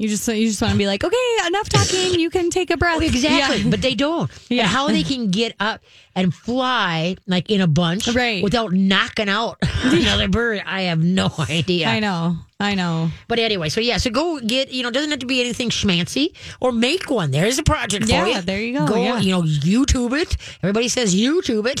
You 0.00 0.08
just 0.08 0.26
you 0.28 0.46
just 0.48 0.62
want 0.62 0.72
to 0.72 0.78
be 0.78 0.86
like, 0.86 1.04
okay, 1.04 1.36
enough 1.46 1.68
talking. 1.68 2.18
You 2.18 2.30
can 2.30 2.48
take 2.48 2.70
a 2.70 2.78
breath. 2.78 3.02
Exactly, 3.02 3.58
Yeah. 3.58 3.70
but 3.70 3.82
they 3.82 3.94
don't. 3.94 4.30
Yeah. 4.48 4.62
And 4.62 4.70
how 4.70 4.88
they 4.88 5.02
can 5.02 5.30
get 5.30 5.54
up 5.60 5.82
and 6.14 6.32
fly 6.32 7.16
like 7.26 7.50
in 7.50 7.60
a 7.60 7.66
bunch, 7.66 8.08
Right. 8.08 8.42
without 8.42 8.72
knocking 8.72 9.28
out 9.28 9.58
another 9.84 10.26
bird, 10.28 10.62
I 10.64 10.82
have 10.88 11.00
no 11.00 11.30
idea. 11.38 11.86
I 11.86 12.00
know. 12.00 12.38
I 12.60 12.74
know. 12.74 13.08
But 13.26 13.38
anyway, 13.38 13.70
so 13.70 13.80
yeah, 13.80 13.96
so 13.96 14.10
go 14.10 14.38
get, 14.38 14.70
you 14.70 14.82
know, 14.82 14.90
doesn't 14.90 15.10
have 15.10 15.20
to 15.20 15.26
be 15.26 15.40
anything 15.40 15.70
schmancy 15.70 16.36
or 16.60 16.72
make 16.72 17.08
one. 17.10 17.30
There's 17.30 17.58
a 17.58 17.62
project 17.62 18.04
for 18.04 18.10
Yeah, 18.10 18.26
you. 18.26 18.40
there 18.42 18.60
you 18.60 18.78
go, 18.78 18.86
Go, 18.86 19.02
yeah. 19.02 19.18
you 19.18 19.30
know, 19.32 19.42
YouTube 19.42 20.12
it. 20.20 20.36
Everybody 20.62 20.88
says 20.88 21.14
YouTube 21.14 21.66
it 21.66 21.80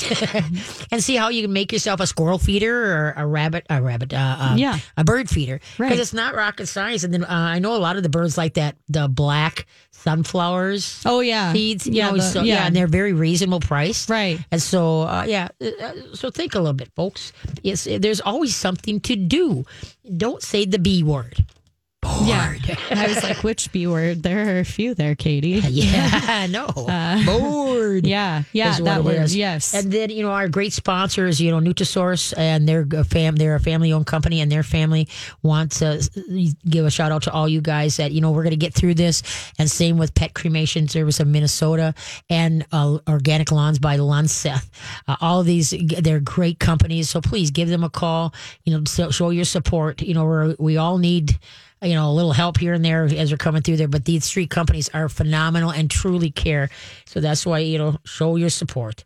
and 0.92 1.04
see 1.04 1.16
how 1.16 1.28
you 1.28 1.42
can 1.42 1.52
make 1.52 1.70
yourself 1.70 2.00
a 2.00 2.06
squirrel 2.06 2.38
feeder 2.38 2.74
or 2.96 3.14
a 3.16 3.26
rabbit, 3.26 3.66
a 3.68 3.82
rabbit, 3.82 4.14
uh, 4.14 4.36
uh, 4.40 4.54
Yeah. 4.56 4.78
a 4.96 5.04
bird 5.04 5.28
feeder. 5.28 5.58
Because 5.76 5.78
Right. 5.90 5.98
it's 6.00 6.14
not 6.14 6.34
rocket 6.34 6.66
science. 6.66 7.04
And 7.04 7.12
then 7.12 7.24
uh, 7.24 7.28
I 7.28 7.58
know 7.58 7.76
a 7.76 7.78
lot 7.78 7.96
of 7.96 8.02
the 8.02 8.08
birds 8.08 8.38
like 8.38 8.54
that, 8.54 8.76
the 8.88 9.06
black 9.06 9.66
sunflowers 9.90 11.02
Oh 11.04 11.20
yeah. 11.20 11.52
seeds, 11.52 11.86
you 11.86 11.92
yeah, 11.94 12.10
know, 12.10 12.16
the- 12.16 12.22
so, 12.22 12.42
yeah. 12.42 12.66
and 12.66 12.74
they're 12.74 12.86
very 12.86 13.12
reasonable 13.12 13.60
priced. 13.60 14.08
Right. 14.10 14.38
And 14.50 14.60
so, 14.62 15.02
uh, 15.02 15.24
yeah, 15.28 15.48
uh, 15.60 15.92
so 16.14 16.30
think 16.30 16.54
a 16.54 16.58
little 16.58 16.72
bit, 16.72 16.90
folks. 16.96 17.32
Yes, 17.62 17.86
there's 17.90 18.20
always 18.20 18.54
something 18.56 19.00
to 19.00 19.16
do. 19.16 19.64
Don't 20.04 20.42
say 20.42 20.64
the 20.64 20.78
B 20.78 21.02
word. 21.02 21.44
Bored. 22.02 22.66
Yeah. 22.66 22.76
I 22.90 23.08
was 23.08 23.22
like, 23.22 23.44
which 23.44 23.70
B 23.72 23.86
word? 23.86 24.22
There 24.22 24.56
are 24.56 24.60
a 24.60 24.64
few 24.64 24.94
there, 24.94 25.14
Katie. 25.14 25.60
Yeah, 25.70 26.46
no. 26.50 26.66
Bored. 27.26 28.06
Yeah. 28.06 28.42
Yeah. 28.52 28.78
That 28.80 29.04
word. 29.04 29.22
is. 29.22 29.36
Yes. 29.36 29.74
And 29.74 29.92
then, 29.92 30.10
you 30.10 30.22
know, 30.22 30.30
our 30.30 30.48
great 30.48 30.72
sponsors, 30.72 31.40
you 31.40 31.50
know, 31.50 31.58
Nutrisource 31.58 32.32
and 32.36 32.66
their 32.68 32.86
a 32.92 33.04
fam, 33.04 33.36
they're 33.36 33.54
a 33.54 33.60
family 33.60 33.92
owned 33.92 34.06
company 34.06 34.40
and 34.40 34.50
their 34.50 34.62
family 34.62 35.08
wants 35.42 35.80
to 35.80 36.02
give 36.68 36.86
a 36.86 36.90
shout 36.90 37.12
out 37.12 37.22
to 37.24 37.32
all 37.32 37.48
you 37.48 37.60
guys 37.60 37.98
that, 37.98 38.12
you 38.12 38.20
know, 38.20 38.30
we're 38.30 38.42
going 38.42 38.50
to 38.50 38.56
get 38.56 38.74
through 38.74 38.94
this. 38.94 39.22
And 39.58 39.70
same 39.70 39.98
with 39.98 40.14
Pet 40.14 40.34
Cremation 40.34 40.88
Service 40.88 41.20
of 41.20 41.28
Minnesota 41.28 41.94
and 42.30 42.66
uh, 42.72 42.98
Organic 43.08 43.52
Lawns 43.52 43.78
by 43.78 43.98
Lunseth. 43.98 44.68
Uh, 45.06 45.16
all 45.20 45.40
of 45.40 45.46
these, 45.46 45.74
they're 45.98 46.20
great 46.20 46.58
companies. 46.58 47.10
So 47.10 47.20
please 47.20 47.50
give 47.50 47.68
them 47.68 47.84
a 47.84 47.90
call, 47.90 48.34
you 48.64 48.72
know, 48.76 48.84
so, 48.86 49.10
show 49.10 49.30
your 49.30 49.44
support. 49.44 50.00
You 50.02 50.14
know, 50.14 50.24
we're, 50.24 50.56
we 50.58 50.76
all 50.76 50.98
need, 50.98 51.38
you 51.82 51.94
know, 51.94 52.10
a 52.10 52.12
little 52.12 52.32
help 52.32 52.58
here 52.58 52.74
and 52.74 52.84
there 52.84 53.04
as 53.04 53.30
we're 53.30 53.38
coming 53.38 53.62
through 53.62 53.76
there. 53.76 53.88
But 53.88 54.04
these 54.04 54.30
three 54.30 54.46
companies 54.46 54.88
are 54.90 55.08
phenomenal 55.08 55.70
and 55.70 55.90
truly 55.90 56.30
care. 56.30 56.70
So 57.06 57.20
that's 57.20 57.46
why, 57.46 57.60
you 57.60 57.78
know, 57.78 57.96
show 58.04 58.36
your 58.36 58.50
support. 58.50 59.04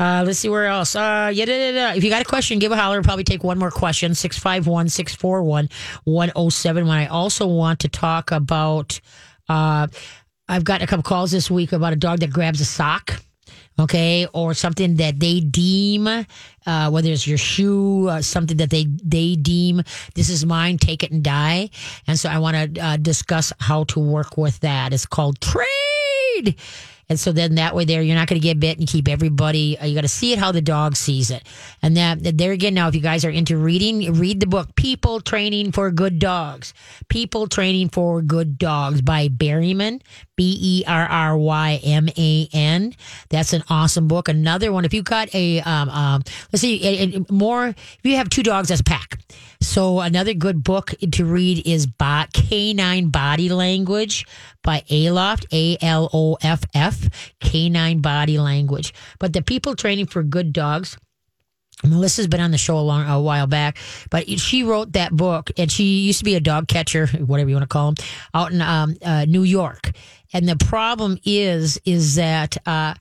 Uh, 0.00 0.22
let's 0.24 0.38
see 0.38 0.48
where 0.48 0.66
else. 0.66 0.94
Uh, 0.94 1.30
yeah. 1.34 1.94
If 1.94 2.04
you 2.04 2.10
got 2.10 2.22
a 2.22 2.24
question, 2.24 2.58
give 2.58 2.70
a 2.70 2.76
holler. 2.76 3.02
Probably 3.02 3.24
take 3.24 3.42
one 3.42 3.58
more 3.58 3.70
question. 3.70 4.14
651 4.14 4.88
641 4.88 5.68
1071. 6.04 6.96
I 6.96 7.06
also 7.06 7.46
want 7.46 7.80
to 7.80 7.88
talk 7.88 8.30
about, 8.30 9.00
uh, 9.48 9.88
I've 10.48 10.64
gotten 10.64 10.84
a 10.84 10.86
couple 10.86 11.02
calls 11.02 11.32
this 11.32 11.50
week 11.50 11.72
about 11.72 11.92
a 11.92 11.96
dog 11.96 12.20
that 12.20 12.30
grabs 12.30 12.60
a 12.60 12.64
sock 12.64 13.20
okay, 13.78 14.26
or 14.32 14.54
something 14.54 14.96
that 14.96 15.20
they 15.20 15.40
deem, 15.40 16.06
uh, 16.08 16.90
whether 16.90 17.10
it's 17.10 17.26
your 17.26 17.38
shoe, 17.38 18.08
uh, 18.08 18.22
something 18.22 18.56
that 18.56 18.70
they 18.70 18.84
they 18.84 19.36
deem 19.36 19.82
this 20.14 20.28
is 20.30 20.44
mine, 20.44 20.78
take 20.78 21.02
it 21.02 21.10
and 21.10 21.22
die. 21.22 21.70
And 22.06 22.18
so 22.18 22.28
I 22.28 22.38
want 22.38 22.74
to 22.74 22.80
uh, 22.80 22.96
discuss 22.96 23.52
how 23.60 23.84
to 23.84 24.00
work 24.00 24.36
with 24.36 24.60
that. 24.60 24.92
It's 24.92 25.06
called 25.06 25.40
trade. 25.40 26.56
And 27.08 27.18
so 27.18 27.32
then 27.32 27.54
that 27.54 27.74
way 27.74 27.84
there, 27.86 28.02
you're 28.02 28.14
not 28.14 28.28
going 28.28 28.40
to 28.40 28.46
get 28.46 28.60
bit 28.60 28.78
and 28.78 28.86
keep 28.86 29.08
everybody, 29.08 29.78
uh, 29.78 29.86
you 29.86 29.94
got 29.94 30.02
to 30.02 30.08
see 30.08 30.32
it 30.32 30.38
how 30.38 30.52
the 30.52 30.60
dog 30.60 30.94
sees 30.94 31.30
it. 31.30 31.42
And 31.80 31.96
that 31.96 32.36
there 32.36 32.52
again, 32.52 32.74
now, 32.74 32.88
if 32.88 32.94
you 32.94 33.00
guys 33.00 33.24
are 33.24 33.30
into 33.30 33.56
reading, 33.56 34.12
read 34.14 34.40
the 34.40 34.46
book, 34.46 34.74
People 34.76 35.20
Training 35.20 35.72
for 35.72 35.90
Good 35.90 36.18
Dogs. 36.18 36.74
People 37.08 37.46
Training 37.46 37.88
for 37.88 38.20
Good 38.20 38.58
Dogs 38.58 39.00
by 39.00 39.28
Berryman, 39.28 40.02
B 40.36 40.58
E 40.60 40.84
R 40.86 41.06
R 41.06 41.38
Y 41.38 41.80
M 41.82 42.08
A 42.16 42.48
N. 42.52 42.94
That's 43.30 43.52
an 43.54 43.64
awesome 43.70 44.06
book. 44.06 44.28
Another 44.28 44.70
one, 44.70 44.84
if 44.84 44.92
you 44.92 45.02
got 45.02 45.34
a, 45.34 45.60
um, 45.60 45.88
um, 45.88 46.22
let's 46.52 46.60
see, 46.60 46.84
a- 46.86 47.16
a- 47.16 47.32
more, 47.32 47.68
if 47.68 47.98
you 48.02 48.16
have 48.16 48.28
two 48.28 48.42
dogs 48.42 48.70
a 48.70 48.84
pack. 48.84 49.18
So 49.60 50.00
another 50.00 50.34
good 50.34 50.62
book 50.62 50.94
to 51.12 51.24
read 51.24 51.66
is 51.66 51.86
Bo- 51.86 52.26
Canine 52.32 53.08
Body 53.08 53.48
Language 53.48 54.24
by 54.68 54.82
Aloff, 54.90 55.46
A 55.50 55.78
L 55.80 56.10
O 56.12 56.36
F 56.42 56.62
F, 56.74 57.08
Canine 57.40 58.02
Body 58.02 58.38
Language. 58.38 58.92
But 59.18 59.32
the 59.32 59.40
people 59.40 59.74
training 59.74 60.08
for 60.08 60.22
good 60.22 60.52
dogs, 60.52 60.98
Melissa's 61.82 62.26
been 62.26 62.42
on 62.42 62.50
the 62.50 62.58
show 62.58 62.78
a 62.78 62.80
long 62.80 63.08
a 63.08 63.18
while 63.18 63.46
back, 63.46 63.78
but 64.10 64.28
she 64.28 64.64
wrote 64.64 64.92
that 64.92 65.10
book, 65.10 65.50
and 65.56 65.72
she 65.72 66.00
used 66.00 66.18
to 66.18 66.24
be 66.26 66.34
a 66.34 66.40
dog 66.40 66.68
catcher, 66.68 67.06
whatever 67.06 67.48
you 67.48 67.56
want 67.56 67.62
to 67.62 67.66
call 67.66 67.92
them, 67.92 68.04
out 68.34 68.52
in 68.52 68.60
um, 68.60 68.94
uh, 69.02 69.24
New 69.24 69.42
York. 69.42 69.92
And 70.34 70.46
the 70.46 70.56
problem 70.56 71.16
is, 71.24 71.80
is 71.86 72.16
that 72.16 72.58
uh, 72.66 72.92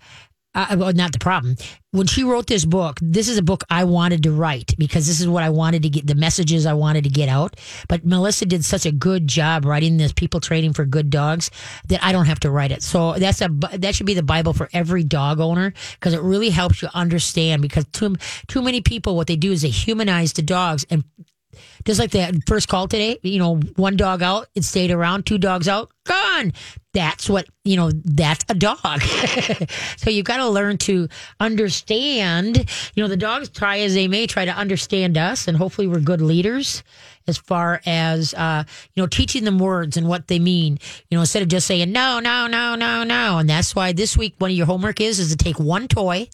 uh, 0.58 0.76
well, 0.76 0.92
not 0.94 1.12
the 1.12 1.20
problem. 1.20 1.56
When 1.92 2.08
she 2.08 2.24
wrote 2.24 2.48
this 2.48 2.66
book, 2.66 2.98
this 3.02 3.30
is 3.30 3.38
a 3.38 3.44
book 3.44 3.64
I 3.70 3.84
wanted 3.84 4.24
to 4.24 4.32
write 4.32 4.76
because 4.78 5.06
this 5.06 5.22
is 5.22 5.28
what 5.28 5.44
I 5.44 5.50
wanted 5.50 5.84
to 5.84 5.90
get 5.90 6.08
the 6.08 6.16
messages 6.16 6.66
I 6.66 6.74
wanted 6.74 7.04
to 7.04 7.12
get 7.12 7.30
out. 7.30 7.60
But 7.88 8.06
Melissa 8.06 8.46
did 8.46 8.66
such 8.66 8.86
a 8.86 8.92
good 8.92 9.28
job 9.28 9.66
writing 9.66 9.98
this 9.98 10.12
people 10.12 10.40
training 10.40 10.74
for 10.74 10.84
good 10.84 11.12
dogs 11.12 11.52
that 11.90 12.04
I 12.04 12.12
don't 12.12 12.26
have 12.26 12.40
to 12.42 12.50
write 12.50 12.72
it. 12.72 12.82
So 12.82 13.14
that's 13.14 13.42
a 13.42 13.50
that 13.78 13.94
should 13.94 14.08
be 14.08 14.16
the 14.16 14.24
Bible 14.24 14.54
for 14.54 14.68
every 14.74 15.04
dog 15.04 15.40
owner 15.40 15.74
because 15.94 16.14
it 16.14 16.22
really 16.22 16.50
helps 16.50 16.82
you 16.82 16.90
understand 16.94 17.62
because 17.62 17.86
too 17.94 18.16
too 18.48 18.64
many 18.64 18.82
people 18.82 19.16
what 19.16 19.28
they 19.28 19.36
do 19.36 19.52
is 19.52 19.62
they 19.62 19.70
humanize 19.70 20.34
the 20.34 20.42
dogs 20.42 20.86
and 20.90 21.04
just 21.86 22.00
like 22.00 22.12
the 22.12 22.42
first 22.48 22.68
call 22.68 22.88
today, 22.88 23.18
you 23.24 23.40
know, 23.40 23.56
one 23.76 23.96
dog 23.96 24.22
out, 24.22 24.48
it 24.56 24.64
stayed 24.64 24.92
around, 24.92 25.26
two 25.26 25.38
dogs 25.38 25.68
out, 25.68 25.92
gone. 26.06 26.54
That's 26.98 27.30
what, 27.30 27.46
you 27.64 27.76
know, 27.76 27.92
that's 27.92 28.44
a 28.50 28.56
dog. 28.56 29.02
so 29.98 30.10
you've 30.10 30.26
got 30.26 30.38
to 30.38 30.50
learn 30.50 30.80
to 30.80 31.08
understand, 31.40 32.58
you 32.96 33.04
know, 33.04 33.08
the 33.08 33.16
dogs 33.16 33.50
try 33.50 33.82
as 33.82 33.94
they 33.94 34.08
may 34.08 34.26
try 34.26 34.46
to 34.46 34.52
understand 34.52 35.16
us, 35.16 35.48
and 35.48 35.56
hopefully 35.56 35.86
we're 35.86 36.00
good 36.00 36.22
leaders 36.22 36.82
as 37.28 37.38
far 37.38 37.82
as, 37.86 38.34
uh, 38.34 38.64
you 38.96 39.04
know, 39.04 39.06
teaching 39.06 39.44
them 39.44 39.60
words 39.60 39.96
and 39.96 40.08
what 40.08 40.28
they 40.28 40.40
mean, 40.40 40.80
you 41.12 41.16
know, 41.16 41.20
instead 41.20 41.44
of 41.44 41.50
just 41.50 41.68
saying, 41.68 41.92
no, 41.92 42.20
no, 42.20 42.48
no, 42.48 42.74
no, 42.74 43.04
no. 43.04 43.38
And 43.38 43.48
that's 43.48 43.76
why 43.76 43.94
this 43.94 44.18
week, 44.18 44.34
one 44.40 44.50
of 44.50 44.58
your 44.58 44.66
homework 44.66 45.00
is, 45.00 45.20
is 45.20 45.30
to 45.30 45.38
take 45.38 45.60
one 45.60 45.88
toy 45.88 46.28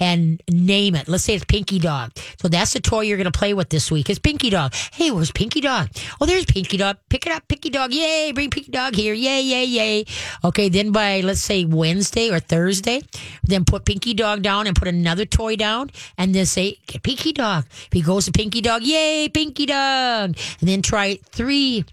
and 0.00 0.42
name 0.48 0.94
it. 0.94 1.08
Let's 1.08 1.24
say 1.24 1.34
it's 1.34 1.44
Pinky 1.44 1.78
Dog. 1.78 2.12
So 2.40 2.48
that's 2.48 2.72
the 2.72 2.80
toy 2.80 3.02
you're 3.02 3.16
going 3.16 3.30
to 3.30 3.38
play 3.38 3.54
with 3.54 3.70
this 3.70 3.90
week. 3.90 4.10
Is 4.10 4.18
Pinky 4.18 4.50
Dog. 4.50 4.74
Hey, 4.92 5.10
where's 5.10 5.32
Pinky 5.32 5.60
Dog? 5.60 5.88
Oh, 6.20 6.26
there's 6.26 6.44
Pinky 6.44 6.76
Dog. 6.76 6.98
Pick 7.08 7.26
it 7.26 7.32
up, 7.32 7.46
Pinky 7.48 7.70
Dog. 7.70 7.92
Yay, 7.92 8.32
bring 8.32 8.50
Pinky 8.50 8.70
Dog 8.70 8.94
here. 8.94 9.14
Yay, 9.14 9.42
yay, 9.42 9.64
yay. 9.64 10.04
Okay, 10.44 10.68
then 10.68 10.92
by 10.92 11.20
let's 11.20 11.40
say 11.40 11.64
Wednesday 11.64 12.30
or 12.30 12.40
Thursday, 12.40 13.02
then 13.42 13.64
put 13.64 13.84
Pinky 13.84 14.14
Dog 14.14 14.42
down 14.42 14.66
and 14.66 14.76
put 14.76 14.88
another 14.88 15.24
toy 15.24 15.56
down 15.56 15.90
and 16.16 16.34
then 16.34 16.46
say, 16.46 16.78
get 16.86 17.02
Pinky 17.02 17.32
Dog. 17.32 17.64
If 17.68 17.92
he 17.92 18.02
goes 18.02 18.26
to 18.26 18.32
Pinky 18.32 18.60
Dog, 18.60 18.82
yay, 18.82 19.28
Pinky 19.28 19.66
Dog. 19.66 20.36
And 20.60 20.68
then 20.68 20.82
try 20.82 21.18
three 21.32 21.84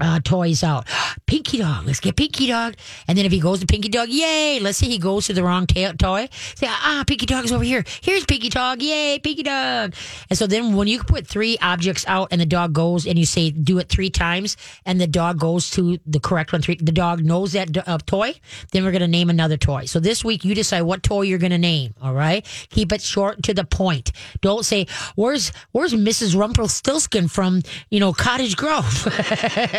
uh, 0.00 0.20
toys 0.20 0.62
out. 0.62 0.86
Pinky 1.26 1.58
Dog, 1.58 1.86
let's 1.86 2.00
get 2.00 2.16
Pinky 2.16 2.46
Dog. 2.46 2.74
And 3.06 3.18
then 3.18 3.26
if 3.26 3.32
he 3.32 3.40
goes 3.40 3.60
to 3.60 3.66
Pinky 3.66 3.88
Dog, 3.88 4.08
yay. 4.08 4.58
Let's 4.60 4.78
say 4.78 4.86
he 4.86 4.98
goes 4.98 5.26
to 5.26 5.32
the 5.32 5.42
wrong 5.42 5.66
ta- 5.66 5.92
toy. 5.98 6.28
Say, 6.54 6.66
ah, 6.68 7.04
Pinky 7.06 7.26
Dog's 7.26 7.52
over 7.52 7.64
here. 7.64 7.84
Here's 8.00 8.24
Pinky 8.24 8.48
Dog, 8.48 8.82
yay, 8.82 9.18
Pinky 9.18 9.42
Dog. 9.42 9.94
And 10.30 10.38
so 10.38 10.46
then 10.46 10.74
when 10.74 10.88
you 10.88 11.00
put 11.00 11.26
three 11.26 11.58
objects 11.60 12.04
out 12.06 12.28
and 12.30 12.40
the 12.40 12.46
dog 12.46 12.72
goes 12.72 13.06
and 13.06 13.18
you 13.18 13.26
say, 13.26 13.50
do 13.50 13.78
it 13.78 13.88
three 13.88 14.10
times 14.10 14.56
and 14.86 15.00
the 15.00 15.06
dog 15.06 15.38
goes 15.38 15.70
to 15.70 15.98
the 16.06 16.20
correct 16.20 16.52
one, 16.52 16.62
three, 16.62 16.76
the 16.76 16.92
dog 16.92 17.22
knows 17.22 17.52
that 17.52 17.76
uh, 17.88 17.98
toy, 18.06 18.34
then 18.72 18.84
we're 18.84 18.92
to 18.92 19.08
name 19.08 19.30
another 19.30 19.56
toy. 19.56 19.84
So 19.84 20.00
this 20.00 20.24
week 20.24 20.44
you 20.44 20.54
decide 20.54 20.82
what 20.82 21.02
toy 21.02 21.22
you're 21.22 21.38
to 21.38 21.58
name. 21.58 21.94
All 22.02 22.14
right. 22.14 22.44
Keep 22.70 22.92
it 22.92 23.02
short 23.02 23.42
to 23.44 23.54
the 23.54 23.64
point. 23.64 24.12
Don't 24.40 24.64
say, 24.64 24.86
where's, 25.14 25.52
where's 25.72 25.94
Mrs. 25.94 26.38
Rumpelstiltskin 26.38 27.28
from, 27.28 27.62
you 27.90 28.00
know, 28.00 28.12
Cottage 28.12 28.56
Grove? 28.56 29.06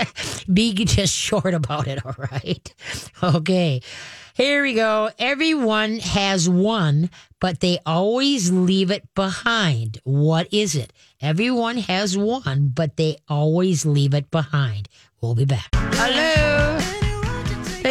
Be 0.53 0.74
just 0.74 1.14
short 1.14 1.53
about 1.53 1.88
it, 1.88 2.05
all 2.05 2.16
right? 2.18 2.74
Okay. 3.22 3.82
Here 4.36 4.64
we 4.64 4.74
go. 4.74 5.10
Everyone 5.20 5.99
has 5.99 6.49
one, 6.49 7.10
but 7.41 7.60
they 7.60 7.80
always 7.86 8.51
leave 8.51 8.89
it 8.89 9.14
behind. 9.14 9.99
What 10.05 10.47
is 10.53 10.76
it? 10.76 10.93
Everyone 11.22 11.78
has 11.78 12.18
one, 12.18 12.70
but 12.70 12.95
they 12.95 13.18
always 13.28 13.86
leave 13.86 14.14
it 14.14 14.32
behind. 14.32 14.88
We'll 15.20 15.36
be 15.36 15.45
back. 15.45 15.68
Hello. 15.74 16.98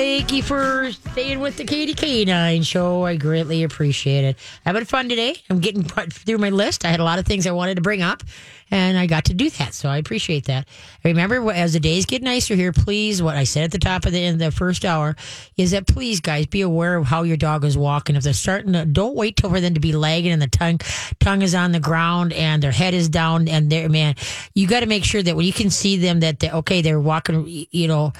Thank 0.08 0.32
you 0.32 0.42
for 0.42 0.90
staying 0.90 1.38
with 1.40 1.58
the 1.58 1.64
Katie 1.64 1.94
K9 1.94 2.64
show. 2.64 3.04
I 3.04 3.16
greatly 3.16 3.62
appreciate 3.62 4.24
it. 4.24 4.38
Having 4.64 4.86
fun 4.86 5.06
today. 5.10 5.36
I'm 5.50 5.60
getting 5.60 5.82
through 5.84 6.38
my 6.38 6.48
list. 6.48 6.86
I 6.86 6.88
had 6.88 6.98
a 6.98 7.04
lot 7.04 7.18
of 7.18 7.26
things 7.26 7.46
I 7.46 7.50
wanted 7.50 7.74
to 7.74 7.82
bring 7.82 8.00
up, 8.00 8.22
and 8.70 8.96
I 8.96 9.06
got 9.06 9.26
to 9.26 9.34
do 9.34 9.50
that. 9.50 9.74
So 9.74 9.90
I 9.90 9.98
appreciate 9.98 10.46
that. 10.46 10.66
Remember, 11.04 11.52
as 11.52 11.74
the 11.74 11.80
days 11.80 12.06
get 12.06 12.22
nicer 12.22 12.54
here, 12.54 12.72
please, 12.72 13.22
what 13.22 13.36
I 13.36 13.44
said 13.44 13.64
at 13.64 13.70
the 13.70 13.78
top 13.78 14.06
of 14.06 14.12
the, 14.12 14.24
in 14.24 14.38
the 14.38 14.50
first 14.50 14.86
hour 14.86 15.14
is 15.58 15.72
that 15.72 15.86
please, 15.86 16.20
guys, 16.20 16.46
be 16.46 16.62
aware 16.62 16.96
of 16.96 17.04
how 17.04 17.22
your 17.22 17.36
dog 17.36 17.66
is 17.66 17.76
walking. 17.76 18.16
If 18.16 18.22
they're 18.22 18.32
starting 18.32 18.72
to, 18.72 18.86
don't 18.86 19.14
wait 19.14 19.36
till 19.36 19.50
for 19.50 19.60
them 19.60 19.74
to 19.74 19.80
be 19.80 19.92
lagging 19.92 20.32
and 20.32 20.40
the 20.40 20.48
tongue, 20.48 20.80
tongue 21.20 21.42
is 21.42 21.54
on 21.54 21.72
the 21.72 21.80
ground 21.80 22.32
and 22.32 22.62
their 22.62 22.72
head 22.72 22.94
is 22.94 23.10
down 23.10 23.46
and 23.46 23.70
they're, 23.70 23.90
man, 23.90 24.14
you 24.54 24.66
got 24.66 24.80
to 24.80 24.86
make 24.86 25.04
sure 25.04 25.22
that 25.22 25.36
when 25.36 25.44
you 25.44 25.52
can 25.52 25.68
see 25.68 25.98
them 25.98 26.20
that, 26.20 26.40
they, 26.40 26.50
okay, 26.50 26.80
they're 26.80 26.98
walking, 26.98 27.66
you 27.70 27.88
know, 27.88 28.14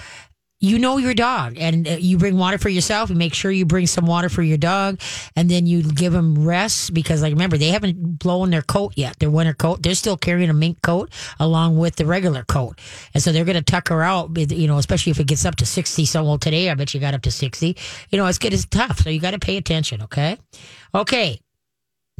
you 0.60 0.78
know 0.78 0.96
your 0.96 1.14
dog 1.14 1.56
and 1.56 1.86
uh, 1.86 1.92
you 1.92 2.18
bring 2.18 2.36
water 2.36 2.58
for 2.58 2.68
yourself. 2.68 3.10
And 3.10 3.18
make 3.18 3.34
sure 3.34 3.50
you 3.50 3.64
bring 3.64 3.86
some 3.86 4.06
water 4.06 4.28
for 4.28 4.42
your 4.42 4.58
dog 4.58 5.00
and 5.36 5.50
then 5.50 5.66
you 5.66 5.82
give 5.82 6.12
them 6.12 6.44
rest 6.44 6.92
because 6.92 7.22
like 7.22 7.32
remember 7.32 7.56
they 7.56 7.68
haven't 7.68 8.18
blown 8.18 8.50
their 8.50 8.62
coat 8.62 8.94
yet. 8.96 9.18
Their 9.18 9.30
winter 9.30 9.54
coat 9.54 9.82
they're 9.82 9.94
still 9.94 10.16
carrying 10.16 10.50
a 10.50 10.54
mink 10.54 10.82
coat 10.82 11.10
along 11.38 11.78
with 11.78 11.96
the 11.96 12.06
regular 12.06 12.44
coat. 12.44 12.78
And 13.14 13.22
so 13.22 13.32
they're 13.32 13.44
going 13.44 13.56
to 13.56 13.62
tuck 13.62 13.88
her 13.88 14.02
out 14.02 14.30
you 14.36 14.66
know 14.66 14.78
especially 14.78 15.10
if 15.10 15.20
it 15.20 15.26
gets 15.26 15.44
up 15.44 15.56
to 15.56 15.66
60 15.66 16.04
so 16.04 16.24
well 16.24 16.38
today 16.38 16.70
i 16.70 16.74
bet 16.74 16.94
you 16.94 17.00
got 17.00 17.14
up 17.14 17.22
to 17.22 17.30
60 17.30 17.76
you 18.10 18.18
know 18.18 18.26
it's 18.26 18.38
good 18.38 18.52
it's 18.52 18.64
tough 18.66 19.00
so 19.00 19.10
you 19.10 19.20
got 19.20 19.32
to 19.32 19.38
pay 19.38 19.56
attention 19.56 20.02
okay? 20.02 20.38
Okay. 20.94 21.40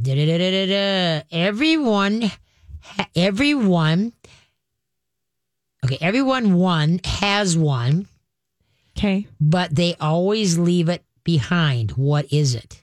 Da-da-da-da-da-da. 0.00 1.22
everyone 1.32 2.30
everyone 3.16 4.12
okay 5.84 5.98
everyone 6.00 6.54
one 6.54 7.00
has 7.04 7.56
one 7.56 8.06
Okay. 8.98 9.26
but 9.40 9.74
they 9.74 9.94
always 10.00 10.58
leave 10.58 10.88
it 10.88 11.04
behind. 11.24 11.92
What 11.92 12.32
is 12.32 12.54
it? 12.54 12.82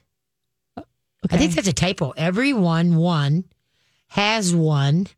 Okay. 0.78 0.86
I 1.30 1.38
think 1.38 1.54
that's 1.54 1.68
a 1.68 1.72
typo. 1.72 2.12
Everyone 2.16 2.96
one 2.96 3.44
has 4.08 4.54
one. 4.54 5.08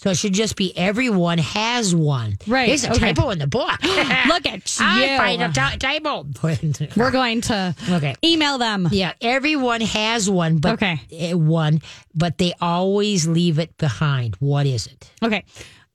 So 0.00 0.10
it 0.10 0.16
should 0.16 0.32
just 0.32 0.54
be 0.54 0.76
everyone 0.78 1.38
has 1.38 1.92
one. 1.92 2.38
Right, 2.46 2.68
There's 2.68 2.84
a 2.84 2.92
okay. 2.92 3.12
typo 3.12 3.30
in 3.30 3.40
the 3.40 3.48
book. 3.48 3.82
Look 3.82 4.46
at 4.46 4.76
I 4.80 5.16
find 5.18 5.42
a 5.42 5.48
typo. 5.76 6.24
We're 6.96 7.10
going 7.10 7.40
to 7.42 7.74
okay. 7.90 8.14
email 8.24 8.58
them. 8.58 8.88
Yeah, 8.92 9.12
everyone 9.20 9.80
has 9.80 10.30
one, 10.30 10.58
but 10.58 10.74
Okay. 10.74 11.00
eh, 11.10 11.32
one, 11.32 11.82
but 12.14 12.38
they 12.38 12.52
always 12.60 13.26
leave 13.26 13.58
it 13.58 13.76
behind. 13.76 14.36
What 14.36 14.66
is 14.66 14.86
it? 14.86 15.10
Okay. 15.22 15.44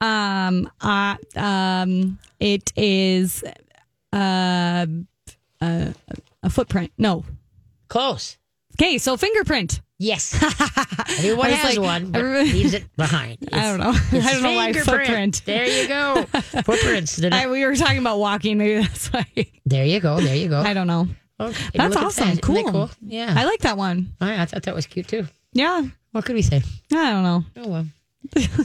Um. 0.01 0.69
Uh. 0.81 1.15
Um. 1.37 2.19
It 2.41 2.73
is. 2.75 3.41
Uh. 4.17 4.85
Uh. 5.61 5.93
A 6.43 6.49
footprint. 6.49 6.91
No. 6.97 7.23
Close. 7.87 8.37
Okay. 8.75 8.97
So 8.97 9.15
fingerprint. 9.17 9.81
Yes. 9.99 10.33
Everyone 11.19 11.49
has 11.51 11.77
like, 11.77 11.85
one, 11.85 12.11
but 12.11 12.19
everybody- 12.19 12.51
leaves 12.51 12.73
it 12.73 12.83
behind. 12.97 13.37
I 13.53 13.61
don't 13.61 13.79
know. 13.79 13.93
It's 14.11 14.25
I 14.27 14.33
don't 14.33 14.43
know 14.43 14.53
why 14.55 14.73
footprint. 14.73 15.41
There 15.45 15.65
you 15.65 15.87
go. 15.87 16.25
Footprints. 16.65 17.15
Did 17.17 17.33
I, 17.33 17.47
we 17.49 17.65
were 17.65 17.75
talking 17.75 17.99
about 17.99 18.19
walking. 18.19 18.57
Maybe 18.57 18.81
that's 18.81 19.07
why. 19.13 19.25
There 19.65 19.85
you 19.85 19.99
go. 20.01 20.19
There 20.19 20.35
you 20.35 20.49
go. 20.49 20.59
I 20.59 20.73
don't 20.73 20.87
know. 20.87 21.07
Okay. 21.39 21.63
That's 21.73 21.95
awesome. 21.95 22.29
that. 22.35 22.41
That 22.41 22.65
Cool. 22.71 22.89
Yeah. 23.01 23.33
I 23.37 23.45
like 23.45 23.59
that 23.61 23.77
one. 23.77 24.13
I, 24.19 24.41
I 24.41 24.45
thought 24.45 24.63
that 24.63 24.75
was 24.75 24.85
cute 24.87 25.07
too. 25.07 25.27
Yeah. 25.53 25.83
What 26.11 26.25
could 26.25 26.35
we 26.35 26.41
say? 26.41 26.61
I 26.91 27.11
don't 27.11 27.23
know. 27.23 27.43
Oh 27.57 27.67
well. 27.69 27.85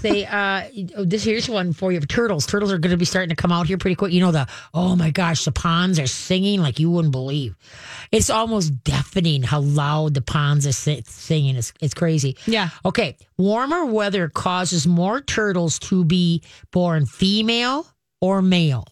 Say, 0.00 0.24
uh, 0.24 0.62
oh, 0.96 1.04
this 1.04 1.24
here's 1.24 1.48
one 1.48 1.72
for 1.72 1.92
you. 1.92 2.00
Turtles. 2.00 2.46
Turtles 2.46 2.72
are 2.72 2.78
going 2.78 2.92
to 2.92 2.96
be 2.96 3.04
starting 3.04 3.28
to 3.30 3.36
come 3.36 3.52
out 3.52 3.66
here 3.66 3.76
pretty 3.76 3.96
quick. 3.96 4.12
You 4.12 4.20
know 4.20 4.32
the 4.32 4.46
oh 4.72 4.96
my 4.96 5.10
gosh, 5.10 5.44
the 5.44 5.52
ponds 5.52 5.98
are 5.98 6.06
singing 6.06 6.60
like 6.60 6.78
you 6.78 6.90
wouldn't 6.90 7.12
believe. 7.12 7.56
It's 8.12 8.30
almost 8.30 8.82
deafening 8.84 9.42
how 9.42 9.60
loud 9.60 10.14
the 10.14 10.22
ponds 10.22 10.66
are 10.66 10.72
si- 10.72 11.02
singing. 11.06 11.56
It's 11.56 11.72
it's 11.80 11.94
crazy. 11.94 12.36
Yeah. 12.46 12.70
Okay. 12.84 13.16
Warmer 13.36 13.84
weather 13.84 14.28
causes 14.28 14.86
more 14.86 15.20
turtles 15.20 15.78
to 15.80 16.04
be 16.04 16.42
born 16.70 17.06
female 17.06 17.86
or 18.20 18.40
male. 18.42 18.86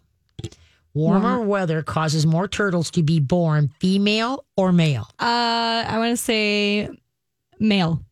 Warmer 0.94 1.40
weather 1.42 1.82
causes 1.82 2.24
more 2.26 2.48
turtles 2.48 2.90
to 2.92 3.02
be 3.02 3.20
born 3.20 3.70
female 3.80 4.44
or 4.56 4.72
male. 4.72 5.08
Uh. 5.18 5.84
I 5.86 5.98
want 5.98 6.12
to 6.12 6.16
say 6.16 6.88
male. 7.60 8.02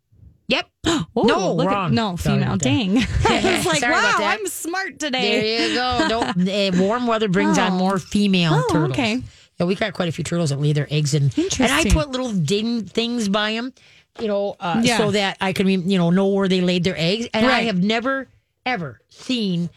Yep. 0.48 0.66
Oh, 1.16 1.22
No, 1.22 1.52
look 1.54 1.70
at- 1.70 1.92
no, 1.92 2.16
female. 2.16 2.56
Dang. 2.56 2.98
I 3.28 3.56
was 3.56 3.66
like, 3.66 3.78
Sorry 3.78 3.92
wow. 3.92 4.16
I'm 4.20 4.46
smart 4.48 4.98
today. 4.98 5.40
There 5.40 5.68
you 5.68 5.74
go. 5.76 6.06
No, 6.36 6.52
uh, 6.52 6.70
warm 6.74 7.06
weather 7.06 7.28
brings 7.28 7.56
on 7.56 7.72
Oh. 7.72 7.76
more 7.76 7.98
female 8.00 8.52
Oh, 8.54 8.72
turtles. 8.72 8.90
okay. 8.92 9.22
Yeah, 9.60 9.66
we 9.66 9.76
got 9.76 9.92
quite 9.94 10.08
a 10.08 10.12
few 10.12 10.24
turtles 10.24 10.50
that 10.50 10.60
lay 10.60 10.72
their 10.72 10.88
eggs 10.90 11.14
in. 11.14 11.22
And 11.24 11.32
I 11.36 11.42
Interesting. 11.42 11.92
put 11.92 12.10
little 12.10 12.32
ding 12.32 12.84
things 12.84 13.28
by 13.28 13.52
them, 13.52 13.72
you 14.20 14.26
know, 14.26 14.56
uh, 14.58 14.80
Yeah. 14.84 14.98
so 14.98 15.12
that 15.12 15.36
I 15.40 15.52
can, 15.52 15.68
you 15.68 15.96
know, 15.98 16.10
know 16.10 16.26
where 16.26 16.48
they 16.48 16.60
laid 16.60 16.82
their 16.82 16.96
eggs. 16.98 17.28
And 17.32 17.46
I 17.46 17.62
have 17.62 17.80
never, 17.82 18.26
ever 18.66 19.00
seen 19.10 19.70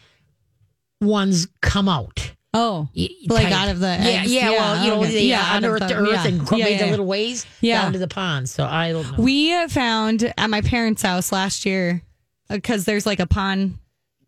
ones 1.00 1.48
come 1.62 1.88
out. 1.88 2.32
Oh, 2.60 2.90
like 3.28 3.52
out 3.52 3.70
of 3.70 3.80
the 3.80 3.88
yeah, 3.88 4.04
eggs? 4.22 4.32
yeah, 4.34 4.50
Well, 4.52 4.84
you 4.84 4.90
know, 4.92 5.02
okay. 5.02 5.12
they 5.12 5.26
Yeah, 5.26 5.42
uh, 5.54 5.58
unearthed 5.58 5.88
the, 5.90 5.96
earth 5.96 6.10
yeah. 6.12 6.28
and 6.28 6.52
Yeah, 6.52 6.66
made 6.66 6.72
yeah, 6.80 6.86
the 6.86 6.92
little 6.92 7.06
ways 7.06 7.46
Yeah. 7.62 7.82
down 7.84 7.94
to 7.94 8.00
the 8.00 8.08
pond. 8.08 8.50
So 8.50 8.66
I 8.66 8.92
don't 8.92 9.12
know. 9.12 9.24
We 9.24 9.54
uh, 9.54 9.68
found 9.68 10.34
at 10.38 10.50
my 10.50 10.62
parents' 10.62 11.02
house 11.04 11.32
last 11.32 11.66
year 11.66 12.02
because 12.50 12.86
there's 12.86 13.06
like 13.06 13.20
a 13.20 13.28
pond 13.28 13.78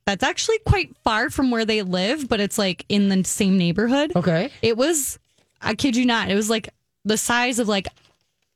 that's 0.06 0.24
actually 0.24 0.60
quite 0.60 0.96
far 1.04 1.30
from 1.30 1.52
where 1.52 1.66
they 1.66 1.82
live, 1.82 2.28
but 2.30 2.40
it's 2.40 2.58
like 2.58 2.86
in 2.90 3.10
the 3.10 3.24
same 3.24 3.58
neighborhood. 3.58 4.12
okay. 4.16 4.52
It 4.62 4.78
was, 4.78 5.18
I 5.62 5.76
kid 5.76 5.96
you 5.96 6.06
not, 6.06 6.30
it 6.30 6.36
was 6.36 6.50
like 6.50 6.70
the 7.06 7.18
size 7.18 7.60
of 7.60 7.68
like 7.68 7.88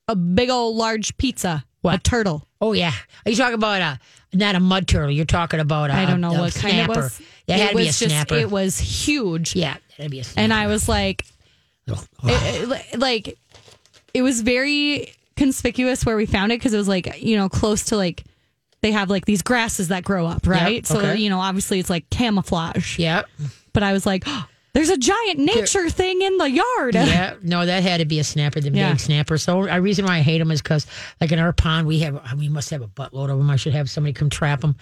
a 0.07 0.15
big 0.15 0.49
old 0.49 0.75
large 0.75 1.15
pizza. 1.17 1.63
What? 1.81 1.95
A 1.95 1.99
turtle. 1.99 2.47
Oh 2.61 2.71
yeah. 2.73 2.93
Are 3.25 3.29
you 3.29 3.35
talking 3.35 3.55
about 3.55 3.81
a 3.81 3.99
not 4.37 4.55
a 4.55 4.59
mud 4.59 4.87
turtle? 4.87 5.11
You're 5.11 5.25
talking 5.25 5.59
about 5.59 5.89
a 5.89 5.93
I 5.93 6.05
don't 6.05 6.21
know 6.21 6.33
a 6.33 6.39
what 6.39 6.55
kind 6.55 6.77
it 6.77 6.87
was. 6.87 7.21
It 7.47 7.57
had 7.59 7.69
to 7.71 7.75
be 7.77 7.83
a 7.83 7.85
just, 7.87 7.99
snapper. 7.99 8.35
It 8.35 8.49
was 8.49 8.77
huge. 8.79 9.55
yeah, 9.55 9.77
that'd 9.97 10.11
be 10.11 10.19
a 10.19 10.23
snapper. 10.23 10.43
And 10.43 10.53
I 10.53 10.67
was 10.67 10.87
like, 10.87 11.25
Oh, 11.89 12.03
it- 12.23 12.69
it- 12.93 12.99
like 12.99 13.37
it 14.13 14.21
was 14.21 14.41
very 14.41 15.13
conspicuous 15.35 16.05
where 16.05 16.15
we 16.15 16.25
found 16.25 16.51
it 16.51 16.59
because 16.59 16.73
it 16.73 16.77
was 16.77 16.87
like 16.87 17.21
you 17.21 17.35
know 17.35 17.49
close 17.49 17.85
to 17.85 17.97
like 17.97 18.23
they 18.81 18.91
have 18.91 19.09
like 19.09 19.25
these 19.25 19.41
grasses 19.41 19.87
that 19.87 20.03
grow 20.03 20.27
up 20.27 20.45
right 20.45 20.85
so 20.85 20.99
okay. 20.99 21.17
you 21.17 21.27
know 21.29 21.39
obviously 21.39 21.79
it's 21.79 21.89
like 21.89 22.07
camouflage 22.11 22.99
yeah. 22.99 23.23
but 23.73 23.81
i 23.81 23.91
was 23.91 24.05
like 24.05 24.23
oh, 24.27 24.45
there's 24.73 24.89
a 24.91 24.97
giant 24.97 25.39
nature 25.39 25.89
thing 25.89 26.21
in 26.21 26.37
the 26.37 26.49
yard 26.51 26.93
Yeah, 26.95 27.33
no, 27.41 27.65
that 27.65 27.83
had 27.83 27.97
to 27.97 28.05
be 28.05 28.19
a 28.19 28.23
snapper, 28.23 28.59
the 28.59 28.71
Yeah. 28.71 28.89
big 28.91 28.99
snapper. 28.99 29.37
So 29.37 29.65
the 29.65 29.81
reason 29.81 30.05
why 30.05 30.17
I 30.17 30.21
hate 30.21 30.39
them 30.39 30.49
is 30.49 30.63
because, 30.63 30.87
like 31.21 31.31
in 31.31 31.37
our 31.37 31.53
pond, 31.53 31.85
we 31.85 31.99
have 31.99 32.19
we 32.39 32.49
must 32.49 32.71
have 32.71 32.81
a 32.81 32.87
buttload 32.87 33.29
of 33.29 33.37
them. 33.37 33.51
I 33.51 33.55
should 33.55 33.73
have 33.73 33.87
somebody 33.87 34.13
come 34.13 34.31
trap 34.31 34.61
them. 34.61 34.75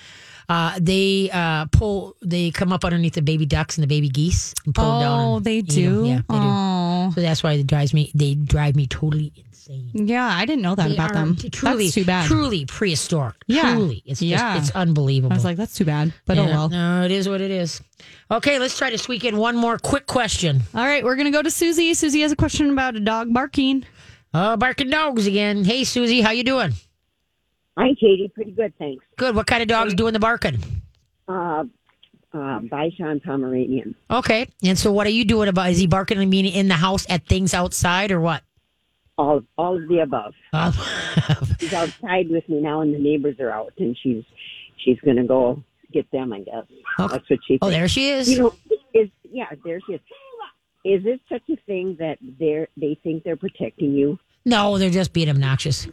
Uh, 0.50 0.78
they 0.82 1.30
uh, 1.32 1.66
pull, 1.72 2.16
they 2.22 2.52
come 2.52 2.72
up 2.74 2.84
underneath 2.86 3.14
the 3.14 3.22
baby 3.22 3.46
ducks 3.46 3.78
and 3.78 3.84
the 3.84 3.88
baby 3.88 4.10
geese 4.10 4.54
and 4.66 4.76
pull 4.76 4.86
them 5.00 5.02
down. 5.02 5.20
oh 5.20 5.39
they 5.39 5.62
do 5.62 6.06
Yeah, 6.06 6.16
they 6.30 6.36
do. 6.36 6.42
oh 6.46 7.12
So 7.16 7.22
that's 7.22 7.44
why 7.44 7.54
it 7.54 7.68
drives 7.68 7.94
me. 7.94 8.12
They 8.16 8.36
drive 8.36 8.76
me 8.76 8.88
totally 8.88 9.32
insane. 9.46 9.89
yeah 9.94 10.26
i 10.28 10.46
didn't 10.46 10.62
know 10.64 10.76
that 10.76 10.88
They 10.89 10.94
about 10.96 11.14
them 11.14 11.36
truly, 11.52 11.84
that's 11.86 11.96
too 11.96 12.06
bad 12.06 12.26
Truly 12.28 12.66
prehistoric. 12.66 13.36
Yeah. 13.48 13.74
Truly, 13.76 14.02
it's 14.06 14.22
Yeah. 14.22 14.56
just, 14.58 14.70
it's 14.70 14.76
unbelievable. 14.76 15.34
i 15.34 15.36
was 15.36 15.46
like 15.46 15.58
that's 15.58 15.74
too 15.76 15.86
bad 15.86 16.14
but 16.26 16.38
oh 16.38 16.46
well 16.46 16.70
No, 16.70 17.04
it 17.04 17.12
is 17.12 17.30
what 17.30 17.42
it 17.42 17.52
is. 17.52 17.82
Okay, 18.30 18.58
let's 18.60 18.78
try 18.78 18.89
to 18.89 18.98
squeak 18.98 19.24
in 19.26 19.38
one 19.38 19.56
more 19.56 19.78
quick 19.78 20.08
question. 20.08 20.62
all 20.74 20.84
right 20.86 21.04
we're 21.04 21.16
gonna 21.16 21.32
go 21.32 21.42
to 21.42 21.52
susie 21.52 21.94
susie 21.94 22.22
has 22.22 22.32
a 22.32 22.36
question 22.36 22.70
about 22.72 22.96
a 22.96 23.00
dog 23.00 23.32
barking 23.34 23.86
Uh, 24.34 24.56
barking 24.58 24.89
dogs 24.89 25.28
again. 25.28 25.66
Hey, 25.66 25.84
Susie, 25.84 26.22
how 26.22 26.32
you 26.32 26.46
doing? 26.46 26.72
Hi, 27.78 27.89
Katie. 27.99 28.32
Pretty 28.34 28.51
good, 28.51 28.74
thanks. 28.78 29.03
Good. 29.17 29.36
What 29.36 29.47
kind 29.47 29.61
of 29.61 29.67
dogs 29.67 29.93
doing 29.93 30.13
the 30.13 30.19
barking? 30.19 30.59
Uh, 31.28 31.63
uh, 32.34 32.59
Bichon 32.59 33.24
Pomeranian. 33.24 33.95
Okay. 34.09 34.47
And 34.63 34.78
so, 34.78 34.91
what 34.91 35.07
are 35.07 35.11
you 35.11 35.26
doing 35.26 35.47
about? 35.47 35.69
Is 35.72 35.78
he 35.78 35.88
barking? 35.88 36.19
I 36.19 36.26
mean, 36.26 36.45
in 36.45 36.67
the 36.67 36.76
house 36.76 37.05
at 37.09 37.26
things 37.28 37.53
outside, 37.53 38.11
or 38.11 38.19
what? 38.19 38.43
All, 39.17 39.41
all 39.57 39.78
of 39.82 39.88
the 39.88 39.99
above. 39.99 40.34
Um, 40.53 40.74
She's 41.59 41.74
outside 41.74 42.30
with 42.30 42.47
me 42.49 42.59
now, 42.59 42.82
and 42.82 42.93
the 42.93 42.99
neighbors 42.99 43.36
are 43.39 43.51
out, 43.51 43.74
and 43.78 43.95
she's 44.01 44.24
she's 44.84 44.99
going 45.01 45.17
to 45.17 45.24
go 45.24 45.63
get 45.93 46.09
them. 46.11 46.34
I 46.34 46.39
guess 46.39 46.65
Okay. 46.99 47.13
that's 47.15 47.30
what 47.30 47.39
she. 47.47 47.59
oh, 47.61 47.69
there 47.69 47.88
she 47.88 48.09
is. 48.09 48.30
You 48.30 48.39
know, 48.39 48.53
is 48.93 49.09
yeah, 49.32 49.45
there 49.63 49.80
she 49.86 49.93
is. 49.93 50.01
Is 50.84 51.05
it 51.05 51.22
such 51.30 51.43
a 51.49 51.55
thing 51.67 51.95
that 51.99 52.17
they're 52.39 52.67
they 52.76 52.97
think 53.03 53.24
they're 53.24 53.36
protecting 53.38 53.93
you? 53.93 54.17
no, 54.45 54.78
they're 54.78 54.89
just 54.89 55.13
being 55.13 55.30
obnoxious. 55.30 55.88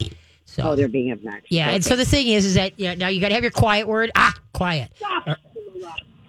So 0.50 0.62
Oh, 0.62 0.74
they're 0.76 0.88
being 0.88 1.12
obnoxious. 1.12 1.46
yeah. 1.50 1.68
And 1.70 1.84
so 1.84 1.94
the 1.94 2.04
thing 2.06 2.26
is, 2.28 2.44
is 2.46 2.54
that 2.54 2.72
yeah, 2.78 2.94
now 2.94 3.08
you 3.08 3.20
got 3.20 3.28
to 3.28 3.34
have 3.34 3.44
your 3.44 3.52
quiet 3.52 3.86
word. 3.86 4.10
Ah, 4.16 4.34
quiet. 4.52 4.90
Or- 5.26 5.36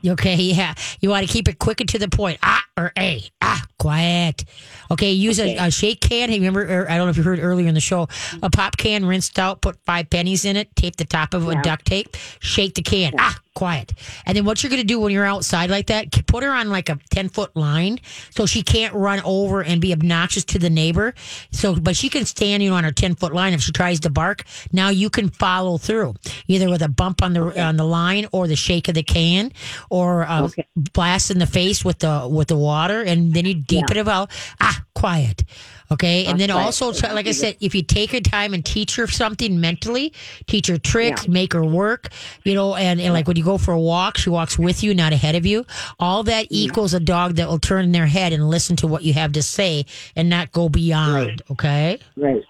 Okay, 0.07 0.35
yeah. 0.35 0.75
You 1.01 1.09
want 1.09 1.27
to 1.27 1.31
keep 1.33 1.49
it 1.49 1.59
quick 1.59 1.81
and 1.81 1.89
to 1.89 1.99
the 1.99 2.07
point. 2.07 2.39
Ah, 2.41 2.63
or 2.77 2.93
a. 2.97 3.21
Ah, 3.41 3.61
quiet. 3.79 4.45
Okay, 4.89 5.11
use 5.11 5.41
Okay. 5.41 5.57
A, 5.57 5.65
a 5.67 5.71
shake 5.71 5.99
can. 5.99 6.29
Hey, 6.29 6.37
remember, 6.39 6.63
or 6.63 6.89
I 6.89 6.95
don't 6.95 7.05
know 7.07 7.09
if 7.09 7.17
you 7.17 7.23
heard 7.23 7.37
earlier 7.39 7.67
in 7.67 7.73
the 7.73 7.81
show, 7.81 8.07
a 8.41 8.49
pop 8.49 8.77
can 8.77 9.03
rinsed 9.05 9.37
out, 9.37 9.61
put 9.61 9.75
five 9.85 10.09
pennies 10.09 10.45
in 10.45 10.55
it, 10.55 10.73
tape 10.77 10.95
the 10.95 11.03
top 11.03 11.33
of 11.33 11.43
it 11.43 11.47
with 11.47 11.61
duct 11.63 11.83
tape, 11.85 12.15
shake 12.39 12.75
the 12.75 12.81
can. 12.81 13.11
Ah, 13.19 13.37
quiet. 13.55 13.93
And 14.25 14.37
then 14.37 14.45
what 14.45 14.63
you're 14.63 14.69
going 14.69 14.81
to 14.81 14.87
do 14.87 14.99
when 14.99 15.11
you're 15.11 15.25
outside 15.25 15.69
like 15.69 15.87
that, 15.87 16.11
put 16.27 16.43
her 16.43 16.51
on 16.51 16.69
like 16.69 16.89
a 16.89 16.97
10 17.11 17.29
foot 17.29 17.55
line 17.55 17.99
so 18.29 18.45
she 18.45 18.61
can't 18.61 18.93
run 18.93 19.21
over 19.25 19.61
and 19.61 19.81
be 19.81 19.91
obnoxious 19.91 20.45
to 20.45 20.59
the 20.59 20.69
neighbor. 20.69 21.13
So, 21.51 21.75
but 21.75 21.95
she 21.95 22.09
can 22.09 22.25
stand, 22.25 22.63
you 22.63 22.69
know, 22.69 22.75
on 22.77 22.83
her 22.83 22.91
10 22.91 23.15
foot 23.15 23.33
line. 23.33 23.53
If 23.53 23.61
she 23.61 23.71
tries 23.71 23.99
to 24.01 24.09
bark, 24.09 24.43
now 24.71 24.89
you 24.89 25.09
can 25.09 25.29
follow 25.29 25.77
through 25.77 26.15
either 26.47 26.69
with 26.69 26.81
a 26.81 26.89
bump 26.89 27.21
on 27.21 27.33
the, 27.33 27.61
on 27.61 27.75
the 27.77 27.85
line 27.85 28.27
or 28.31 28.47
the 28.47 28.55
shake 28.55 28.87
of 28.87 28.95
the 28.95 29.03
can 29.03 29.51
or 29.89 30.21
a 30.23 30.43
Okay. 30.43 30.65
blast 30.75 31.29
in 31.31 31.39
the 31.39 31.47
face 31.47 31.83
with 31.83 31.99
the, 31.99 32.27
with 32.31 32.47
the 32.47 32.57
water. 32.57 33.01
And 33.01 33.33
then 33.33 33.45
you 33.45 33.55
deep 33.55 33.89
it 33.91 33.97
about, 33.97 34.31
ah, 34.61 34.83
quiet. 34.95 35.43
Okay. 35.91 36.25
And 36.25 36.39
then 36.39 36.49
quiet. 36.49 36.65
also, 36.65 36.93
try, 36.93 37.11
like 37.13 37.27
I 37.27 37.31
said, 37.31 37.57
if 37.59 37.73
you 37.73 37.81
take 37.81 38.11
her 38.11 38.19
time 38.19 38.53
and 38.53 38.63
teach 38.63 38.95
her 38.95 39.07
something 39.07 39.59
mentally, 39.59 40.13
teach 40.45 40.67
her 40.67 40.77
tricks, 40.77 41.27
make 41.27 41.53
her 41.53 41.65
work, 41.65 42.09
you 42.43 42.53
know, 42.53 42.75
and, 42.75 43.01
and 43.01 43.13
like 43.13 43.27
when 43.27 43.37
you 43.37 43.43
go 43.43 43.57
for 43.57 43.73
a 43.73 43.79
walk, 43.79 44.17
she 44.17 44.29
walks 44.29 44.59
with 44.59 44.83
you, 44.83 44.93
not 44.93 45.13
ahead 45.13 45.35
of 45.35 45.45
you. 45.45 45.65
All 45.99 46.23
that 46.23 46.47
equals 46.49 46.93
a 46.93 46.99
dog 46.99 47.35
that 47.35 47.47
will 47.47 47.59
turn 47.59 47.91
their 47.91 48.05
head 48.05 48.33
and 48.33 48.49
listen 48.49 48.75
to 48.77 48.87
what 48.87 49.03
you 49.03 49.13
have 49.13 49.31
to 49.33 49.43
say 49.43 49.85
and 50.15 50.29
not 50.29 50.51
go 50.51 50.69
beyond. 50.69 51.41
Okay. 51.49 51.99
right. 52.15 52.43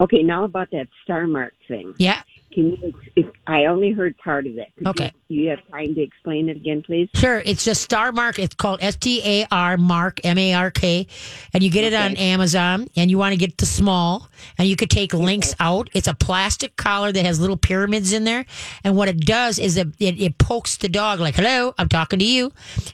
Okay, 0.00 0.22
now 0.22 0.44
about 0.44 0.70
that 0.70 0.86
star 1.02 1.26
mark 1.26 1.54
thing. 1.66 1.92
Yeah. 1.98 2.22
Can 2.52 2.72
you? 2.72 2.94
If, 3.14 3.26
I 3.46 3.66
only 3.66 3.92
heard 3.92 4.16
part 4.18 4.46
of 4.46 4.56
it. 4.58 4.68
Could 4.78 4.88
Okay. 4.88 5.12
You, 5.28 5.42
you 5.42 5.50
have 5.50 5.60
time 5.70 5.94
to 5.94 6.00
explain 6.00 6.48
it 6.48 6.56
again, 6.56 6.82
please? 6.82 7.08
Sure, 7.14 7.42
it's 7.44 7.64
just 7.64 7.82
Star 7.82 8.12
Mark. 8.12 8.38
It's 8.38 8.54
called 8.54 8.80
S 8.82 8.96
T 8.96 9.20
A 9.24 9.46
R 9.50 9.76
Mark 9.76 10.20
M 10.24 10.38
A 10.38 10.54
R 10.54 10.70
K, 10.70 11.06
and 11.52 11.62
you 11.62 11.70
get 11.70 11.84
it 11.84 11.94
on 11.94 12.16
Amazon. 12.16 12.88
And 12.96 13.10
you 13.10 13.18
want 13.18 13.32
to 13.32 13.38
get 13.38 13.58
the 13.58 13.66
small, 13.66 14.28
and 14.56 14.66
you 14.68 14.76
could 14.76 14.90
take 14.90 15.12
links 15.12 15.54
out. 15.60 15.90
It's 15.92 16.08
a 16.08 16.14
plastic 16.14 16.76
collar 16.76 17.12
that 17.12 17.24
has 17.24 17.38
little 17.38 17.56
pyramids 17.56 18.12
in 18.12 18.24
there, 18.24 18.46
and 18.82 18.96
what 18.96 19.08
it 19.08 19.20
does 19.20 19.58
is 19.58 19.76
it, 19.76 19.88
it, 19.98 20.20
it 20.20 20.38
pokes 20.38 20.78
the 20.78 20.88
dog 20.88 21.20
like, 21.20 21.36
"Hello, 21.36 21.74
I'm 21.76 21.88
talking 21.88 22.18
to 22.18 22.24
you." 22.24 22.52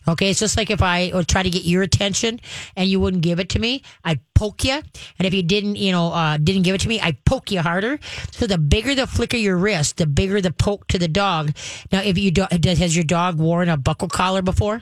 Okay, 0.09 0.31
it's 0.31 0.41
just 0.41 0.57
like 0.57 0.71
if 0.71 0.83
I 0.83 1.13
would 1.15 1.29
try 1.29 1.43
to 1.43 1.51
get 1.51 1.65
your 1.65 1.83
attention 1.83 2.41
and 2.77 2.89
you 2.89 2.99
wouldn't 2.99 3.23
give 3.23 3.39
it 3.39 3.49
to 3.51 3.59
me, 3.59 3.83
I'd 4.05 4.21
poke 4.35 4.65
you, 4.65 4.83
and 5.19 5.27
if 5.27 5.33
you 5.33 5.43
didn't, 5.43 5.77
you 5.77 5.93
know, 5.93 6.13
uh, 6.13 6.39
didn't 6.39 6.63
give 6.63 6.75
it 6.75 6.81
to 6.83 6.89
me, 6.89 7.01
I 7.01 7.13
poke 7.25 7.53
you 7.53 7.61
harder. 7.61 7.99
So 8.33 8.47
the 8.47 8.59
bigger 8.59 8.95
the 8.95 9.07
flicker 9.07 9.37
your 9.45 9.57
wrist, 9.57 9.99
the 9.99 10.07
bigger 10.07 10.41
the 10.41 10.51
poke 10.53 10.89
to 10.89 10.99
the 10.99 11.09
dog. 11.09 11.53
Now, 11.93 12.01
if 12.03 12.19
you 12.19 12.31
do, 12.31 12.47
does 12.47 12.79
has 12.79 12.97
your 12.97 13.05
dog 13.05 13.39
worn 13.39 13.69
a 13.69 13.77
buckle 13.77 14.09
collar 14.09 14.43
before? 14.43 14.81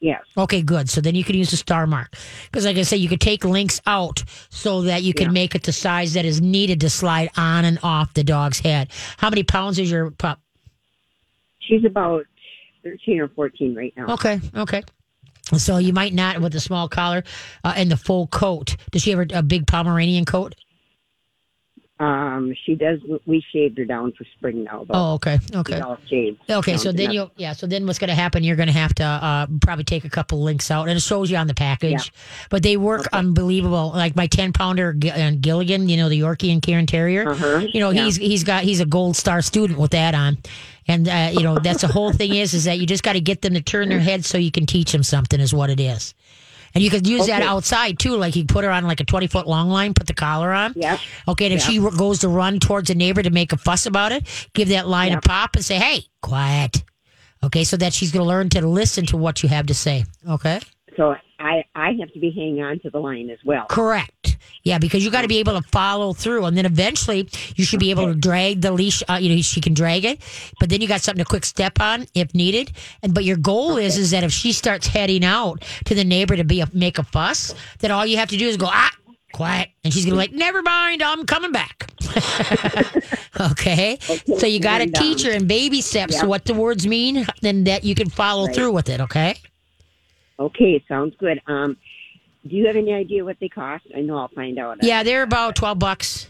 Yes. 0.00 0.22
Okay, 0.36 0.60
good. 0.60 0.90
So 0.90 1.00
then 1.00 1.14
you 1.14 1.24
can 1.24 1.34
use 1.34 1.50
the 1.50 1.56
star 1.56 1.86
mark 1.86 2.14
because, 2.50 2.66
like 2.66 2.76
I 2.76 2.82
said, 2.82 2.98
you 2.98 3.08
could 3.08 3.22
take 3.22 3.42
links 3.44 3.80
out 3.86 4.22
so 4.50 4.82
that 4.82 5.02
you 5.02 5.14
can 5.14 5.28
Yeah. 5.28 5.32
make 5.32 5.54
it 5.54 5.62
the 5.62 5.72
size 5.72 6.12
that 6.14 6.26
is 6.26 6.42
needed 6.42 6.80
to 6.82 6.90
slide 6.90 7.30
on 7.38 7.64
and 7.64 7.78
off 7.82 8.12
the 8.12 8.24
dog's 8.24 8.58
head. 8.60 8.90
How 9.16 9.30
many 9.30 9.44
pounds 9.44 9.78
is 9.78 9.90
your 9.90 10.10
pup? 10.10 10.40
She's 11.60 11.84
about 11.86 12.26
13 12.82 13.20
or 13.20 13.28
14 13.28 13.74
right 13.74 13.94
now. 13.96 14.12
Okay, 14.14 14.40
okay. 14.54 14.82
So 15.56 15.78
you 15.78 15.92
might 15.94 16.12
not 16.12 16.40
with 16.40 16.52
the 16.52 16.60
small 16.60 16.88
collar 16.88 17.22
uh, 17.62 17.72
and 17.76 17.90
the 17.90 17.96
full 17.96 18.26
coat. 18.26 18.76
Does 18.90 19.02
she 19.02 19.10
have 19.10 19.20
a, 19.20 19.38
a 19.38 19.42
big 19.42 19.66
Pomeranian 19.66 20.24
coat? 20.26 20.54
Um, 22.00 22.52
she 22.66 22.74
does. 22.74 22.98
We 23.24 23.40
shaved 23.52 23.78
her 23.78 23.84
down 23.84 24.10
for 24.18 24.24
spring 24.36 24.64
now, 24.64 24.84
but 24.84 24.96
Oh, 24.96 25.12
okay, 25.14 25.38
okay. 25.54 25.78
all 25.78 25.96
shaved. 26.08 26.40
Okay, 26.50 26.76
so 26.76 26.90
then 26.90 27.12
you 27.12 27.30
yeah, 27.36 27.52
so 27.52 27.68
then 27.68 27.86
what's 27.86 28.00
going 28.00 28.08
to 28.08 28.16
happen? 28.16 28.42
You're 28.42 28.56
going 28.56 28.66
to 28.66 28.72
have 28.74 28.92
to 28.96 29.04
uh, 29.04 29.46
probably 29.62 29.84
take 29.84 30.04
a 30.04 30.10
couple 30.10 30.42
links 30.42 30.72
out, 30.72 30.88
and 30.88 30.96
it 30.96 31.00
shows 31.02 31.30
you 31.30 31.36
on 31.36 31.46
the 31.46 31.54
package. 31.54 32.12
But 32.50 32.64
they 32.64 32.76
work 32.76 33.06
unbelievable. 33.12 33.92
Like 33.94 34.16
my 34.16 34.26
ten 34.26 34.52
pounder 34.52 34.88
uh, 35.08 35.30
Gilligan, 35.40 35.88
you 35.88 35.96
know 35.96 36.08
the 36.08 36.20
Yorkie 36.20 36.52
and 36.52 36.60
Cairn 36.60 36.86
Terrier. 36.86 37.28
Uh-huh, 37.30 37.58
You 37.72 37.78
know 37.78 37.90
yeah. 37.90 38.04
he's 38.06 38.16
he's 38.16 38.42
got 38.42 38.64
he's 38.64 38.80
a 38.80 38.86
gold 38.86 39.16
star 39.16 39.40
student 39.40 39.78
with 39.78 39.92
that 39.92 40.16
on, 40.16 40.38
and 40.88 41.08
uh, 41.08 41.30
you 41.32 41.44
know 41.44 41.60
that's 41.60 41.82
the 41.82 41.88
whole 41.88 42.12
thing 42.12 42.34
is 42.34 42.54
is 42.54 42.64
that 42.64 42.80
you 42.80 42.86
just 42.86 43.04
got 43.04 43.12
to 43.12 43.20
get 43.20 43.40
them 43.42 43.54
to 43.54 43.60
turn 43.62 43.88
their 43.88 44.00
head 44.00 44.24
so 44.24 44.36
you 44.36 44.50
can 44.50 44.66
teach 44.66 44.90
them 44.90 45.04
something 45.04 45.38
is 45.38 45.54
what 45.54 45.70
it 45.70 45.78
is. 45.78 46.12
And 46.74 46.82
you 46.82 46.90
could 46.90 47.06
use 47.06 47.26
that 47.26 47.42
outside 47.42 47.98
too, 48.00 48.16
like 48.16 48.34
you 48.34 48.44
put 48.44 48.64
her 48.64 48.70
on 48.70 48.84
like 48.84 49.00
a 49.00 49.04
twenty 49.04 49.28
foot 49.28 49.46
long 49.46 49.68
line, 49.68 49.94
put 49.94 50.08
the 50.08 50.14
collar 50.14 50.52
on. 50.52 50.72
Yep. 50.74 50.98
Okay, 51.28 51.44
and 51.46 51.54
if 51.54 51.62
she 51.62 51.78
goes 51.78 52.20
to 52.20 52.28
run 52.28 52.58
towards 52.58 52.90
a 52.90 52.94
neighbor 52.94 53.22
to 53.22 53.30
make 53.30 53.52
a 53.52 53.56
fuss 53.56 53.86
about 53.86 54.10
it, 54.12 54.48
give 54.54 54.68
that 54.70 54.88
line 54.88 55.12
a 55.12 55.20
pop 55.20 55.54
and 55.54 55.64
say, 55.64 55.76
"Hey, 55.76 56.04
quiet." 56.20 56.82
Okay, 57.44 57.62
so 57.62 57.76
that 57.76 57.92
she's 57.92 58.10
going 58.10 58.24
to 58.24 58.28
learn 58.28 58.48
to 58.50 58.66
listen 58.66 59.04
to 59.06 59.16
what 59.16 59.42
you 59.42 59.48
have 59.50 59.66
to 59.66 59.74
say. 59.74 60.04
Okay, 60.28 60.60
So 60.96 61.14
I 61.44 61.64
I 61.74 61.92
have 62.00 62.10
to 62.12 62.18
be 62.18 62.30
hanging 62.30 62.62
on 62.62 62.78
to 62.80 62.90
the 62.90 62.98
line 62.98 63.30
as 63.30 63.38
well. 63.44 63.66
correct. 63.66 64.38
Yeah, 64.62 64.78
because 64.78 65.04
you 65.04 65.10
got 65.10 65.22
to 65.22 65.28
be 65.28 65.38
able 65.38 65.60
to 65.60 65.68
follow 65.68 66.14
through, 66.14 66.46
and 66.46 66.56
then 66.56 66.64
eventually 66.64 67.28
you 67.54 67.64
should 67.64 67.80
be 67.80 67.90
able 67.90 68.06
to 68.06 68.14
drag 68.14 68.62
the 68.62 68.72
leash. 68.72 69.02
Uh, 69.08 69.18
you 69.20 69.34
know, 69.34 69.42
she 69.42 69.60
can 69.60 69.74
drag 69.74 70.04
it, 70.06 70.20
but 70.58 70.70
then 70.70 70.80
you 70.80 70.88
got 70.88 71.02
something 71.02 71.22
to 71.22 71.28
quick 71.28 71.44
step 71.44 71.80
on 71.80 72.06
if 72.14 72.34
needed. 72.34 72.72
And 73.02 73.12
but 73.12 73.24
your 73.24 73.36
goal 73.36 73.76
is 73.76 73.98
is 73.98 74.10
that 74.12 74.24
if 74.24 74.32
she 74.32 74.52
starts 74.52 74.86
heading 74.86 75.24
out 75.24 75.62
to 75.84 75.94
the 75.94 76.04
neighbor 76.04 76.34
to 76.36 76.44
be 76.44 76.60
a, 76.62 76.68
make 76.72 76.98
a 76.98 77.02
fuss, 77.02 77.54
then 77.80 77.90
all 77.90 78.06
you 78.06 78.16
have 78.16 78.30
to 78.30 78.38
do 78.38 78.48
is 78.48 78.56
go 78.56 78.68
ah 78.70 78.90
quiet, 79.34 79.68
and 79.82 79.92
she's 79.92 80.04
gonna 80.06 80.14
be 80.14 80.18
like, 80.18 80.32
never 80.32 80.62
mind, 80.62 81.02
I'm 81.02 81.26
coming 81.26 81.52
back. 81.52 81.90
okay? 83.52 83.98
so 84.38 84.46
you 84.46 84.60
got 84.60 84.78
to 84.78 84.86
teach 84.86 85.22
her 85.24 85.32
in 85.32 85.46
baby 85.46 85.80
steps 85.80 86.14
yeah. 86.14 86.24
what 86.24 86.44
the 86.44 86.54
words 86.54 86.86
mean, 86.86 87.26
then 87.42 87.64
that 87.64 87.84
you 87.84 87.94
can 87.94 88.08
follow 88.08 88.46
Right. 88.46 88.54
through 88.54 88.72
with 88.72 88.88
it. 88.88 89.00
Okay? 89.00 89.36
Okay, 90.38 90.84
sounds 90.88 91.14
good. 91.18 91.40
Um, 91.46 91.76
do 92.46 92.56
you 92.56 92.66
have 92.66 92.76
any 92.76 92.92
idea 92.92 93.24
what 93.24 93.36
they 93.40 93.48
cost? 93.48 93.84
I 93.96 94.00
know 94.00 94.18
I'll 94.18 94.28
find 94.28 94.58
out. 94.58 94.78
Yeah, 94.82 95.02
they're 95.02 95.22
about 95.22 95.56
twelve 95.56 95.78
bucks. 95.78 96.28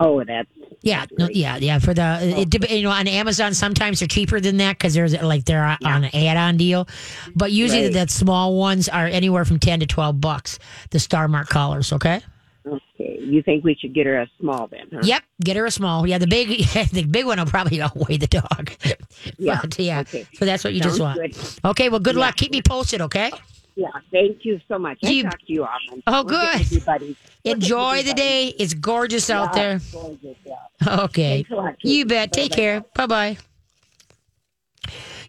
Oh, 0.00 0.22
that's 0.22 0.48
Yeah, 0.82 1.06
no, 1.18 1.28
yeah, 1.28 1.56
yeah. 1.56 1.78
For 1.80 1.92
the 1.92 2.18
it, 2.22 2.70
you 2.70 2.82
know 2.82 2.90
on 2.90 3.08
Amazon 3.08 3.52
sometimes 3.54 3.98
they're 3.98 4.06
cheaper 4.08 4.38
than 4.38 4.58
that 4.58 4.78
because 4.78 4.94
there's 4.94 5.20
like 5.22 5.44
they're 5.44 5.64
on 5.64 5.78
on 5.84 6.04
an 6.04 6.10
add-on 6.14 6.56
deal, 6.56 6.86
but 7.34 7.50
usually 7.50 7.84
Right. 7.84 7.92
the 8.06 8.08
small 8.08 8.54
ones 8.56 8.88
are 8.88 9.06
anywhere 9.06 9.44
from 9.44 9.58
ten 9.58 9.80
to 9.80 9.86
twelve 9.86 10.20
bucks. 10.20 10.58
The 10.90 11.00
Star 11.00 11.26
Mark 11.26 11.48
collars, 11.48 11.92
okay. 11.92 12.20
Okay. 12.66 13.18
You 13.20 13.42
think 13.42 13.64
we 13.64 13.74
should 13.74 13.94
get 13.94 14.06
her 14.06 14.20
a 14.20 14.26
small 14.40 14.66
then? 14.68 14.88
Huh? 14.92 15.00
Yep, 15.02 15.22
get 15.42 15.56
her 15.56 15.66
a 15.66 15.70
small. 15.70 16.06
Yeah, 16.06 16.18
the 16.18 16.26
big 16.26 16.48
the 16.92 17.04
big 17.08 17.26
one 17.26 17.38
will 17.38 17.46
probably 17.46 17.80
outweigh 17.80 18.16
the 18.18 18.26
dog. 18.26 18.70
Yeah, 19.36 19.58
But, 19.60 19.78
yeah. 19.78 20.00
okay. 20.00 20.26
So 20.34 20.44
that's 20.44 20.62
what 20.64 20.74
you 20.74 20.80
just 20.80 21.00
want. 21.00 21.18
good. 21.18 21.36
Okay, 21.64 21.88
well, 21.88 21.98
good 22.00 22.14
Yeah. 22.14 22.20
luck. 22.20 22.36
Keep 22.36 22.52
me 22.52 22.62
posted, 22.62 23.00
okay? 23.02 23.30
Yeah. 23.74 23.88
Thank 24.12 24.44
you 24.44 24.60
so 24.68 24.78
much. 24.78 24.98
I 25.04 25.08
You- 25.10 25.22
talk 25.24 25.38
to 25.38 25.52
you 25.52 25.64
often. 25.64 26.02
Oh, 26.06 26.22
good. 26.24 26.58
with 26.58 26.72
you, 26.72 26.80
buddy. 26.80 27.16
We'll 27.44 27.54
Enjoy 27.54 28.02
the 28.02 28.14
day. 28.14 28.48
It's 28.58 28.74
gorgeous 28.74 29.28
out 29.30 29.52
there. 29.54 29.80
gorgeous, 29.92 30.36
yeah. 30.44 31.00
Okay. 31.04 31.42
Thanks 31.44 31.50
a 31.50 31.54
lot, 31.54 31.74
You 31.84 32.06
bet. 32.06 32.32
Take 32.32 32.50
Bye-bye. 32.50 32.56
care. 32.56 32.80
Bye 32.94 33.06
bye. 33.06 33.38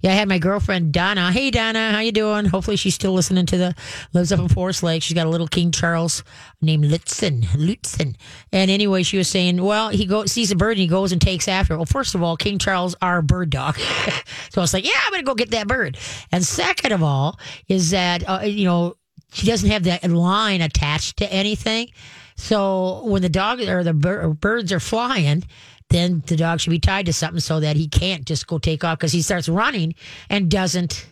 Yeah, 0.01 0.11
I 0.11 0.13
had 0.13 0.29
my 0.29 0.39
girlfriend 0.39 0.93
Donna. 0.93 1.31
Hey 1.31 1.51
Donna, 1.51 1.91
how 1.91 1.99
you 1.99 2.11
doing? 2.11 2.45
Hopefully 2.45 2.77
she's 2.77 2.95
still 2.95 3.11
listening 3.11 3.45
to 3.47 3.57
the 3.57 3.75
lives 4.13 4.31
up 4.31 4.39
in 4.39 4.47
Forest 4.47 4.81
Lake. 4.81 5.03
She's 5.03 5.13
got 5.15 5.27
a 5.27 5.29
little 5.29 5.47
King 5.47 5.71
Charles 5.71 6.23
named 6.61 6.85
Lutzen. 6.85 7.43
Lutzen. 7.47 8.15
And 8.51 8.71
anyway, 8.71 9.03
she 9.03 9.17
was 9.17 9.27
saying, 9.27 9.61
well, 9.61 9.89
he 9.89 10.05
goes 10.05 10.31
sees 10.31 10.51
a 10.51 10.55
bird 10.55 10.71
and 10.71 10.79
he 10.79 10.87
goes 10.87 11.11
and 11.11 11.21
takes 11.21 11.47
after. 11.47 11.75
Well, 11.75 11.85
first 11.85 12.15
of 12.15 12.23
all, 12.23 12.37
King 12.37 12.59
Charles 12.59 12.95
are 13.01 13.21
bird 13.21 13.49
dog. 13.49 13.77
so 14.49 14.61
I 14.61 14.61
was 14.61 14.73
like, 14.73 14.85
yeah, 14.85 14.99
I'm 15.05 15.11
gonna 15.11 15.23
go 15.23 15.35
get 15.35 15.51
that 15.51 15.67
bird. 15.67 15.97
And 16.31 16.45
second 16.45 16.93
of 16.93 17.03
all, 17.03 17.37
is 17.67 17.91
that 17.91 18.23
uh, 18.27 18.41
you 18.45 18.65
know 18.65 18.95
she 19.33 19.47
doesn't 19.47 19.69
have 19.69 19.83
that 19.83 20.09
line 20.09 20.61
attached 20.61 21.17
to 21.17 21.31
anything. 21.31 21.89
So 22.35 23.03
when 23.03 23.21
the 23.21 23.29
dog 23.29 23.59
or 23.61 23.83
the 23.83 23.93
bir- 23.93 24.29
birds 24.29 24.71
are 24.71 24.79
flying, 24.79 25.43
then 25.89 26.23
the 26.27 26.35
dog 26.35 26.59
should 26.59 26.69
be 26.71 26.79
tied 26.79 27.05
to 27.07 27.13
something 27.13 27.39
so 27.39 27.59
that 27.59 27.75
he 27.75 27.87
can't 27.87 28.25
just 28.25 28.45
go 28.47 28.57
take 28.59 28.83
off 28.83 28.97
because 28.99 29.11
he 29.11 29.21
starts 29.21 29.49
running 29.49 29.95
and 30.29 30.49
doesn't, 30.51 31.07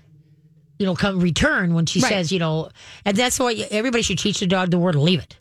you 0.80 0.86
know, 0.86 0.95
come 0.95 1.19
return 1.19 1.73
when 1.73 1.86
she 1.86 1.99
Right. 1.99 2.09
says, 2.09 2.32
you 2.32 2.39
know, 2.39 2.69
and 3.05 3.17
that's 3.17 3.39
why 3.39 3.53
everybody 3.71 4.03
should 4.03 4.19
teach 4.19 4.39
the 4.39 4.47
dog 4.47 4.69
the 4.71 4.78
word 4.80 4.95
leave 4.95 5.19
it. 5.19 5.38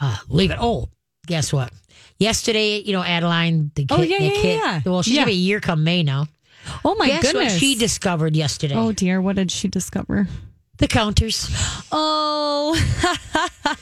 Uh, 0.00 0.16
leave 0.28 0.50
it. 0.50 0.58
Oh, 0.60 0.88
guess 1.26 1.52
what? 1.52 1.72
Yesterday, 2.18 2.78
you 2.80 2.92
know, 2.92 3.02
Adeline, 3.02 3.70
the 3.74 3.86
kid, 3.86 3.98
Oh, 3.98 4.02
yeah, 4.02 4.18
the 4.18 4.24
yeah, 4.24 4.30
kid, 4.32 4.60
yeah. 4.62 4.80
well, 4.84 5.02
she's 5.02 5.14
Yeah. 5.14 5.22
gonna 5.22 5.26
be 5.32 5.32
a 5.32 5.36
year 5.36 5.60
come 5.60 5.82
May 5.84 6.02
now. 6.02 6.26
Oh 6.84 6.94
my 6.94 7.08
guess 7.08 7.22
goodness. 7.22 7.52
what 7.54 7.60
she 7.60 7.74
discovered 7.74 8.34
yesterday? 8.36 8.74
oh 8.74 8.92
dear, 8.92 9.20
what 9.20 9.36
did 9.36 9.50
she 9.50 9.68
discover? 9.68 10.28
the 10.78 10.88
counters. 10.88 11.48
Oh, 11.92 12.74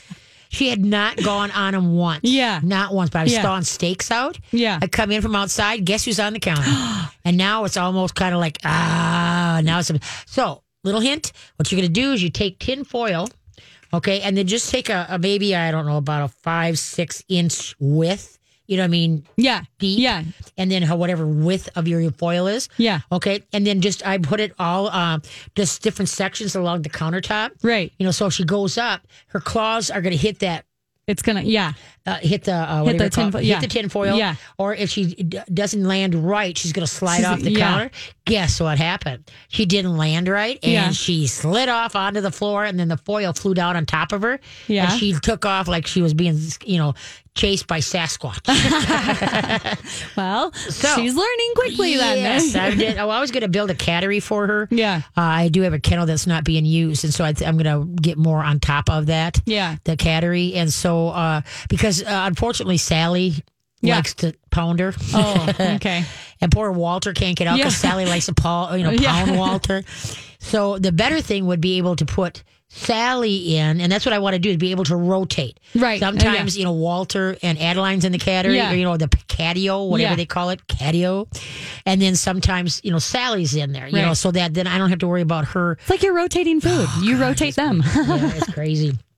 She 0.53 0.69
had 0.69 0.85
not 0.85 1.17
gone 1.23 1.51
on 1.51 1.73
them 1.73 1.95
once. 1.97 2.21
Yeah. 2.25 2.61
Not 2.63 2.93
once, 2.95 3.09
but 3.11 3.21
I 3.21 3.23
was 3.25 3.33
Yeah. 3.33 3.43
thawing 3.43 3.63
steaks 3.65 4.11
out. 4.11 4.39
Yeah. 4.53 4.79
I 4.83 4.87
come 4.87 5.11
in 5.11 5.23
from 5.23 5.35
outside. 5.35 5.85
Guess 5.85 6.05
who's 6.05 6.21
on 6.21 6.35
the 6.35 6.41
counter? 6.41 6.71
and 7.25 7.37
now 7.39 7.65
it's 7.65 7.79
almost 7.79 8.15
kind 8.15 8.35
of 8.35 8.41
like, 8.41 8.59
ah, 8.65 9.61
now 9.65 9.79
it's. 9.79 9.91
So, 10.27 10.63
little 10.85 11.01
hint 11.01 11.33
what 11.57 11.73
you're 11.73 11.81
going 11.81 11.93
to 11.93 12.01
do 12.01 12.13
is 12.13 12.23
you 12.23 12.29
take 12.29 12.59
tin 12.59 12.85
foil, 12.85 13.29
okay, 13.95 14.21
and 14.21 14.37
then 14.37 14.47
just 14.47 14.71
take 14.71 14.91
a, 14.91 15.07
a 15.09 15.19
maybe, 15.19 15.57
I 15.57 15.71
don't 15.71 15.87
know, 15.87 15.97
about 15.97 16.25
a 16.25 16.29
five, 16.29 16.79
six 16.79 17.23
inch 17.29 17.75
width. 17.79 18.39
You 18.67 18.77
know 18.77 18.83
what 18.85 18.89
I 18.89 18.89
mean? 18.89 19.27
yeah, 19.37 19.63
Deep. 19.79 19.99
yeah, 19.99 20.23
And 20.57 20.71
then 20.71 20.83
how 20.83 20.97
whatever 20.97 21.27
width 21.27 21.69
of 21.77 21.89
your 21.89 22.11
foil 22.13 22.47
is. 22.47 22.69
yeah. 22.79 23.01
Okay. 23.11 23.43
And 23.53 23.67
then 23.67 23.81
just, 23.81 24.07
I 24.07 24.19
put 24.19 24.41
it 24.41 24.53
all, 24.59 24.89
uh, 24.89 25.19
just 25.57 25.83
different 25.83 26.09
sections 26.09 26.55
along 26.55 26.83
the 26.83 26.89
countertop. 26.91 27.51
Right. 27.63 27.93
You 27.99 28.07
know, 28.07 28.13
so 28.13 28.27
if 28.27 28.33
she 28.35 28.45
goes 28.45 28.79
up, 28.79 29.07
her 29.29 29.41
claws 29.41 29.91
are 29.91 30.01
going 30.01 30.13
to 30.13 30.17
hit 30.17 30.39
that 30.41 30.65
It's 31.09 31.21
gonna. 31.23 31.43
Yeah, 31.43 31.73
uh, 32.07 32.17
hit 32.19 32.45
the 32.45 32.53
uh, 32.55 32.85
Hit 32.85 32.99
the 32.99 33.11
tin 33.11 33.31
fo- 33.33 33.39
hit 33.39 33.61
the 33.61 33.67
tin 33.67 33.89
foil. 33.89 34.17
Yeah. 34.17 34.35
Or 34.59 34.75
if 34.75 34.91
she 34.91 35.07
d- 35.15 35.39
doesn't 35.53 35.85
land 35.85 36.15
right, 36.15 36.57
she's 36.57 36.73
going 36.73 36.87
to 36.87 36.93
slide 36.93 37.19
She's- 37.19 37.29
off 37.29 37.41
the 37.41 37.53
yeah. 37.53 37.59
counter. 37.59 37.91
Guess 38.25 38.61
what 38.61 38.79
happened? 38.79 39.29
She 39.49 39.67
didn't 39.67 39.97
land 39.97 40.29
right, 40.29 40.59
and 40.63 40.73
Yeah. 40.73 40.91
she 40.91 41.27
slid 41.27 41.69
off 41.69 41.97
onto 41.97 42.21
the 42.21 42.31
floor, 42.31 42.65
and 42.65 42.79
then 42.79 42.87
the 42.89 42.97
foil 42.97 43.33
flew 43.33 43.53
down 43.55 43.77
on 43.77 43.85
top 43.87 44.13
of 44.13 44.23
her. 44.23 44.39
Yeah. 44.69 44.91
And 44.91 45.01
she 45.01 45.13
took 45.15 45.45
off 45.45 45.67
like 45.69 45.87
she 45.89 46.03
was 46.03 46.15
being, 46.15 46.39
you 46.65 46.79
know, 46.79 46.95
chased 47.35 47.67
by 47.67 47.79
Sasquatch. 47.81 48.39
Well, 50.17 50.53
So- 50.53 50.95
she's 50.97 51.15
learning 51.15 51.53
quickly 51.57 51.93
yes, 51.95 52.53
then. 52.53 52.63
I 52.73 52.75
did. 52.77 52.99
Oh, 52.99 53.09
I 53.09 53.21
was 53.21 53.31
going 53.31 53.43
to 53.43 53.49
build 53.49 53.71
a 53.71 53.75
cattery 53.75 54.23
for 54.23 54.47
her. 54.47 54.69
Yeah. 54.71 55.03
Uh, 55.17 55.21
I 55.21 55.49
do 55.49 55.63
have 55.63 55.73
a 55.73 55.79
kennel 55.81 56.07
that's 56.07 56.27
not 56.27 56.45
being 56.45 56.65
used, 56.65 57.05
and 57.05 57.13
so 57.13 57.25
I 57.25 57.33
th- 57.33 57.49
I'm 57.49 57.57
going 57.57 57.87
to 57.97 58.01
get 58.03 58.19
more 58.19 58.43
on 58.43 58.61
top 58.61 58.89
of 58.91 59.07
that. 59.07 59.41
Yeah. 59.47 59.77
the 59.85 59.97
cattery, 59.97 60.55
and 60.57 60.73
so 60.73 61.09
uh, 61.09 61.41
because 61.69 61.92
uh, 62.01 62.25
unfortunately 62.27 62.77
Sally 62.77 63.35
Yeah. 63.81 63.97
likes 63.97 64.15
to 64.15 64.33
pound 64.51 64.79
her. 64.79 64.95
Oh, 65.13 65.49
okay. 65.77 66.05
and 66.41 66.53
poor 66.53 66.71
Walter 66.71 67.13
can't 67.13 67.37
get 67.37 67.49
out 67.49 67.57
because 67.57 67.75
Yeah. 67.83 67.91
Sally 67.91 68.07
likes 68.07 68.27
to 68.27 68.35
paw, 68.35 68.73
you 68.75 68.85
know, 68.85 68.91
Yeah. 68.93 69.25
pound 69.25 69.37
Walter. 69.37 69.83
So 70.39 70.79
the 70.79 70.93
better 70.93 71.21
thing 71.21 71.47
would 71.47 71.61
be 71.61 71.79
able 71.79 71.97
to 71.97 72.07
put 72.07 72.45
Sally 72.75 73.57
in, 73.59 73.83
and 73.83 73.93
that's 73.93 74.07
what 74.07 74.15
I 74.15 74.19
want 74.19 74.33
to 74.33 74.39
do 74.39 74.49
is 74.49 74.57
be 74.57 74.71
able 74.71 74.85
to 74.85 74.97
rotate. 74.97 75.61
Right. 75.75 76.03
Oh, 76.03 76.07
Sometimes 76.07 76.57
you 76.57 76.65
know 76.65 76.73
Walter 76.73 77.37
and 77.43 77.59
Adeline's 77.59 78.07
in 78.07 78.13
the 78.13 78.19
cattery, 78.19 78.55
Yeah. 78.57 78.73
or 78.73 78.75
you 78.75 78.85
know 78.85 78.97
the 78.97 79.09
catio, 79.09 79.91
whatever 79.91 80.13
Yeah. 80.13 80.17
they 80.17 80.25
call 80.25 80.49
it, 80.49 80.67
catio, 80.69 81.27
and 81.85 82.01
then 82.01 82.17
sometimes 82.17 82.81
you 82.83 82.91
know 82.91 82.99
Sally's 82.99 83.55
in 83.55 83.73
there, 83.73 83.89
you 83.89 84.01
know, 84.01 84.15
so 84.15 84.31
that 84.31 84.55
then 84.55 84.67
I 84.67 84.79
don't 84.79 84.89
have 84.89 85.01
to 85.01 85.07
worry 85.07 85.21
about 85.21 85.45
her 85.49 85.73
It's 85.73 85.91
like 85.91 86.03
you're 86.03 86.15
rotating 86.15 86.63
food. 86.63 86.89
you 87.03 87.19
rotate 87.19 87.57
them. 87.57 87.83
yeah, 87.95 88.33
it's 88.37 88.51
crazy. 88.53 88.97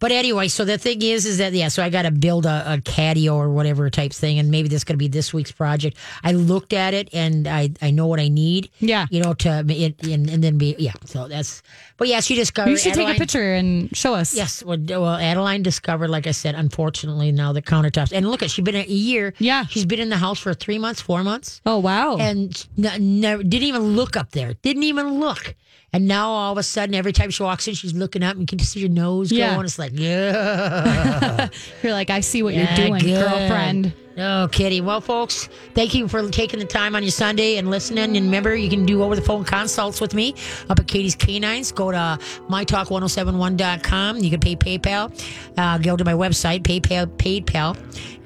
But 0.00 0.12
anyway, 0.12 0.48
so 0.48 0.64
the 0.64 0.78
thing 0.78 1.02
is, 1.02 1.26
is 1.26 1.38
that 1.38 1.52
yeah, 1.52 1.68
so 1.68 1.82
I 1.82 1.90
got 1.90 2.02
to 2.02 2.10
build 2.10 2.46
a, 2.46 2.74
a 2.74 2.78
catio 2.78 3.34
or 3.34 3.50
whatever 3.50 3.90
type 3.90 4.12
thing, 4.12 4.38
and 4.38 4.50
maybe 4.50 4.68
this 4.68 4.84
going 4.84 4.94
to 4.94 4.98
be 4.98 5.08
this 5.08 5.32
week's 5.32 5.52
project. 5.52 5.96
I 6.24 6.32
looked 6.32 6.72
at 6.72 6.94
it 6.94 7.08
and 7.12 7.46
I 7.46 7.70
I 7.80 7.90
know 7.90 8.06
what 8.06 8.20
I 8.20 8.28
need. 8.28 8.70
Yeah. 8.80 9.06
you 9.10 9.22
know 9.22 9.34
to 9.34 9.64
it 9.68 10.02
and, 10.02 10.28
and 10.28 10.42
then 10.42 10.58
be 10.58 10.74
yeah. 10.78 10.92
So 11.04 11.28
that's 11.28 11.62
but 12.02 12.08
yeah, 12.08 12.18
she 12.18 12.34
discovered. 12.34 12.70
you 12.70 12.76
should 12.76 12.94
take 12.94 13.14
a 13.16 13.18
picture 13.18 13.54
and 13.54 13.96
show 13.96 14.12
us. 14.14 14.34
Yes, 14.34 14.62
well, 14.64 14.76
well, 14.88 15.14
Adeline 15.14 15.62
discovered, 15.62 16.08
like 16.10 16.26
I 16.26 16.32
said, 16.32 16.56
unfortunately 16.56 17.30
now 17.30 17.52
the 17.52 17.62
countertops. 17.62 18.10
And 18.12 18.28
look, 18.28 18.42
at 18.42 18.50
she's 18.50 18.64
been 18.64 18.74
a 18.74 18.82
year. 18.84 19.34
Yeah. 19.38 19.66
she's 19.66 19.86
been 19.86 20.00
in 20.00 20.08
the 20.08 20.16
house 20.16 20.40
for 20.40 20.52
three 20.52 20.78
months, 20.78 21.00
four 21.00 21.22
months 21.22 21.60
Oh 21.64 21.78
wow. 21.78 22.16
and 22.16 22.66
n- 22.76 23.20
never 23.20 23.42
didn't 23.44 23.68
even 23.68 23.94
look 23.94 24.16
up 24.16 24.32
there. 24.32 24.54
Didn't 24.62 24.82
even 24.82 25.20
look. 25.20 25.54
And 25.94 26.08
now 26.08 26.30
all 26.30 26.52
of 26.52 26.58
a 26.58 26.62
sudden, 26.62 26.94
every 26.94 27.12
time 27.12 27.30
she 27.30 27.42
walks 27.42 27.68
in, 27.68 27.74
she's 27.74 27.92
looking 27.94 28.22
up 28.22 28.32
and 28.32 28.40
you 28.40 28.46
can 28.46 28.58
see 28.58 28.80
your 28.80 28.88
nose 28.88 29.30
Yeah. 29.30 29.54
going. 29.54 29.66
It's 29.66 29.78
like, 29.78 29.92
yeah, 29.94 31.48
you're 31.82 31.92
like, 31.92 32.10
I 32.10 32.20
see 32.20 32.42
what 32.42 32.54
Yeah, 32.54 32.74
you're 32.76 32.88
doing, 32.88 33.00
good. 33.02 33.24
girlfriend. 33.28 33.92
No, 34.16 34.46
Kitty. 34.52 34.82
Well, 34.82 35.00
folks, 35.00 35.48
thank 35.74 35.94
you 35.94 36.06
for 36.06 36.28
taking 36.30 36.58
the 36.58 36.66
time 36.66 36.94
on 36.94 37.02
your 37.02 37.10
Sunday 37.10 37.56
and 37.56 37.70
listening. 37.70 38.16
And 38.16 38.26
remember, 38.26 38.54
you 38.54 38.68
can 38.68 38.84
do 38.84 39.02
over 39.02 39.16
the 39.16 39.22
phone 39.22 39.42
consults 39.42 40.02
with 40.02 40.12
me 40.12 40.34
up 40.68 40.78
at 40.78 40.86
Katie's 40.86 41.14
Canines. 41.14 41.72
Go 41.72 41.90
to 41.90 42.18
mytalk1071.com. 42.50 44.18
You 44.18 44.30
can 44.30 44.40
pay 44.40 44.56
PayPal. 44.56 45.10
Uh, 45.56 45.78
go 45.78 45.96
to 45.96 46.04
my 46.04 46.12
website, 46.12 46.62
PayPal, 46.62 47.06
PayPal. 47.16 47.76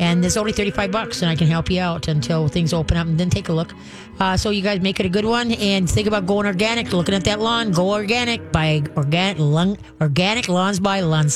And 0.01 0.23
there's 0.23 0.37
only 0.37 0.53
35 0.53 0.91
bucks, 0.91 1.23
and 1.23 1.31
I 1.31 1.37
can 1.37 1.47
help 1.47 1.71
you 1.71 1.81
out 1.81 2.09
until 2.09 2.49
things 2.49 2.73
open 2.73 2.97
up 2.97 3.07
and 3.07 3.19
then 3.19 3.31
take 3.31 3.49
a 3.49 3.53
look. 3.53 3.73
Uh, 4.19 4.37
so 4.37 4.51
you 4.51 4.63
guys 4.63 4.81
make 4.81 4.99
it 4.99 5.07
a 5.07 5.09
good 5.11 5.25
one 5.25 5.53
and 5.53 5.89
think 5.89 6.09
about 6.09 6.27
going 6.27 6.47
organic. 6.47 6.93
Looking 6.93 7.15
at 7.15 7.25
that 7.25 7.39
lawn, 7.39 7.71
go 7.71 7.93
organic 7.93 8.51
by 8.51 8.83
organic, 8.97 9.39
lung, 9.39 9.79
organic 10.01 10.49
lawns 10.49 10.81
by 10.81 11.01
Lunseth. 11.01 11.35